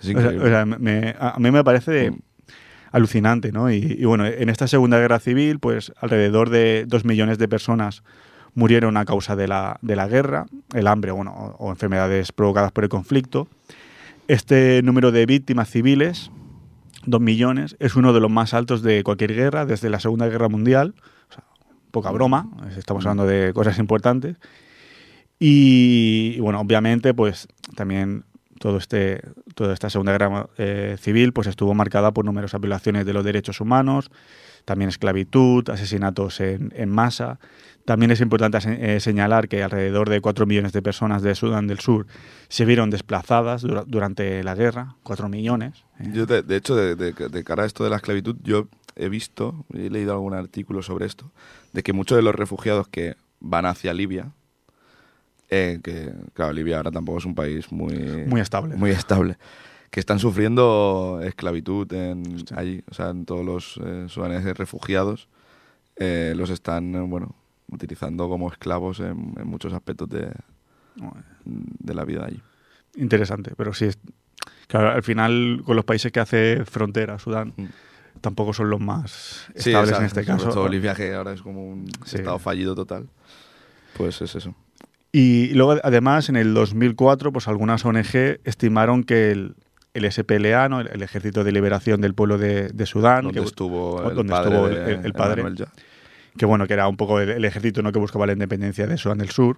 Es 0.00 0.06
O 0.08 0.12
sea, 0.12 0.12
increíble. 0.12 0.44
o 0.44 0.48
sea, 0.48 0.64
me- 0.64 1.16
a 1.18 1.30
a 1.30 1.38
mí 1.40 1.50
me 1.50 1.64
parece 1.64 2.12
Mm. 2.12 2.18
Alucinante, 2.90 3.52
¿no? 3.52 3.70
Y, 3.70 3.96
y 3.98 4.04
bueno, 4.04 4.26
en 4.26 4.48
esta 4.48 4.66
Segunda 4.66 4.98
Guerra 4.98 5.20
Civil, 5.20 5.58
pues 5.58 5.92
alrededor 6.00 6.50
de 6.50 6.84
dos 6.86 7.04
millones 7.04 7.38
de 7.38 7.48
personas 7.48 8.02
murieron 8.54 8.96
a 8.96 9.04
causa 9.04 9.36
de 9.36 9.48
la, 9.48 9.78
de 9.82 9.96
la 9.96 10.08
guerra, 10.08 10.46
el 10.74 10.86
hambre 10.86 11.12
bueno, 11.12 11.54
o, 11.58 11.70
enfermedades 11.70 12.32
provocadas 12.32 12.72
por 12.72 12.84
el 12.84 12.90
conflicto. 12.90 13.48
Este 14.28 14.82
número 14.82 15.12
de 15.12 15.26
víctimas 15.26 15.70
civiles, 15.70 16.30
dos 17.04 17.20
millones, 17.20 17.76
es 17.80 17.96
uno 17.96 18.12
de 18.12 18.20
los 18.20 18.30
más 18.30 18.54
altos 18.54 18.82
de 18.82 19.02
cualquier 19.02 19.34
guerra 19.34 19.66
desde 19.66 19.90
la 19.90 20.00
Segunda 20.00 20.28
Guerra 20.28 20.48
Mundial. 20.48 20.94
O 21.30 21.32
sea, 21.32 21.44
poca 21.90 22.10
broma, 22.10 22.48
estamos 22.76 23.04
hablando 23.06 23.26
de 23.26 23.52
cosas 23.52 23.78
importantes. 23.78 24.36
Y, 25.38 26.38
bueno, 26.40 26.60
obviamente, 26.60 27.14
pues 27.14 27.48
también 27.74 28.24
todo 28.60 28.76
este, 28.76 29.22
toda 29.54 29.72
esta 29.72 29.88
Segunda 29.88 30.12
Guerra 30.12 30.46
eh, 30.58 30.96
Civil 31.00 31.32
pues 31.32 31.46
estuvo 31.46 31.72
marcada 31.72 32.12
por 32.12 32.26
numerosas 32.26 32.60
violaciones 32.60 33.06
de 33.06 33.14
los 33.14 33.24
derechos 33.24 33.58
humanos, 33.62 34.10
también 34.66 34.90
esclavitud, 34.90 35.66
asesinatos 35.70 36.40
en, 36.40 36.70
en 36.76 36.90
masa. 36.90 37.40
También 37.86 38.10
es 38.10 38.20
importante 38.20 38.58
eh, 38.66 39.00
señalar 39.00 39.48
que 39.48 39.62
alrededor 39.62 40.10
de 40.10 40.20
4 40.20 40.44
millones 40.44 40.72
de 40.74 40.82
personas 40.82 41.22
de 41.22 41.34
Sudán 41.34 41.66
del 41.68 41.78
Sur 41.80 42.06
se 42.48 42.66
vieron 42.66 42.90
desplazadas 42.90 43.62
dura- 43.62 43.84
durante 43.86 44.44
la 44.44 44.54
guerra, 44.54 44.94
4 45.04 45.30
millones. 45.30 45.82
eh. 45.98 46.10
Yo, 46.12 46.26
de, 46.26 46.42
de 46.42 46.56
hecho, 46.56 46.76
de, 46.76 46.94
de- 46.96 47.12
de 47.14 47.44
cara 47.44 47.62
a 47.62 47.66
esto 47.66 47.82
de 47.82 47.88
la 47.90 47.96
esclavitud, 47.96 48.36
yo 48.42 48.68
he 48.94 49.08
visto, 49.08 49.64
he 49.72 49.88
leído 49.88 50.12
algún 50.12 50.34
artículo 50.34 50.82
sobre 50.82 51.06
esto, 51.06 51.32
de 51.72 51.82
que 51.82 51.94
muchos 51.94 52.16
de 52.16 52.22
los 52.22 52.34
refugiados 52.34 52.86
que 52.88 53.14
van 53.40 53.64
hacia 53.64 53.94
Libia, 53.94 54.32
eh, 55.50 55.80
que 55.82 56.12
claro, 56.32 56.52
Libia 56.52 56.76
ahora 56.78 56.90
tampoco 56.90 57.18
es 57.18 57.24
un 57.26 57.34
país 57.34 57.70
muy, 57.72 57.94
Muy 58.26 58.40
estable. 58.40 58.76
muy 58.76 58.90
estable, 58.90 59.36
que 59.90 59.98
están 60.00 60.18
sufriendo 60.18 61.20
esclavitud 61.22 61.92
en, 61.92 62.22
allí, 62.56 62.82
o 62.90 62.94
sea, 62.94 63.10
en 63.10 63.24
todos 63.26 63.44
los 63.44 63.80
eh, 63.84 64.06
sudaneses 64.08 64.56
refugiados, 64.56 65.28
eh, 65.96 66.32
los 66.36 66.50
están, 66.50 66.94
eh, 66.94 67.00
bueno, 67.00 67.34
utilizando 67.72 68.28
como 68.28 68.50
esclavos 68.50 69.00
en, 69.00 69.34
en 69.38 69.46
muchos 69.46 69.72
aspectos 69.72 70.08
de, 70.08 70.32
de 71.78 71.94
la 71.94 72.04
vida 72.04 72.24
allí. 72.26 72.40
Interesante, 72.96 73.52
pero 73.56 73.72
sí, 73.74 73.86
es, 73.86 73.98
claro, 74.66 74.90
al 74.90 75.02
final 75.02 75.62
con 75.64 75.76
los 75.76 75.84
países 75.84 76.10
que 76.12 76.20
hace 76.20 76.64
frontera, 76.64 77.18
Sudán, 77.18 77.52
Mm. 77.56 77.66
tampoco 78.20 78.52
son 78.52 78.70
los 78.70 78.80
más 78.80 79.48
estables 79.54 79.98
en 79.98 80.04
este 80.04 80.24
caso. 80.24 80.48
todo 80.50 80.68
Libia, 80.68 80.94
que 80.94 81.14
ahora 81.14 81.32
es 81.32 81.42
como 81.42 81.64
un 81.68 81.86
Sí. 82.04 82.16
estado 82.16 82.38
fallido 82.38 82.74
total. 82.74 83.08
Pues 83.96 84.20
es 84.22 84.34
eso. 84.34 84.54
Y 85.12 85.48
luego, 85.54 85.76
además, 85.82 86.28
en 86.28 86.36
el 86.36 86.54
2004, 86.54 87.32
pues 87.32 87.48
algunas 87.48 87.84
ONG 87.84 88.38
estimaron 88.44 89.02
que 89.04 89.32
el, 89.32 89.54
el 89.94 90.10
SPLA, 90.12 90.68
¿no? 90.68 90.80
el, 90.80 90.88
el 90.88 91.02
Ejército 91.02 91.42
de 91.42 91.50
Liberación 91.52 92.00
del 92.00 92.14
Pueblo 92.14 92.38
de, 92.38 92.68
de 92.68 92.86
Sudán, 92.86 93.24
Donde 93.24 93.40
que, 93.40 93.46
estuvo 93.46 94.08
el 94.08 94.14
donde 94.16 94.30
padre 94.32 94.50
estuvo 94.54 94.68
de 94.68 94.92
el- 94.94 95.04
el 95.06 95.12
padre. 95.12 95.40
Emmanuel 95.40 95.56
Yah. 95.56 95.72
que 96.38 96.46
bueno, 96.46 96.66
que 96.68 96.74
era 96.74 96.86
un 96.86 96.96
poco 96.96 97.18
el, 97.20 97.44
ejército 97.44 97.82
¿no? 97.82 97.90
que 97.90 97.98
buscaba 97.98 98.24
la 98.26 98.32
independencia 98.34 98.86
de 98.86 98.96
Sudán 98.98 99.18
del 99.18 99.30
Sur, 99.30 99.56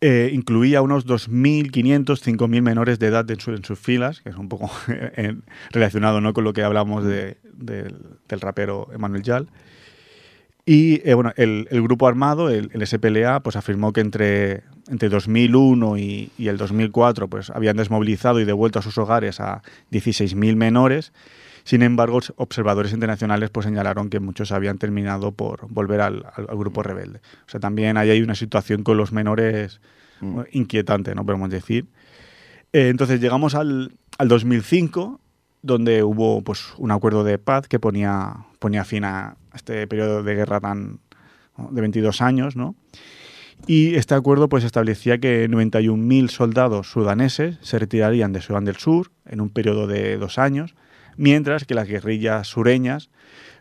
eh, 0.00 0.30
incluía 0.32 0.80
unos 0.80 1.06
2.500, 1.06 2.04
5.000 2.22 2.62
menores 2.62 2.98
de 2.98 3.08
edad 3.08 3.30
en, 3.30 3.38
su- 3.38 3.50
en 3.52 3.62
sus 3.64 3.78
filas, 3.78 4.22
que 4.22 4.30
es 4.30 4.36
un 4.36 4.48
poco 4.48 4.70
relacionado 5.72 6.22
¿no? 6.22 6.32
con 6.32 6.44
lo 6.44 6.54
que 6.54 6.62
hablamos 6.62 7.04
de- 7.04 7.36
del, 7.52 7.96
del 8.28 8.40
rapero 8.40 8.88
Emmanuel 8.94 9.22
Yal. 9.22 9.48
Y 10.72 11.00
eh, 11.08 11.14
bueno, 11.14 11.32
el, 11.36 11.66
el 11.72 11.82
grupo 11.82 12.06
armado, 12.06 12.48
el, 12.48 12.70
el 12.72 12.86
SPLA, 12.86 13.40
pues 13.40 13.56
afirmó 13.56 13.92
que 13.92 14.00
entre, 14.02 14.62
entre 14.88 15.08
2001 15.08 15.98
y, 15.98 16.30
y 16.38 16.46
el 16.46 16.58
2004 16.58 17.26
pues, 17.26 17.50
habían 17.50 17.76
desmovilizado 17.76 18.38
y 18.38 18.44
devuelto 18.44 18.78
a 18.78 18.82
sus 18.82 18.96
hogares 18.96 19.40
a 19.40 19.62
16.000 19.90 20.54
menores. 20.54 21.12
Sin 21.64 21.82
embargo, 21.82 22.20
observadores 22.36 22.92
internacionales 22.92 23.50
pues, 23.50 23.64
señalaron 23.66 24.10
que 24.10 24.20
muchos 24.20 24.52
habían 24.52 24.78
terminado 24.78 25.32
por 25.32 25.66
volver 25.70 26.02
al, 26.02 26.24
al- 26.36 26.46
al 26.48 26.56
grupo 26.56 26.84
rebelde. 26.84 27.18
O 27.46 27.50
sea, 27.50 27.58
también 27.58 27.96
ahí 27.96 28.10
hay 28.10 28.22
una 28.22 28.36
situación 28.36 28.84
con 28.84 28.96
los 28.96 29.10
menores 29.12 29.80
Mm. 30.20 30.40
inquietante, 30.52 31.14
¿no? 31.14 31.24
Podemos 31.26 31.48
decir. 31.50 31.86
Eh, 32.74 32.90
entonces 32.90 33.20
llegamos 33.20 33.54
al, 33.54 33.92
al 34.18 34.28
2005, 34.28 35.18
donde 35.62 36.02
hubo 36.04 36.42
pues, 36.42 36.74
un 36.76 36.90
acuerdo 36.90 37.24
de 37.24 37.38
paz 37.38 37.66
que 37.66 37.80
ponía, 37.80 38.36
ponía 38.58 38.84
fin 38.84 39.04
a 39.04 39.36
este 39.54 39.86
periodo 39.86 40.22
de 40.22 40.34
guerra 40.34 40.60
tan 40.60 41.00
de 41.70 41.80
22 41.80 42.22
años, 42.22 42.56
¿no? 42.56 42.74
Y 43.66 43.94
este 43.96 44.14
acuerdo 44.14 44.48
pues 44.48 44.64
establecía 44.64 45.18
que 45.18 45.48
91.000 45.48 46.28
soldados 46.30 46.90
sudaneses 46.90 47.58
se 47.60 47.78
retirarían 47.78 48.32
de 48.32 48.40
Sudán 48.40 48.64
del 48.64 48.76
Sur 48.76 49.10
en 49.26 49.40
un 49.42 49.50
periodo 49.50 49.86
de 49.86 50.16
dos 50.16 50.38
años, 50.38 50.74
mientras 51.18 51.64
que 51.64 51.74
las 51.74 51.86
guerrillas 51.86 52.46
sureñas 52.48 53.10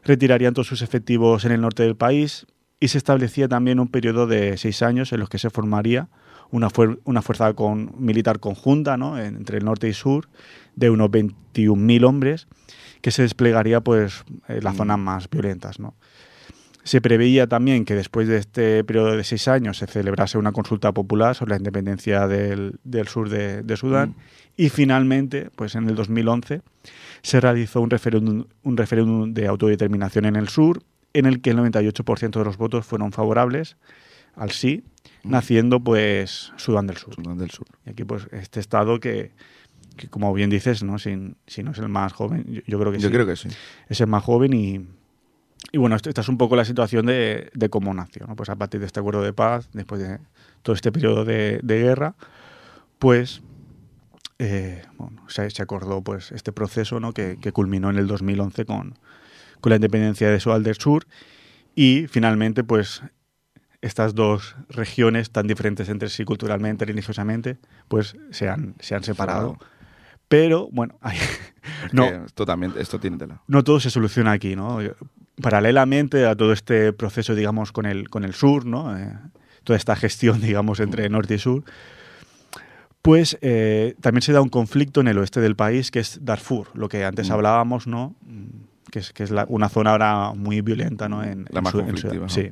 retirarían 0.05 0.53
todos 0.53 0.67
sus 0.67 0.81
efectivos 0.81 1.43
en 1.43 1.51
el 1.51 1.59
norte 1.61 1.83
del 1.83 1.97
país 1.97 2.45
y 2.79 2.87
se 2.87 2.97
establecía 2.97 3.49
también 3.49 3.79
un 3.81 3.89
periodo 3.89 4.25
de 4.25 4.55
seis 4.55 4.81
años 4.83 5.11
en 5.11 5.19
los 5.19 5.27
que 5.27 5.37
se 5.37 5.49
formaría 5.49 6.07
una, 6.49 6.69
una 7.03 7.21
fuerza 7.21 7.53
con- 7.53 7.91
militar 7.97 8.39
conjunta 8.39 8.95
¿no? 8.95 9.19
en- 9.19 9.35
entre 9.35 9.57
el 9.57 9.65
norte 9.65 9.89
y 9.89 9.93
sur 9.93 10.29
de 10.77 10.89
unos 10.89 11.09
21.000 11.11 12.05
hombres 12.05 12.47
que 13.01 13.11
se 13.11 13.21
desplegaría 13.21 13.81
pues, 13.81 14.23
en 14.47 14.63
las 14.63 14.75
zonas 14.75 14.99
más 14.99 15.29
violentas. 15.29 15.79
¿no? 15.79 15.95
Se 16.83 17.01
preveía 17.01 17.47
también 17.47 17.85
que 17.85 17.95
después 17.95 18.27
de 18.27 18.37
este 18.37 18.83
periodo 18.83 19.15
de 19.15 19.23
seis 19.23 19.47
años 19.47 19.77
se 19.77 19.87
celebrase 19.87 20.37
una 20.37 20.51
consulta 20.51 20.91
popular 20.91 21.35
sobre 21.35 21.51
la 21.51 21.57
independencia 21.57 22.27
del, 22.27 22.79
del 22.83 23.07
sur 23.07 23.29
de, 23.29 23.63
de 23.63 23.77
Sudán 23.77 24.15
y 24.57 24.69
finalmente, 24.69 25.49
pues 25.55 25.75
en 25.75 25.87
el 25.87 25.95
2011, 25.95 26.61
se 27.21 27.39
realizó 27.39 27.81
un 27.81 27.89
referéndum, 27.89 28.45
un 28.63 28.77
referéndum 28.77 29.33
de 29.33 29.47
autodeterminación 29.47 30.25
en 30.25 30.35
el 30.35 30.49
sur 30.49 30.83
en 31.13 31.25
el 31.25 31.41
que 31.41 31.51
el 31.51 31.57
98% 31.57 32.31
de 32.31 32.43
los 32.43 32.57
votos 32.57 32.85
fueron 32.85 33.11
favorables 33.11 33.77
al 34.35 34.51
sí, 34.51 34.83
naciendo 35.23 35.79
pues 35.79 36.53
Sudán 36.57 36.87
del 36.87 36.97
Sur. 36.97 37.15
Sudán 37.15 37.37
del 37.37 37.51
Sur. 37.51 37.67
Y 37.85 37.91
aquí 37.91 38.03
pues 38.03 38.27
este 38.31 38.59
estado 38.59 38.99
que, 38.99 39.31
que, 39.99 40.07
como 40.07 40.33
bien 40.33 40.49
dices, 40.49 40.81
¿no? 40.83 40.97
Si, 40.97 41.35
si 41.45 41.61
no 41.63 41.71
es 41.71 41.77
el 41.77 41.89
más 41.89 42.13
joven, 42.13 42.45
yo, 42.47 42.61
yo 42.65 42.79
creo 42.79 42.91
que 42.91 42.99
Yo 42.99 43.09
sí 43.09 43.13
creo 43.13 43.25
que 43.27 43.35
sí. 43.35 43.49
es 43.87 44.01
el 44.01 44.07
más 44.07 44.23
joven 44.23 44.53
y, 44.53 44.87
y 45.71 45.77
bueno, 45.77 45.95
esta 45.95 46.21
es 46.21 46.29
un 46.29 46.37
poco 46.37 46.55
la 46.55 46.65
situación 46.65 47.05
de, 47.05 47.51
de 47.53 47.69
cómo 47.69 47.93
nació. 47.93 48.25
¿no? 48.27 48.35
Pues 48.35 48.49
a 48.49 48.55
partir 48.55 48.79
de 48.79 48.85
este 48.85 48.99
acuerdo 48.99 49.21
de 49.21 49.33
paz, 49.33 49.69
después 49.73 50.01
de 50.01 50.19
todo 50.63 50.73
este 50.73 50.91
periodo 50.91 51.25
de, 51.25 51.59
de 51.61 51.81
guerra, 51.81 52.15
pues 52.97 53.41
eh, 54.39 54.83
bueno, 54.97 55.21
se, 55.27 55.49
se 55.49 55.61
acordó 55.61 56.01
pues 56.01 56.31
este 56.31 56.51
proceso 56.51 56.99
¿no? 56.99 57.13
que, 57.13 57.37
que 57.41 57.51
culminó 57.51 57.89
en 57.89 57.97
el 57.97 58.07
2011 58.07 58.65
con, 58.65 58.95
con 59.59 59.69
la 59.69 59.75
independencia 59.75 60.29
de 60.29 60.39
Sudán 60.39 60.63
del 60.63 60.75
Sur 60.75 61.05
y 61.75 62.07
finalmente 62.07 62.63
pues 62.63 63.01
estas 63.81 64.13
dos 64.13 64.55
regiones 64.69 65.31
tan 65.31 65.47
diferentes 65.47 65.87
entre 65.87 66.09
sí 66.09 66.25
culturalmente, 66.25 66.83
religiosamente, 66.85 67.57
pues 67.87 68.17
se 68.31 68.49
han, 68.49 68.75
se 68.79 68.95
han 68.95 69.03
separado. 69.03 69.57
Pero 70.29 70.69
bueno, 70.71 70.97
hay- 71.01 71.17
no, 71.91 72.05
esto 72.05 72.45
también, 72.45 72.73
esto 72.77 72.99
tiene 72.99 73.17
tela. 73.17 73.41
no 73.47 73.63
todo 73.63 73.79
se 73.81 73.89
soluciona 73.89 74.31
aquí, 74.31 74.55
¿no? 74.55 74.79
Paralelamente 75.41 76.25
a 76.25 76.35
todo 76.35 76.53
este 76.53 76.93
proceso, 76.93 77.35
digamos, 77.35 77.71
con 77.71 77.85
el, 77.85 78.09
con 78.09 78.23
el 78.23 78.33
sur, 78.33 78.65
¿no? 78.65 78.97
Eh, 78.97 79.11
toda 79.63 79.75
esta 79.77 79.95
gestión, 79.95 80.39
digamos, 80.41 80.79
entre 80.79 81.09
norte 81.09 81.35
y 81.35 81.39
sur, 81.39 81.63
pues 83.01 83.37
eh, 83.41 83.95
también 84.01 84.21
se 84.21 84.33
da 84.33 84.41
un 84.41 84.49
conflicto 84.49 85.01
en 85.01 85.07
el 85.07 85.17
oeste 85.17 85.39
del 85.41 85.55
país, 85.55 85.89
que 85.91 85.99
es 85.99 86.19
Darfur, 86.23 86.67
lo 86.73 86.89
que 86.89 87.05
antes 87.05 87.29
Mm. 87.29 87.33
hablábamos, 87.33 87.87
¿no? 87.87 88.15
Mm, 88.21 88.67
Que 88.91 88.99
es, 88.99 89.13
que 89.13 89.21
es 89.23 89.29
la- 89.29 89.45
una 89.49 89.69
zona 89.69 89.91
ahora 89.91 90.33
muy 90.35 90.61
violenta, 90.61 91.07
¿no? 91.07 91.23
En, 91.23 91.45
La 91.51 91.59
en 91.59 91.63
más 91.63 91.73
conflictiva. 91.73 92.27
Sí. 92.27 92.51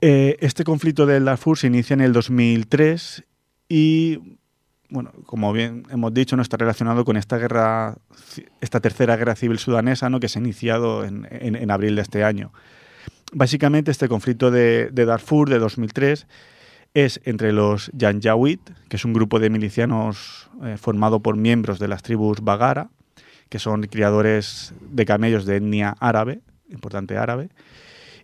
Eh, 0.00 0.36
este 0.40 0.64
conflicto 0.64 1.06
del 1.06 1.24
Darfur 1.26 1.56
se 1.56 1.68
inicia 1.68 1.94
en 1.94 2.00
el 2.00 2.12
2003 2.12 3.22
y, 3.68 4.18
bueno, 4.92 5.10
como 5.26 5.52
bien 5.52 5.84
hemos 5.90 6.12
dicho, 6.12 6.36
no 6.36 6.42
está 6.42 6.56
relacionado 6.58 7.04
con 7.04 7.16
esta 7.16 7.38
guerra, 7.38 7.96
esta 8.60 8.80
tercera 8.80 9.16
guerra 9.16 9.34
civil 9.34 9.58
sudanesa, 9.58 10.10
¿no? 10.10 10.20
que 10.20 10.28
se 10.28 10.38
ha 10.38 10.42
iniciado 10.42 11.04
en, 11.04 11.26
en- 11.30 11.70
abril 11.70 11.96
de 11.96 12.02
este 12.02 12.24
año. 12.24 12.52
Básicamente, 13.32 13.90
este 13.90 14.08
conflicto 14.08 14.50
de, 14.50 14.90
de 14.92 15.04
Darfur 15.06 15.48
de 15.48 15.58
2003 15.58 16.26
es 16.92 17.20
entre 17.24 17.52
los 17.52 17.90
Janjaweed, 17.98 18.60
que 18.90 18.96
es 18.96 19.04
un 19.06 19.14
grupo 19.14 19.40
de 19.40 19.48
milicianos 19.48 20.50
eh, 20.62 20.76
formado 20.78 21.20
por 21.20 21.36
miembros 21.38 21.78
de 21.78 21.88
las 21.88 22.02
tribus 22.02 22.42
Bagara, 22.42 22.90
que 23.48 23.58
son 23.58 23.82
criadores 23.84 24.74
de 24.80 25.06
camellos 25.06 25.46
de 25.46 25.56
etnia 25.56 25.96
árabe, 26.00 26.40
importante 26.70 27.16
árabe, 27.16 27.48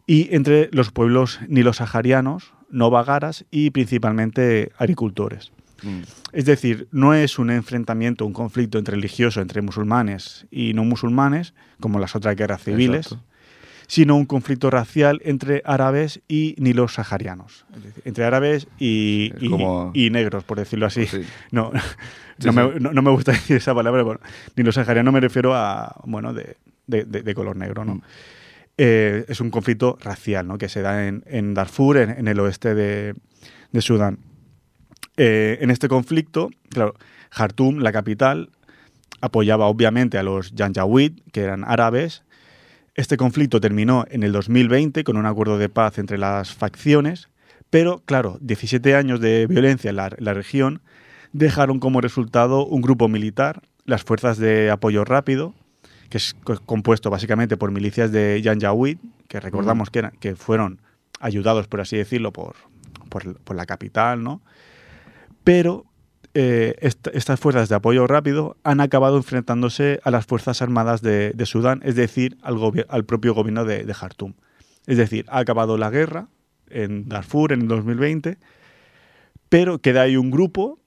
y 0.06 0.34
entre 0.34 0.68
los 0.72 0.90
pueblos 0.90 1.40
nilo-saharianos, 1.48 2.52
no 2.70 2.90
bagaras 2.90 3.46
y 3.50 3.70
principalmente 3.70 4.72
agricultores. 4.76 5.52
Mm. 5.82 6.00
Es 6.32 6.44
decir, 6.44 6.88
no 6.90 7.14
es 7.14 7.38
un 7.38 7.50
enfrentamiento, 7.50 8.26
un 8.26 8.32
conflicto 8.32 8.78
entre 8.78 8.94
religioso 8.96 9.40
entre 9.40 9.62
musulmanes 9.62 10.46
y 10.50 10.72
no 10.74 10.84
musulmanes, 10.84 11.54
como 11.80 11.98
las 12.00 12.16
otras 12.16 12.34
guerras 12.36 12.62
civiles, 12.62 13.06
Exacto. 13.06 13.24
sino 13.86 14.16
un 14.16 14.26
conflicto 14.26 14.70
racial 14.70 15.20
entre 15.24 15.62
árabes 15.64 16.20
y 16.28 16.54
decir, 17.82 18.02
entre 18.04 18.24
árabes 18.24 18.66
y, 18.78 19.32
Es 19.36 19.42
y- 19.42 19.48
como- 19.48 19.90
y 19.94 20.10
negros, 20.10 20.44
por 20.44 20.58
decirlo 20.58 20.86
así. 20.86 21.06
Sí. 21.06 21.22
No, 21.52 21.70
no, 21.72 21.80
sí. 22.38 22.50
Me, 22.52 22.80
no- 22.80 22.92
no 22.92 23.02
me 23.02 23.10
gusta 23.10 23.32
decir 23.38 23.56
esa 23.56 23.74
palabra, 23.74 24.04
pero 24.04 24.20
nilo-sahariano 24.56 25.10
me 25.12 25.20
refiero 25.20 25.54
a, 25.54 26.00
bueno, 26.04 26.34
de, 26.34 26.56
de- 26.86 27.04
de- 27.04 27.22
de 27.22 27.34
color 27.34 27.56
negro, 27.56 27.84
¿no? 27.84 27.94
Mm. 27.96 28.02
Eh, 28.80 29.24
es 29.28 29.40
un 29.40 29.50
conflicto 29.50 29.98
racial, 30.00 30.46
¿no? 30.46 30.56
Que 30.58 30.68
se 30.68 30.82
da 30.82 31.06
en, 31.08 31.24
en 31.26 31.52
Darfur, 31.54 31.96
en, 31.96 32.10
en 32.10 32.28
el 32.28 32.38
oeste 32.40 32.74
de, 32.74 33.14
de 33.72 33.80
Sudán. 33.82 34.18
Eh, 35.18 35.58
en 35.60 35.70
este 35.70 35.88
conflicto, 35.88 36.48
claro, 36.70 36.94
Jartum, 37.30 37.78
la 37.80 37.92
capital, 37.92 38.50
apoyaba 39.20 39.66
obviamente 39.66 40.16
a 40.16 40.22
los 40.22 40.52
Janjaweed, 40.56 41.12
que 41.32 41.42
eran 41.42 41.64
árabes. 41.64 42.22
Este 42.94 43.16
conflicto 43.16 43.60
terminó 43.60 44.04
en 44.10 44.22
el 44.22 44.32
2020 44.32 45.04
con 45.04 45.16
un 45.16 45.26
acuerdo 45.26 45.58
de 45.58 45.68
paz 45.68 45.98
entre 45.98 46.18
las 46.18 46.54
facciones, 46.54 47.28
pero 47.70 48.02
claro, 48.06 48.38
17 48.40 48.94
años 48.94 49.20
de 49.20 49.46
violencia 49.46 49.90
en 49.90 49.96
la, 49.96 50.08
región 50.08 50.80
dejaron 51.32 51.78
como 51.80 52.00
resultado 52.00 52.64
un 52.64 52.80
grupo 52.80 53.08
militar, 53.08 53.60
las 53.84 54.02
Fuerzas 54.04 54.38
de 54.38 54.70
Apoyo 54.70 55.04
Rápido, 55.04 55.54
que 56.10 56.16
es 56.18 56.34
co- 56.44 56.60
compuesto 56.64 57.10
básicamente 57.10 57.56
por 57.56 57.70
milicias 57.70 58.10
de 58.12 58.40
Janjaweed, 58.42 58.98
que 59.28 59.40
recordamos 59.40 59.90
que, 59.90 59.98
eran- 59.98 60.12
que 60.20 60.36
fueron 60.36 60.80
ayudados, 61.20 61.66
por 61.68 61.80
así 61.80 61.96
decirlo, 61.96 62.32
por, 62.32 62.54
por, 63.10 63.36
por 63.40 63.56
la 63.56 63.66
capital, 63.66 64.22
¿no? 64.22 64.40
Pero 65.48 65.86
eh, 66.34 66.74
est- 66.80 67.06
estas 67.14 67.40
fuerzas 67.40 67.70
de 67.70 67.74
apoyo 67.74 68.06
rápido 68.06 68.58
han 68.64 68.82
acabado 68.82 69.16
enfrentándose 69.16 69.98
a 70.04 70.10
las 70.10 70.26
Fuerzas 70.26 70.60
Armadas 70.60 71.00
de, 71.00 71.30
de 71.34 71.46
Sudán, 71.46 71.80
es 71.84 71.94
decir, 71.94 72.36
al, 72.42 73.04
propio 73.06 73.32
gobierno 73.32 73.64
de, 73.64 73.84
de 73.84 73.94
Jartum. 73.94 74.34
Es 74.86 74.98
decir, 74.98 75.24
ha 75.30 75.38
acabado 75.38 75.78
la 75.78 75.88
guerra 75.88 76.28
en 76.68 77.08
Darfur 77.08 77.52
en 77.52 77.62
el 77.62 77.68
2020, 77.68 78.36
pero 79.48 79.78
queda 79.78 80.02
ahí 80.02 80.18
un 80.18 80.30
grupo 80.30 80.78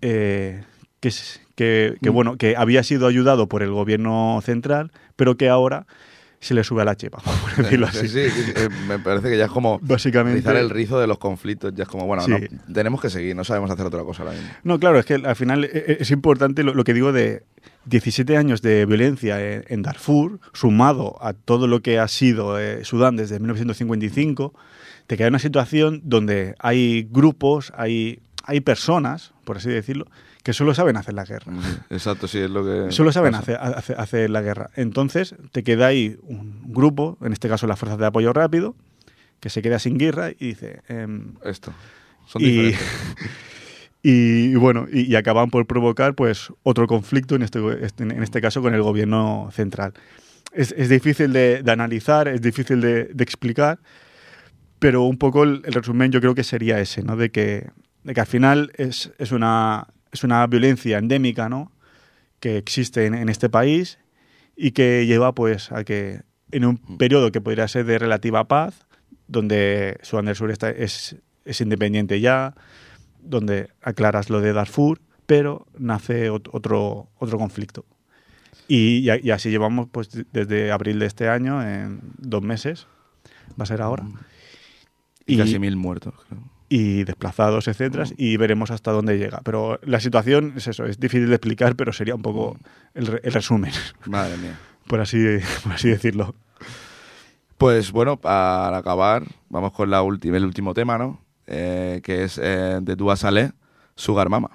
eh, 0.00 0.64
que, 1.00 1.08
es- 1.08 1.42
que, 1.54 1.96
que, 2.00 2.10
Mm. 2.10 2.14
bueno, 2.14 2.36
que 2.38 2.56
había 2.56 2.82
sido 2.84 3.06
ayudado 3.06 3.46
por 3.46 3.62
el 3.62 3.72
gobierno 3.72 4.40
central, 4.42 4.90
pero 5.16 5.36
que 5.36 5.50
ahora 5.50 5.86
se 6.42 6.54
le 6.54 6.64
sube 6.64 6.82
a 6.82 6.84
la 6.84 6.96
chepa, 6.96 7.18
por 7.54 7.64
decirlo 7.64 7.86
así. 7.86 8.08
Sí, 8.08 8.28
sí, 8.30 8.52
eh, 8.56 8.68
me 8.88 8.98
parece 8.98 9.30
que 9.30 9.38
ya 9.38 9.44
es 9.46 9.50
como 9.50 9.78
Básicamente- 9.80 10.38
rizar 10.40 10.56
el 10.56 10.70
rizo 10.70 10.98
de 11.00 11.06
los 11.06 11.18
conflictos. 11.18 11.72
Ya 11.74 11.84
es 11.84 11.88
como, 11.88 12.04
bueno, 12.06 12.22
Sí. 12.24 12.32
no, 12.32 12.74
tenemos 12.74 13.00
que 13.00 13.08
seguir, 13.10 13.34
no 13.36 13.44
sabemos 13.44 13.70
hacer 13.70 13.86
otra 13.86 14.02
cosa 14.02 14.24
ahora 14.24 14.34
mismo. 14.34 14.48
No, 14.64 14.78
claro, 14.80 14.98
es 14.98 15.06
que 15.06 15.14
al 15.14 15.36
final 15.36 15.64
eh, 15.64 15.98
es 16.00 16.10
importante 16.10 16.62
lo, 16.64 16.74
lo 16.74 16.84
que 16.84 16.94
digo 16.94 17.12
de 17.12 17.44
17 17.86 18.36
años 18.36 18.60
de 18.62 18.86
violencia 18.86 19.40
en, 19.40 19.64
en 19.68 19.82
Darfur, 19.82 20.40
sumado 20.52 21.16
a 21.22 21.32
todo 21.32 21.66
lo 21.66 21.80
que 21.80 21.98
ha 21.98 22.08
sido 22.08 22.58
eh, 22.58 22.84
Sudán 22.84 23.16
desde 23.16 23.38
1955, 23.38 24.52
te 25.06 25.16
queda 25.16 25.28
una 25.28 25.38
situación 25.38 26.00
donde 26.04 26.54
hay 26.58 27.08
grupos, 27.10 27.72
hay, 27.76 28.20
hay 28.44 28.60
personas, 28.60 29.32
por 29.44 29.56
así 29.58 29.68
decirlo, 29.68 30.06
que 30.42 30.52
solo 30.52 30.74
saben 30.74 30.96
hacer 30.96 31.14
la 31.14 31.24
guerra. 31.24 31.52
Exacto, 31.90 32.26
sí, 32.28 32.38
es 32.38 32.50
lo 32.50 32.64
que. 32.64 32.92
Solo 32.92 33.12
saben 33.12 33.34
hacer, 33.34 33.56
hacer- 33.60 33.98
hacer 33.98 34.30
la 34.30 34.42
guerra. 34.42 34.70
Entonces, 34.74 35.34
te 35.52 35.62
queda 35.62 35.86
ahí 35.86 36.16
un 36.22 36.62
grupo, 36.72 37.16
en 37.22 37.32
este 37.32 37.48
caso 37.48 37.66
las 37.66 37.78
fuerzas 37.78 37.98
de 37.98 38.06
apoyo 38.06 38.32
rápido, 38.32 38.74
que 39.40 39.50
se 39.50 39.62
queda 39.62 39.78
sin 39.78 39.98
guerra 39.98 40.30
y 40.30 40.48
dice, 40.48 40.80
em, 40.88 41.34
Esto. 41.44 41.72
Son 42.26 42.42
y, 42.42 42.46
diferentes. 42.46 42.86
y, 44.02 44.54
bueno, 44.56 44.86
y, 44.92 45.02
y 45.02 45.16
acaban 45.16 45.50
por 45.50 45.66
provocar 45.66 46.14
pues 46.14 46.52
otro 46.62 46.86
conflicto, 46.86 47.36
en 47.36 47.42
este, 47.42 47.58
en 47.60 48.22
este 48.22 48.40
caso 48.40 48.62
con 48.62 48.74
el 48.74 48.82
gobierno 48.82 49.48
central. 49.52 49.92
Es, 50.52 50.74
es 50.76 50.88
difícil 50.88 51.32
de, 51.32 51.62
de 51.62 51.72
analizar, 51.72 52.28
es 52.28 52.42
difícil 52.42 52.80
de, 52.80 53.04
de 53.04 53.24
explicar, 53.24 53.78
pero 54.78 55.02
un 55.02 55.16
poco 55.18 55.44
el, 55.44 55.62
el 55.64 55.72
resumen 55.72 56.10
yo 56.10 56.20
creo 56.20 56.34
que 56.34 56.44
sería 56.44 56.80
ese, 56.80 57.02
¿no? 57.02 57.16
De 57.16 57.30
que, 57.30 57.70
de 58.02 58.14
que 58.14 58.20
al 58.20 58.26
final 58.26 58.72
es, 58.76 59.12
es, 59.18 59.32
una, 59.32 59.86
es 60.12 60.22
una 60.24 60.46
violencia 60.46 60.98
endémica, 60.98 61.48
¿no? 61.48 61.72
Que 62.38 62.56
existe 62.58 63.06
en, 63.06 63.14
en 63.14 63.28
este 63.28 63.48
país 63.48 63.98
y 64.56 64.70
que 64.72 65.06
lleva 65.06 65.34
pues 65.34 65.72
a 65.72 65.82
que 65.84 66.20
en 66.50 66.64
un 66.66 66.76
periodo 66.98 67.32
que 67.32 67.40
podría 67.40 67.66
ser 67.68 67.86
de 67.86 67.98
relativa 67.98 68.46
paz, 68.46 68.86
donde 69.26 69.98
Sudán 70.02 70.26
del 70.26 70.36
Sur 70.36 70.50
está, 70.50 70.70
es, 70.70 71.16
es 71.44 71.60
independiente 71.60 72.20
ya, 72.20 72.54
donde 73.22 73.70
aclaras 73.80 74.28
lo 74.28 74.40
de 74.40 74.52
Darfur, 74.52 75.00
pero 75.26 75.66
nace 75.78 76.30
ot- 76.30 76.50
otro, 76.52 77.08
otro 77.18 77.38
conflicto. 77.38 77.86
Y, 78.68 79.08
así 79.30 79.50
llevamos 79.50 79.88
pues 79.90 80.10
de- 80.10 80.26
desde 80.32 80.70
abril 80.72 80.98
de 80.98 81.06
este 81.06 81.28
año, 81.28 81.62
en 81.62 82.00
dos 82.18 82.42
meses, 82.42 82.86
va 83.58 83.64
a 83.64 83.66
ser 83.66 83.80
ahora. 83.80 84.04
Y, 85.26 85.34
Y, 85.34 85.38
casi 85.38 85.58
mil 85.58 85.76
muertos, 85.76 86.14
creo. 86.28 86.42
Y 86.74 87.04
desplazados, 87.04 87.68
etcétera, 87.68 88.04
y 88.16 88.36
veremos 88.38 88.70
hasta 88.70 88.92
dónde 88.92 89.18
llega. 89.18 89.40
Pero 89.44 89.78
la 89.82 90.00
situación 90.00 90.54
es 90.56 90.68
eso, 90.68 90.86
es 90.86 90.98
difícil 90.98 91.28
de 91.28 91.34
explicar, 91.34 91.76
pero 91.76 91.92
sería 91.92 92.14
un 92.14 92.22
poco 92.22 92.56
el, 92.94 93.06
re- 93.08 93.20
el 93.24 93.32
resumen, 93.32 93.72
Madre 94.06 94.36
mía. 94.38 94.58
por 94.86 95.00
así, 95.00 95.18
por 95.62 95.72
así 95.72 95.88
decirlo. 95.90 96.34
Pues 97.58 97.92
bueno, 97.92 98.16
para 98.16 98.76
acabar, 98.78 99.24
vamos 99.50 99.72
con 99.72 99.90
la 99.90 100.00
última, 100.02 100.38
el 100.38 100.44
último 100.46 100.72
tema, 100.72 100.96
¿no? 100.96 101.20
Eh, 101.46 102.00
que 102.02 102.24
es 102.24 102.38
eh, 102.42 102.78
de 102.80 102.96
Dua 102.96 103.16
Saleh, 103.16 103.52
Sugar 103.94 104.28
Mama. 104.30 104.50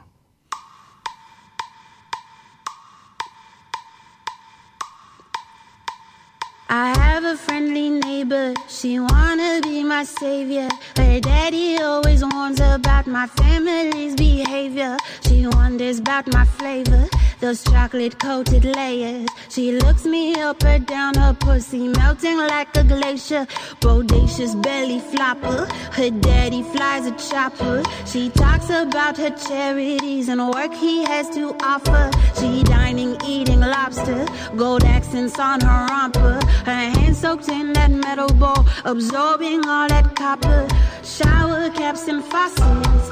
I 6.70 6.94
have 6.98 7.24
a 7.24 7.38
friendly 7.38 7.87
neighbor, 8.18 8.54
she 8.68 9.00
wanna 9.00 9.60
be 9.62 9.84
my 9.84 10.04
savior. 10.04 10.70
Her 10.96 11.20
daddy 11.20 11.78
always 11.78 12.24
warns 12.24 12.60
about 12.60 13.06
my 13.06 13.28
family's 13.28 14.16
behavior. 14.16 14.98
She 15.22 15.46
wonders 15.46 16.00
about 16.00 16.26
my 16.34 16.46
flavor, 16.46 17.08
those 17.40 17.64
chocolate 17.64 18.20
coated 18.20 18.66
layers. 18.66 19.30
She 19.50 19.72
looks 19.72 20.06
me 20.06 20.36
up 20.36 20.64
or 20.64 20.80
down, 20.80 21.16
her 21.16 21.34
pussy 21.34 21.88
melting 21.88 22.38
like 22.38 22.76
a 22.76 22.84
glacier. 22.84 23.46
Bodacious 23.82 24.60
belly 24.62 25.00
flopper, 25.00 25.68
her 25.94 26.10
daddy 26.10 26.64
flies 26.64 27.06
a 27.06 27.12
chopper. 27.30 27.84
She 28.06 28.30
talks 28.30 28.70
about 28.70 29.18
her 29.18 29.30
charities 29.30 30.30
and 30.30 30.42
work 30.50 30.74
he 30.74 31.04
has 31.04 31.30
to 31.32 31.56
offer. 31.62 32.10
She 32.40 32.64
dining, 32.64 33.18
eating 33.26 33.60
lobster, 33.60 34.26
gold 34.56 34.84
accents 34.84 35.40
on 35.40 35.62
her 35.62 35.88
romper. 35.88 36.40
Her 36.66 36.90
hands 36.96 37.20
soaked 37.20 37.50
in 37.50 37.74
that 37.74 37.92
metal 37.92 38.30
bowl, 38.30 38.66
absorbing 38.86 39.68
all 39.68 39.88
that 39.88 40.16
copper. 40.16 40.68
Shower 41.04 41.70
caps 41.70 42.08
and 42.08 42.24
faucets, 42.24 43.10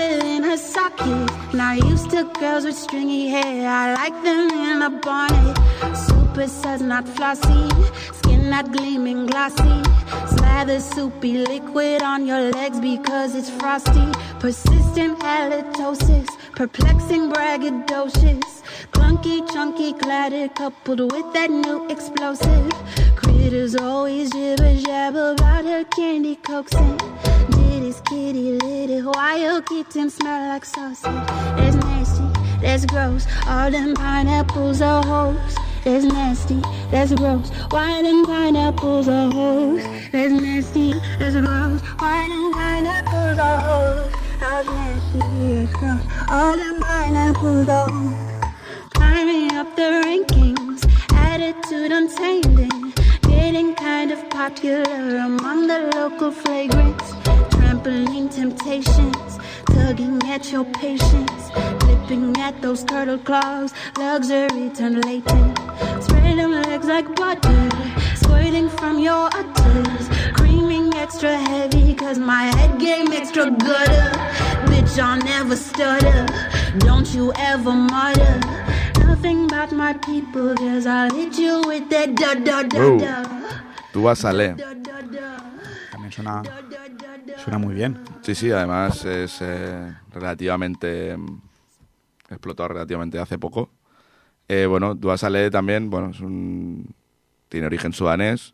in 0.00 0.42
her 0.42 0.56
socket. 0.56 1.30
Not 1.54 1.78
used 1.84 2.10
to 2.10 2.24
girls 2.38 2.64
with 2.64 2.76
stringy 2.76 3.28
hair, 3.28 3.68
I 3.68 3.94
like 3.94 4.22
them 4.22 4.50
in 4.50 4.82
a 4.82 4.90
bonnet. 4.90 5.56
Super 5.96 6.46
suds, 6.46 6.82
not 6.82 7.08
flossy, 7.08 7.68
skin 8.12 8.50
not 8.50 8.72
gleaming 8.72 9.26
glossy. 9.26 9.82
Slather 10.36 10.80
soupy 10.80 11.38
liquid 11.38 12.02
on 12.02 12.26
your 12.26 12.50
legs 12.52 12.80
because 12.80 13.34
it's 13.34 13.50
frosty. 13.50 14.06
Persistent 14.38 15.18
halitosis, 15.20 16.28
perplexing 16.52 17.30
braggadocious. 17.30 18.62
Clunky, 18.92 19.50
chunky, 19.52 19.92
clatter 19.94 20.48
coupled 20.48 21.12
with 21.12 21.32
that 21.32 21.50
new 21.50 21.88
explosive. 21.88 22.70
Critters 23.16 23.76
always 23.76 24.30
jibber 24.30 24.76
jabber 24.76 25.32
about 25.32 25.64
her 25.64 25.84
candy 25.84 26.36
coaxing. 26.36 26.98
Did 27.96 28.36
his 28.36 28.58
kitty 28.58 28.58
little 28.58 29.12
wild 29.12 29.66
kitten 29.66 30.10
smell 30.10 30.48
like 30.48 30.64
sausage? 30.64 31.04
That's 31.04 31.76
nasty, 31.76 32.24
that's 32.60 32.84
gross. 32.84 33.26
All 33.46 33.70
them 33.70 33.94
pineapples 33.94 34.82
are 34.82 35.02
hoes. 35.02 35.56
That's 35.84 36.04
nasty, 36.04 36.60
that's 36.90 37.14
gross. 37.14 37.48
Why 37.70 38.02
them 38.02 38.26
pineapples 38.26 39.08
are 39.08 39.30
hoes? 39.30 39.82
That's 40.12 40.32
nasty, 40.32 40.92
that's 41.18 41.36
gross. 41.36 41.80
Why 41.98 42.28
them 42.28 42.52
pineapples 42.52 43.38
are 43.38 43.60
hoes? 43.60 44.12
That's 44.40 44.68
nasty, 44.68 45.18
that's 45.54 45.72
gross. 45.72 46.02
All 46.28 46.56
them 46.56 46.80
pineapples 46.80 47.68
are. 47.68 48.50
Climbing 48.94 49.52
up 49.52 49.74
the 49.76 50.02
rankings, 50.04 50.84
attitude 51.14 51.92
untaming, 51.92 52.92
getting 53.22 53.74
kind 53.74 54.12
of 54.12 54.28
popular 54.28 55.16
among 55.18 55.66
the 55.66 55.90
local 55.94 56.30
flagrants. 56.30 57.35
Crippling 57.86 58.28
temptations, 58.28 59.38
tugging 59.66 60.20
at 60.24 60.50
your 60.50 60.64
patience, 60.64 61.50
flipping 61.78 62.36
at 62.38 62.60
those 62.60 62.82
turtle 62.82 63.16
claws, 63.16 63.72
luxury 63.96 64.70
turned 64.74 65.04
latent. 65.04 65.56
Spread 66.02 66.36
them 66.36 66.50
legs 66.50 66.86
like 66.86 67.06
butter, 67.14 67.70
squirting 68.16 68.68
from 68.70 68.98
your 68.98 69.30
udders, 69.32 70.08
creaming 70.34 70.92
extra 70.94 71.36
heavy, 71.36 71.94
cause 71.94 72.18
my 72.18 72.46
head 72.56 72.76
game 72.80 73.12
extra 73.12 73.52
gutter. 73.52 74.10
Bitch, 74.66 74.98
I'll 74.98 75.18
never 75.18 75.54
stutter, 75.54 76.26
don't 76.78 77.06
you 77.14 77.32
ever 77.36 77.70
mutter. 77.70 78.40
Nothing 79.06 79.44
about 79.44 79.70
my 79.70 79.92
people, 79.92 80.56
cause 80.56 80.86
I'll 80.86 81.14
hit 81.14 81.38
you 81.38 81.62
with 81.64 81.88
that 81.90 82.16
da 82.16 82.34
da 82.34 82.64
da 82.64 82.98
da. 82.98 83.22
Tú 83.92 84.02
vas 84.02 84.24
a 84.24 84.32
leer. 84.32 84.56
También 85.92 86.12
suena. 86.12 86.42
Suena 87.42 87.58
muy 87.58 87.74
bien. 87.74 87.98
Sí, 88.22 88.34
sí, 88.34 88.50
además 88.50 89.04
es 89.04 89.38
eh, 89.40 89.92
relativamente. 90.12 91.16
mm, 91.16 91.40
explotado 92.30 92.68
relativamente 92.70 93.18
hace 93.20 93.38
poco. 93.38 93.70
Eh, 94.48 94.66
bueno, 94.66 94.94
Dua 94.96 95.16
Saleh 95.16 95.48
también, 95.50 95.90
bueno, 95.90 96.10
es 96.10 96.18
un, 96.20 96.92
tiene 97.48 97.66
origen 97.66 97.92
sudanés, 97.92 98.52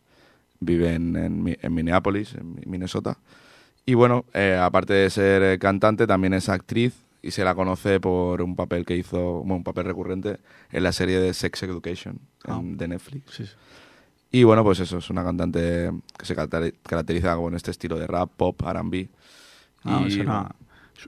vive 0.59 0.93
en, 0.93 1.15
en 1.15 1.43
Mi- 1.43 1.57
en 1.59 1.73
Minneapolis, 1.73 2.35
en 2.35 2.53
Mi- 2.53 2.61
Minnesota. 2.67 3.17
Y 3.85 3.95
bueno, 3.95 4.25
eh, 4.33 4.59
aparte 4.61 4.93
de 4.93 5.09
ser 5.09 5.57
cantante, 5.59 6.05
también 6.05 6.33
es 6.35 6.49
actriz 6.49 6.93
y 7.23 7.31
se 7.31 7.43
la 7.43 7.55
conoce 7.55 7.99
por 7.99 8.41
un 8.43 8.55
papel 8.55 8.85
que 8.85 8.95
hizo, 8.95 9.39
bueno, 9.39 9.55
un 9.55 9.63
papel 9.63 9.85
recurrente 9.85 10.37
en 10.71 10.83
la 10.83 10.91
serie 10.91 11.19
de 11.19 11.33
Sex 11.33 11.63
Education 11.63 12.19
en- 12.45 12.51
Ah. 12.53 12.61
de 12.63 12.87
Netflix. 12.87 13.33
Sí, 13.33 13.45
sí. 13.47 13.53
Y 14.33 14.43
bueno, 14.43 14.63
pues 14.63 14.79
eso, 14.79 14.97
es 14.97 15.09
una 15.11 15.23
cantante 15.23 15.91
que 16.17 16.25
se 16.25 16.35
caracteri- 16.35 16.73
caracteriza 16.81 17.35
con 17.35 17.53
este 17.55 17.69
estilo 17.71 17.97
de 17.99 18.07
rap, 18.07 18.31
pop, 18.35 18.59
R&B. 18.67 19.07
Ah, 19.85 20.05
suena, 20.09 20.49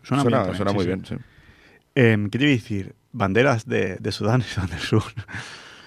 suena, 0.04 0.22
suena, 0.22 0.44
bien, 0.44 0.56
suena 0.56 0.72
sí, 0.72 0.76
muy 0.78 0.84
sí. 0.84 0.88
bien, 0.88 1.06
sí. 1.06 1.16
Em, 1.96 2.30
¿Qué 2.30 2.38
te 2.38 2.44
iba 2.44 2.52
a 2.52 2.56
decir? 2.56 2.96
Banderas 3.12 3.66
de, 3.66 3.96
de 3.98 4.12
Sudán 4.12 4.42
y 4.42 4.44
Sudán 4.44 4.70
del 4.70 4.80
Sur. 4.80 5.02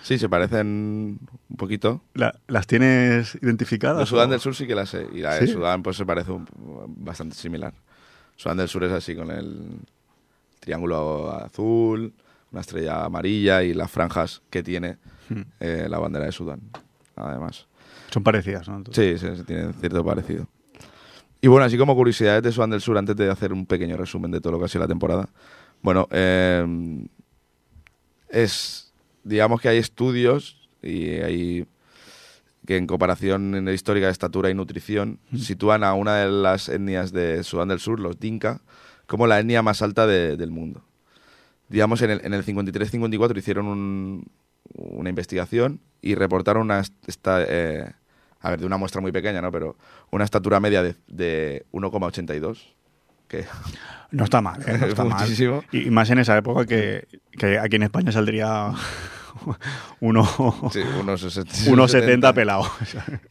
Sí, 0.02 0.18
se 0.18 0.28
parecen 0.28 1.20
un 1.50 1.56
poquito. 1.56 2.02
La- 2.14 2.34
¿Las 2.48 2.66
tienes 2.66 3.36
identificadas? 3.40 4.08
Sudán 4.08 4.28
o- 4.28 4.32
del 4.32 4.40
Sur 4.40 4.54
sí 4.56 4.66
que 4.66 4.74
la 4.74 4.86
sé. 4.86 5.06
Y 5.12 5.18
la 5.20 5.34
de 5.36 5.46
¿Sí? 5.46 5.52
Sudán 5.52 5.82
pues 5.84 5.96
se 5.96 6.04
parece 6.06 6.32
un- 6.32 6.46
bastante 6.96 7.36
similar. 7.36 7.72
Sudán 8.34 8.56
del 8.56 8.68
Sur 8.68 8.82
es 8.84 8.92
así 8.92 9.14
con 9.14 9.30
el 9.30 9.78
triángulo 10.60 11.30
azul, 11.30 12.14
una 12.50 12.62
estrella 12.62 13.04
amarilla 13.04 13.62
y 13.62 13.74
las 13.74 13.90
franjas 13.90 14.42
que 14.50 14.62
tiene 14.62 14.96
Hmm. 15.28 15.42
eh, 15.60 15.86
la 15.90 15.98
bandera 15.98 16.24
de 16.24 16.32
Sudán. 16.32 16.60
Además. 17.18 17.66
Son 18.10 18.22
parecidas, 18.22 18.68
¿no? 18.68 18.82
Sí, 18.92 19.18
sí, 19.18 19.26
sí, 19.36 19.42
tienen 19.44 19.74
cierto 19.74 20.04
parecido. 20.04 20.46
Y 21.40 21.48
bueno, 21.48 21.66
así 21.66 21.76
como 21.78 21.94
curiosidades 21.94 22.42
de 22.42 22.50
Sudán 22.52 22.70
del 22.70 22.80
Sur, 22.80 22.96
antes 22.98 23.14
de 23.16 23.30
hacer 23.30 23.52
un 23.52 23.66
pequeño 23.66 23.96
resumen 23.96 24.30
de 24.30 24.40
todo 24.40 24.52
lo 24.52 24.58
que 24.58 24.64
ha 24.64 24.68
sido 24.68 24.82
la 24.84 24.88
temporada. 24.88 25.28
Bueno, 25.82 26.08
eh, 26.10 27.06
es. 28.28 28.92
Digamos 29.24 29.60
que 29.60 29.68
hay 29.68 29.78
estudios 29.78 30.68
y 30.82 31.08
hay. 31.20 31.66
que 32.66 32.76
en 32.76 32.86
comparación 32.86 33.66
histórica 33.72 34.06
de 34.06 34.12
estatura 34.12 34.50
y 34.50 34.54
nutrición 34.54 35.18
sitúan 35.38 35.84
a 35.84 35.94
una 35.94 36.16
de 36.16 36.30
las 36.30 36.68
etnias 36.68 37.12
de 37.12 37.42
Sudán 37.42 37.68
del 37.68 37.80
Sur, 37.80 37.98
los 38.00 38.18
Dinka, 38.20 38.60
como 39.06 39.26
la 39.26 39.38
etnia 39.40 39.62
más 39.62 39.80
alta 39.80 40.06
de- 40.06 40.36
del 40.36 40.50
mundo. 40.50 40.82
Digamos, 41.70 42.02
en 42.02 42.10
el, 42.10 42.20
en 42.24 42.34
el 42.34 42.44
53-54 42.44 43.38
hicieron 43.38 43.66
un- 43.66 44.24
una 44.74 45.08
investigación 45.10 45.80
y 46.02 46.14
reportaron 46.14 46.62
una. 46.62 46.80
est- 46.80 46.94
esta, 47.08 47.42
eh, 47.46 47.90
a 48.40 48.50
ver, 48.50 48.60
de 48.60 48.66
una 48.66 48.76
muestra 48.76 49.00
muy 49.00 49.10
pequeña, 49.12 49.40
¿no? 49.42 49.50
Pero 49.50 49.76
una 50.10 50.24
estatura 50.24 50.60
media 50.60 50.82
de, 50.82 50.94
de 51.08 51.66
1,82. 51.72 52.74
Que 53.26 53.44
No 54.10 54.24
está 54.24 54.40
mal, 54.40 54.60
¿eh? 54.66 54.78
No 54.78 54.86
está 54.86 55.04
mal. 55.04 55.20
Muchísimo. 55.20 55.62
Y, 55.72 55.88
y 55.88 55.90
más 55.90 56.08
en 56.10 56.18
esa 56.18 56.36
época 56.38 56.64
que, 56.66 57.06
que 57.32 57.58
aquí 57.58 57.76
en 57.76 57.82
España 57.82 58.10
saldría 58.12 58.72
uno, 60.00 60.24
Sí, 60.72 60.80
unos 61.00 61.24
1,70 61.24 62.34
pelado. 62.34 62.64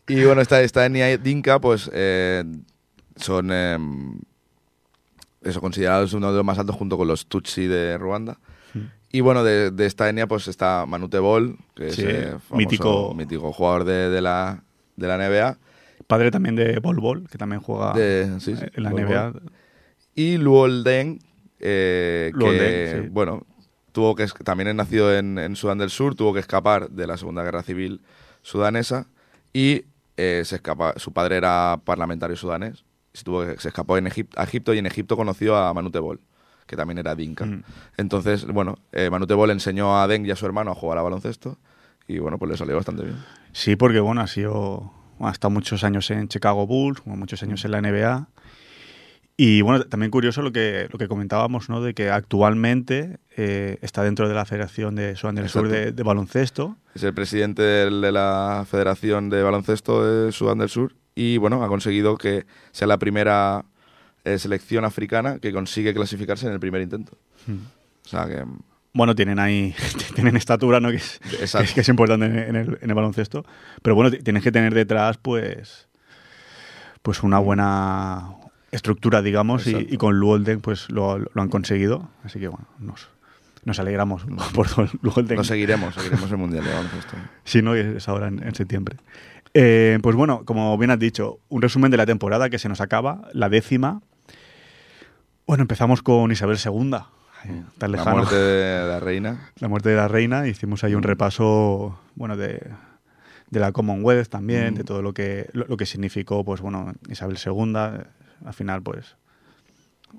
Y 0.08 0.24
bueno, 0.24 0.42
esta, 0.42 0.62
esta 0.62 0.86
etnia 0.86 1.18
dinka, 1.18 1.60
pues 1.60 1.90
eh, 1.94 2.44
son 3.16 3.50
eh, 3.52 3.78
eso, 5.42 5.62
considerados 5.62 6.14
uno 6.14 6.30
de 6.32 6.38
los 6.38 6.46
más 6.46 6.60
altos 6.60 6.76
junto 6.76 6.98
con 6.98 7.08
los 7.08 7.26
Tutsi 7.28 7.68
de 7.68 7.98
Ruanda. 7.98 8.38
Y 9.12 9.22
bueno, 9.22 9.44
de, 9.44 9.72
de 9.72 9.86
esta 9.86 10.10
etnia 10.10 10.28
pues 10.28 10.48
está 10.48 10.86
Manute 10.86 11.20
Bol, 11.20 11.58
que 11.76 11.92
Sí, 11.92 12.02
es 12.02 12.08
eh, 12.08 12.28
famoso, 12.32 12.56
mítico. 12.56 13.14
mítico 13.16 13.54
jugador 13.54 13.84
de, 13.86 14.10
de 14.10 14.22
la, 14.22 14.64
de 14.96 15.08
la 15.08 15.16
NBA. 15.18 15.58
Padre 16.08 16.30
también 16.32 16.56
de 16.56 16.80
Bol 16.80 16.98
Bol, 17.00 17.28
que 17.30 17.38
también 17.38 17.62
juega 17.62 17.94
De- 17.94 18.40
sí, 18.40 18.56
sí, 18.56 18.66
en 18.74 18.84
la 18.84 18.90
Bol 18.92 19.02
NBA. 19.02 19.30
Bol. 19.32 19.42
Y 20.16 20.38
Luol 20.38 20.84
Deng, 20.84 21.20
eh, 21.60 22.32
Luol 22.34 22.54
que, 22.58 22.60
Deng, 22.60 23.14
bueno, 23.14 23.46
tuvo 23.92 24.16
que, 24.16 24.28
también 24.44 24.68
es 24.70 24.76
nacido 24.76 25.16
en, 25.16 25.38
en 25.40 25.56
Sudán 25.56 25.78
del 25.78 25.90
Sur, 25.90 26.16
tuvo 26.16 26.34
que 26.34 26.40
escapar 26.40 26.90
de 26.90 27.08
la 27.08 27.18
Segunda 27.18 27.44
Guerra 27.44 27.64
Civil 27.64 28.02
sudanesa 28.42 29.08
y 29.54 29.86
eh, 30.18 30.42
se 30.46 30.56
escapa, 30.58 30.94
su 30.98 31.14
padre 31.14 31.38
era 31.38 31.80
parlamentario 31.84 32.36
sudanés, 32.36 32.84
se, 33.14 33.24
tuvo 33.24 33.44
se 33.58 33.68
escapó 33.70 33.98
en 33.98 34.06
Egip- 34.08 34.34
a 34.36 34.44
Egipto 34.44 34.74
y 34.74 34.80
en 34.80 34.86
Egipto 34.86 35.16
conoció 35.18 35.56
a 35.56 35.74
Manute 35.74 36.00
Bol, 36.00 36.20
que 36.68 36.76
también 36.76 37.00
era 37.00 37.16
dinka. 37.16 37.46
Mm. 37.46 37.64
Entonces, 37.98 38.46
bueno, 38.46 38.78
eh, 38.92 39.10
Manute 39.10 39.34
Bol 39.34 39.50
enseñó 39.52 40.00
a 40.00 40.08
Deng 40.08 40.26
y 40.26 40.32
a 40.32 40.36
su 40.36 40.46
hermano 40.46 40.72
a 40.72 40.76
jugar 40.76 40.98
a 41.00 41.02
baloncesto 41.02 41.58
y 42.08 42.20
bueno, 42.20 42.38
pues 42.38 42.52
le 42.52 42.58
salió 42.58 42.76
bastante 42.76 43.04
bien. 43.04 43.18
Sí, 43.54 43.76
porque 43.76 44.00
bueno, 44.00 44.22
ha 44.22 44.28
sido. 44.28 44.94
Ha 45.20 45.32
estado 45.32 45.50
muchos 45.50 45.84
años 45.84 46.12
en 46.12 46.28
Chicago 46.28 46.68
Bulls, 46.68 47.04
muchos 47.06 47.42
años 47.42 47.66
en 47.66 47.72
la 47.72 47.82
NBA. 47.82 48.28
Y 49.36 49.62
bueno, 49.62 49.84
también 49.84 50.12
curioso 50.12 50.42
lo 50.42 50.52
que, 50.52 50.88
lo 50.92 51.00
que 51.00 51.08
comentábamos, 51.08 51.70
¿no? 51.70 51.82
De 51.82 51.94
que 51.94 52.10
actualmente 52.10 53.18
eh, 53.36 53.78
está 53.82 54.04
dentro 54.04 54.28
de 54.28 54.36
la 54.36 54.46
Federación 54.46 54.96
de 54.96 55.16
Sudán 55.16 55.36
del 55.36 55.50
Sur 55.50 55.70
de, 55.70 55.92
de 55.92 56.04
baloncesto. 56.04 56.78
Es 56.94 57.04
el 57.04 57.14
presidente 57.14 57.62
de 57.62 58.12
la 58.12 58.66
Federación 58.70 59.30
de 59.30 59.44
Baloncesto 59.44 60.04
de 60.04 60.32
Sudán 60.32 60.60
del 60.60 60.70
Sur 60.70 60.96
y 61.14 61.38
bueno, 61.38 61.64
ha 61.64 61.68
conseguido 61.68 62.16
que 62.16 62.46
sea 62.72 62.88
la 62.88 63.00
primera 63.00 63.66
eh, 64.34 64.40
selección 64.40 64.86
africana 64.86 65.40
que 65.40 65.52
consigue 65.54 65.94
clasificarse 65.94 66.48
en 66.48 66.54
el 66.54 66.60
primer 66.60 66.82
intento. 66.82 67.18
O 68.06 68.10
sea 68.10 68.28
que 68.28 68.44
Bueno, 68.94 69.16
tienen 69.16 69.40
ahí, 69.40 69.74
tienen 70.16 70.36
estatura, 70.38 70.80
¿no? 70.80 70.90
Que 70.90 70.98
es, 70.98 71.20
que 71.30 71.36
Exacto. 71.38 71.66
es, 71.66 71.74
que 71.74 71.82
es 71.82 71.90
importante 71.90 72.26
en, 72.26 72.56
el, 72.56 72.78
en 72.82 72.90
el 72.90 72.94
baloncesto. 72.94 73.46
Pero 73.82 73.96
bueno, 73.96 74.12
tienes 74.12 74.44
que 74.44 74.52
tener 74.52 74.74
detrás, 74.74 75.18
pues, 75.18 75.88
pues 77.02 77.24
una 77.24 77.40
buena 77.40 78.36
estructura, 78.72 79.22
digamos, 79.22 79.66
y, 79.66 79.98
con 79.98 80.20
Luolden, 80.20 80.60
pues 80.60 80.90
lo, 80.90 81.20
lo 81.20 81.42
han 81.42 81.50
conseguido. 81.50 82.10
Así 82.24 82.40
que 82.40 82.50
bueno, 82.50 82.68
nos, 82.80 83.10
nos 83.64 83.80
alegramos 83.80 84.26
por 84.54 84.68
Luolden. 85.02 85.38
no 85.38 85.44
seguiremos, 85.44 85.96
seguiremos 85.96 86.30
el 86.30 86.38
Mundial 86.38 86.66
de 86.66 86.74
Baloncesto. 86.74 87.16
Si 87.44 87.62
no, 87.62 87.76
es 87.76 88.08
ahora 88.10 88.28
en, 88.28 88.44
en 88.44 88.56
septiembre. 88.56 88.98
Eh, 89.54 89.98
pues 90.04 90.16
bueno, 90.16 90.44
como 90.46 90.78
bien 90.78 90.92
has 90.92 91.00
dicho, 91.00 91.40
un 91.50 91.62
resumen 91.62 91.90
de 91.90 91.98
la 91.98 92.06
temporada 92.06 92.50
que 92.50 92.60
se 92.60 92.70
nos 92.70 92.82
acaba, 92.82 93.28
la 93.34 93.50
décima. 93.50 94.02
Bueno, 95.48 95.62
empezamos 95.62 96.04
con 96.04 96.30
Isabel 96.30 96.58
II. 96.64 96.92
Tan 97.78 97.92
La 97.94 98.04
muerte 98.04 98.36
de 98.36 98.86
la 98.86 99.00
reina. 99.00 99.50
La 99.60 99.70
muerte 99.70 99.88
de 99.88 99.96
la 99.96 100.10
reina. 100.10 100.46
Hicimos 100.46 100.84
ahí 100.84 100.94
un 100.94 101.04
repaso, 101.04 101.98
bueno, 102.16 102.36
de, 102.36 102.70
de 103.50 103.60
la 103.62 103.72
Commonwealth 103.72 104.28
también, 104.28 104.76
de 104.76 104.84
todo 104.84 105.02
lo 105.02 105.14
que, 105.14 105.50
lo, 105.54 105.66
lo 105.66 105.78
que 105.78 105.86
significó, 105.86 106.44
pues 106.44 106.60
bueno, 106.60 106.94
Isabel 107.08 107.38
II. 107.44 107.76
Al 108.46 108.54
final, 108.54 108.82
pues, 108.82 109.16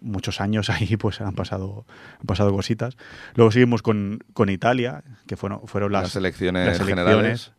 muchos 0.00 0.40
años 0.40 0.70
ahí, 0.70 0.96
pues 0.96 1.20
han 1.20 1.34
pasado, 1.34 1.84
han 2.20 2.26
pasado 2.26 2.50
cositas. 2.50 2.96
Luego 3.34 3.50
seguimos 3.50 3.82
con, 3.82 4.20
con 4.32 4.48
Italia, 4.48 5.04
que 5.26 5.36
fueron, 5.36 5.60
fueron 5.66 5.92
las, 5.92 6.04
Las, 6.04 6.16
elecciones 6.16 6.78
las 6.78 6.88
generales, 6.88 7.52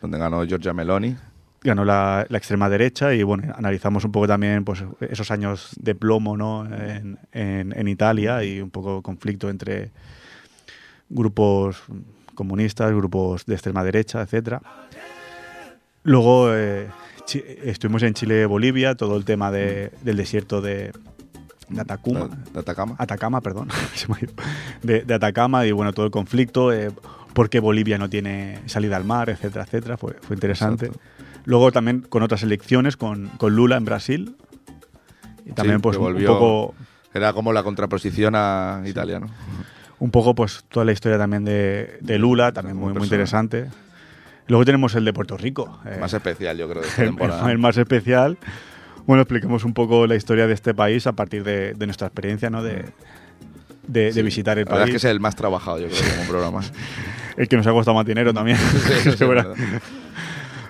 donde 0.00 0.18
ganó 0.18 0.44
Giorgia 0.44 0.72
Meloni. 0.72 1.16
Ganó 1.64 1.84
la, 1.84 2.26
la 2.28 2.38
extrema 2.38 2.68
derecha 2.68 3.14
y 3.14 3.22
bueno, 3.22 3.52
analizamos 3.56 4.04
un 4.04 4.12
poco 4.12 4.28
también 4.28 4.64
pues, 4.64 4.84
esos 5.00 5.30
años 5.30 5.70
de 5.80 5.94
plomo 5.94 6.36
¿no? 6.36 6.66
en, 6.66 7.18
en- 7.32 7.72
en 7.76 7.88
Italia 7.88 8.44
y 8.44 8.60
un 8.60 8.70
poco 8.70 9.00
conflicto 9.02 9.48
entre 9.50 9.90
grupos 11.08 11.82
comunistas, 12.34 12.92
grupos 12.92 13.46
de 13.46 13.54
extrema 13.54 13.82
derecha, 13.84 14.20
etcétera. 14.22 14.60
Luego 16.02 16.52
eh, 16.52 16.88
estuvimos 17.64 18.02
en 18.02 18.14
Chile, 18.14 18.46
Bolivia, 18.46 18.94
todo 18.94 19.16
el 19.16 19.24
tema 19.24 19.50
de- 19.50 19.90
del 20.02 20.16
desierto 20.16 20.60
de, 20.60 20.92
de 21.68 21.80
Atacama. 21.80 22.28
de 22.52 22.60
Atacama. 22.60 22.94
Atacama, 22.98 23.40
perdón, 23.40 23.68
se 23.94 24.08
me 24.08 24.14
ha 24.16 24.24
ido. 24.24 24.32
de, 24.82 25.02
de 25.02 25.14
Atacama 25.14 25.64
y 25.66 25.72
bueno, 25.72 25.92
todo 25.92 26.04
el 26.06 26.12
conflicto, 26.12 26.72
eh, 26.72 26.90
por 27.32 27.48
qué 27.48 27.60
Bolivia 27.60 27.96
no 27.98 28.10
tiene 28.10 28.58
salida 28.66 28.96
al 28.96 29.04
mar, 29.04 29.30
etcétera, 29.30 29.64
etcétera, 29.64 29.96
fue, 29.96 30.14
fue 30.20 30.36
interesante. 30.36 30.86
Exacto. 30.86 31.08
Luego 31.44 31.72
también 31.72 32.00
con 32.00 32.22
otras 32.22 32.42
elecciones, 32.42 32.96
con, 32.96 33.28
con 33.36 33.54
Lula 33.54 33.76
en 33.76 33.84
Brasil. 33.84 34.36
Y 35.46 35.52
también 35.52 35.78
Sí, 35.78 35.82
pues 35.82 35.98
volvió- 35.98 36.32
un 36.32 36.38
poco 36.38 36.74
Era 37.12 37.32
como 37.32 37.52
la 37.52 37.62
contraposición 37.62 38.34
a 38.36 38.82
Italia, 38.86 39.20
¿no? 39.20 39.26
un 40.00 40.10
poco 40.10 40.34
pues 40.34 40.64
toda 40.68 40.84
la 40.84 40.92
historia 40.92 41.16
también 41.18 41.44
de, 41.44 41.98
de 42.00 42.18
Lula, 42.18 42.52
también 42.52 42.76
muy, 42.76 42.92
muy 42.92 43.04
interesante. 43.04 43.66
Luego 44.48 44.64
tenemos 44.64 44.94
el 44.96 45.04
de 45.04 45.12
Puerto 45.14 45.36
Rico. 45.38 45.80
eh, 45.86 45.96
Más 46.00 46.12
especial, 46.12 46.58
yo 46.58 46.68
creo, 46.68 46.82
de 46.82 46.88
esta 46.88 47.02
el, 47.02 47.08
temporada. 47.10 47.50
el 47.50 47.58
más 47.58 47.76
especial, 47.78 48.36
bueno, 49.06 49.22
expliquemos 49.22 49.64
un 49.64 49.72
poco 49.72 50.06
la 50.06 50.16
historia 50.16 50.46
de 50.46 50.52
este 50.54 50.74
país 50.74 51.06
a 51.06 51.12
partir 51.12 51.44
de, 51.44 51.74
de 51.74 51.86
nuestra 51.86 52.08
experiencia, 52.08 52.50
¿no? 52.50 52.62
De, 52.62 52.86
de, 53.86 54.12
de 54.12 54.22
visitar 54.22 54.58
el 54.58 54.64
La 54.64 54.70
verdad 54.72 54.88
es 54.88 54.92
país. 54.92 55.02
que 55.02 55.06
es 55.08 55.10
el 55.12 55.20
más 55.20 55.36
trabajado, 55.36 55.78
yo 55.78 55.88
creo, 55.88 56.00
como 56.16 56.28
programa. 56.28 56.60
el 57.36 57.48
que 57.48 57.56
nos 57.56 57.66
ha 57.66 57.72
costado 57.72 57.94
más 57.96 58.04
dinero 58.06 58.32
también. 58.34 58.58
Sí, 59.02 59.12
sí. 59.12 59.24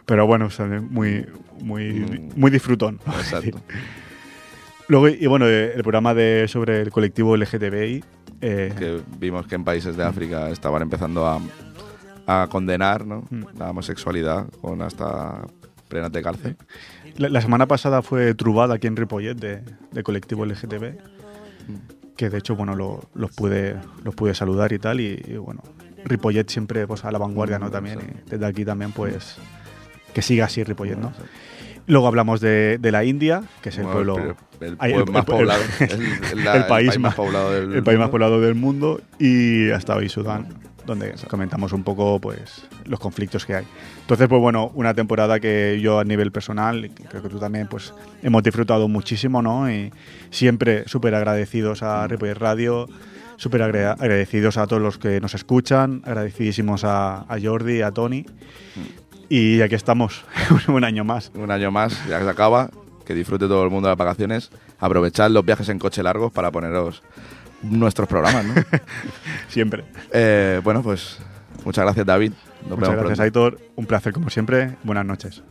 Pero 0.07 0.27
bueno, 0.27 0.47
o 0.47 0.51
sea, 0.51 0.67
muy, 0.67 1.27
muy, 1.61 1.93
Mm. 2.01 2.31
muy 2.37 2.51
disfrutón. 2.51 3.01
Exacto. 3.07 3.61
Luego, 4.89 5.09
y 5.09 5.27
bueno, 5.27 5.47
eh, 5.49 5.73
el 5.75 5.83
programa 5.83 6.13
de, 6.15 6.47
sobre 6.49 6.81
el 6.83 6.91
colectivo 6.91 7.37
LGTBI. 7.37 8.05
eh, 8.43 8.73
que 8.79 9.01
vimos 9.19 9.47
que 9.47 9.55
en 9.55 9.65
países 9.65 9.97
de 9.97 10.05
África 10.05 10.51
estaban 10.51 10.83
empezando 10.83 11.27
a, 11.27 11.41
a 12.27 12.47
condenar 12.51 13.07
¿no? 13.07 13.25
Mm. 13.31 13.45
la 13.59 13.71
homosexualidad 13.71 14.47
con 14.61 14.83
hasta 14.83 15.43
penas 15.89 16.13
de 16.13 16.23
cárcel. 16.23 16.57
la, 17.17 17.29
la 17.31 17.41
semana 17.41 17.67
pasada 17.67 18.03
fue 18.03 18.35
Trubada 18.35 18.75
aquí 18.75 18.87
en 18.87 18.97
Ripollet 18.97 19.35
de, 19.37 19.63
de 19.91 20.03
colectivo 20.03 20.45
LGTB. 20.45 20.99
Que 22.17 22.29
de 22.31 22.39
hecho, 22.39 22.55
bueno, 22.55 22.77
lo- 22.77 23.09
los, 23.15 23.31
pude, 23.35 23.77
los 24.05 24.15
pude 24.15 24.35
saludar 24.35 24.73
y 24.75 24.79
tal. 24.79 25.01
Y, 25.01 25.21
y, 25.27 25.37
bueno, 25.39 25.63
Ripollet 26.05 26.47
siempre 26.49 26.87
pues, 26.87 27.05
a 27.07 27.11
la 27.11 27.19
vanguardia, 27.19 27.59
¿no? 27.59 27.71
También. 27.71 27.99
Y 28.27 28.31
desde 28.31 28.45
aquí 28.47 28.65
también, 28.67 28.93
pues. 28.93 29.37
Que 30.15 30.23
siga 30.23 30.47
así 30.47 30.63
Ripollet, 30.65 30.97
¿no? 30.97 31.13
Luego 31.87 32.07
hablamos 32.07 32.41
de, 32.41 32.79
de 32.79 32.93
la 32.93 33.05
India, 33.05 33.43
que 33.61 33.69
es 33.69 33.77
el 33.77 33.85
Bueno, 33.85 34.15
pueblo. 34.15 34.37
el, 34.61 34.77
más 35.13 35.25
poblado. 35.27 35.63
el- 35.81 36.65
país 36.67 36.99
más- 36.99 37.15
poblado 37.15 37.53
del 37.53 37.75
el 37.75 37.83
país 37.83 37.99
más 37.99 38.07
mundo. 38.07 38.11
poblado 38.11 38.41
del 38.41 38.55
mundo 38.55 39.01
y 39.19 39.71
hasta 39.71 39.95
hoy 39.95 40.09
Sudán, 40.09 40.47
donde 40.87 41.15
comentamos 41.29 41.75
un 41.75 41.83
poco 41.85 42.19
pues 42.21 42.67
los 42.87 42.99
conflictos 43.01 43.45
que 43.45 43.57
hay. 43.57 43.65
Entonces, 44.01 44.29
pues 44.29 44.41
bueno, 44.41 44.71
una 44.75 44.95
temporada 44.95 45.41
que 45.41 45.79
yo 45.83 45.99
a 45.99 46.05
nivel 46.05 46.33
personal, 46.33 46.91
creo 47.11 47.23
que 47.23 47.29
tú 47.29 47.39
también, 47.39 47.67
pues 47.67 47.93
hemos 48.23 48.43
disfrutado 48.43 48.89
muchísimo, 48.89 49.43
¿no? 49.43 49.71
Y 49.71 49.93
siempre 50.31 50.85
súper 50.89 51.15
agradecidos 51.15 51.83
a 51.83 52.07
Ripollet 52.07 52.39
Radio, 52.39 52.87
súper 53.37 53.61
agra- 53.63 53.93
agradecidos 53.93 54.57
a 54.57 54.67
todos 54.67 54.81
los 54.81 54.97
que 54.97 55.21
nos 55.21 55.35
escuchan, 55.35 56.01
agradecidísimos 56.07 56.85
a, 56.85 57.27
a 57.29 57.39
Jordi, 57.43 57.83
a 57.83 57.91
Tony. 57.91 58.25
Y 59.35 59.63
aquí 59.63 59.75
estamos, 59.75 60.25
un 60.69 60.85
año 60.85 61.03
más. 61.03 61.33
Un 61.35 61.51
año 61.51 61.73
más, 61.73 62.07
ya 62.07 62.19
que 62.19 62.25
se 62.25 62.31
acaba. 62.31 62.71
Que 63.05 63.15
disfrute 63.15 63.49
todo 63.49 63.65
el 63.65 63.71
mundo 63.71 63.89
de 63.89 63.91
las 63.91 63.99
vacaciones. 63.99 64.53
Aprovechad 64.79 65.29
los 65.29 65.45
viajes 65.45 65.69
en 65.71 65.81
coche 65.81 66.05
largos 66.05 66.31
para 66.31 66.53
poneros 66.53 67.03
nuestros 67.61 68.07
programas, 68.07 68.45
¿no? 68.45 68.55
Siempre. 69.49 69.83
Eh, 70.13 70.61
bueno, 70.63 70.85
pues 70.85 71.19
muchas 71.65 71.83
gracias, 71.85 72.07
David. 72.07 72.31
Nos 72.61 72.79
Muchas 72.79 72.91
vemos 72.91 73.07
gracias, 73.07 73.31
pronto. 73.33 73.51
Aitor. 73.55 73.61
Un 73.75 73.87
placer 73.87 74.13
como 74.13 74.31
siempre. 74.31 74.77
Buenas 74.85 75.05
noches. 75.05 75.43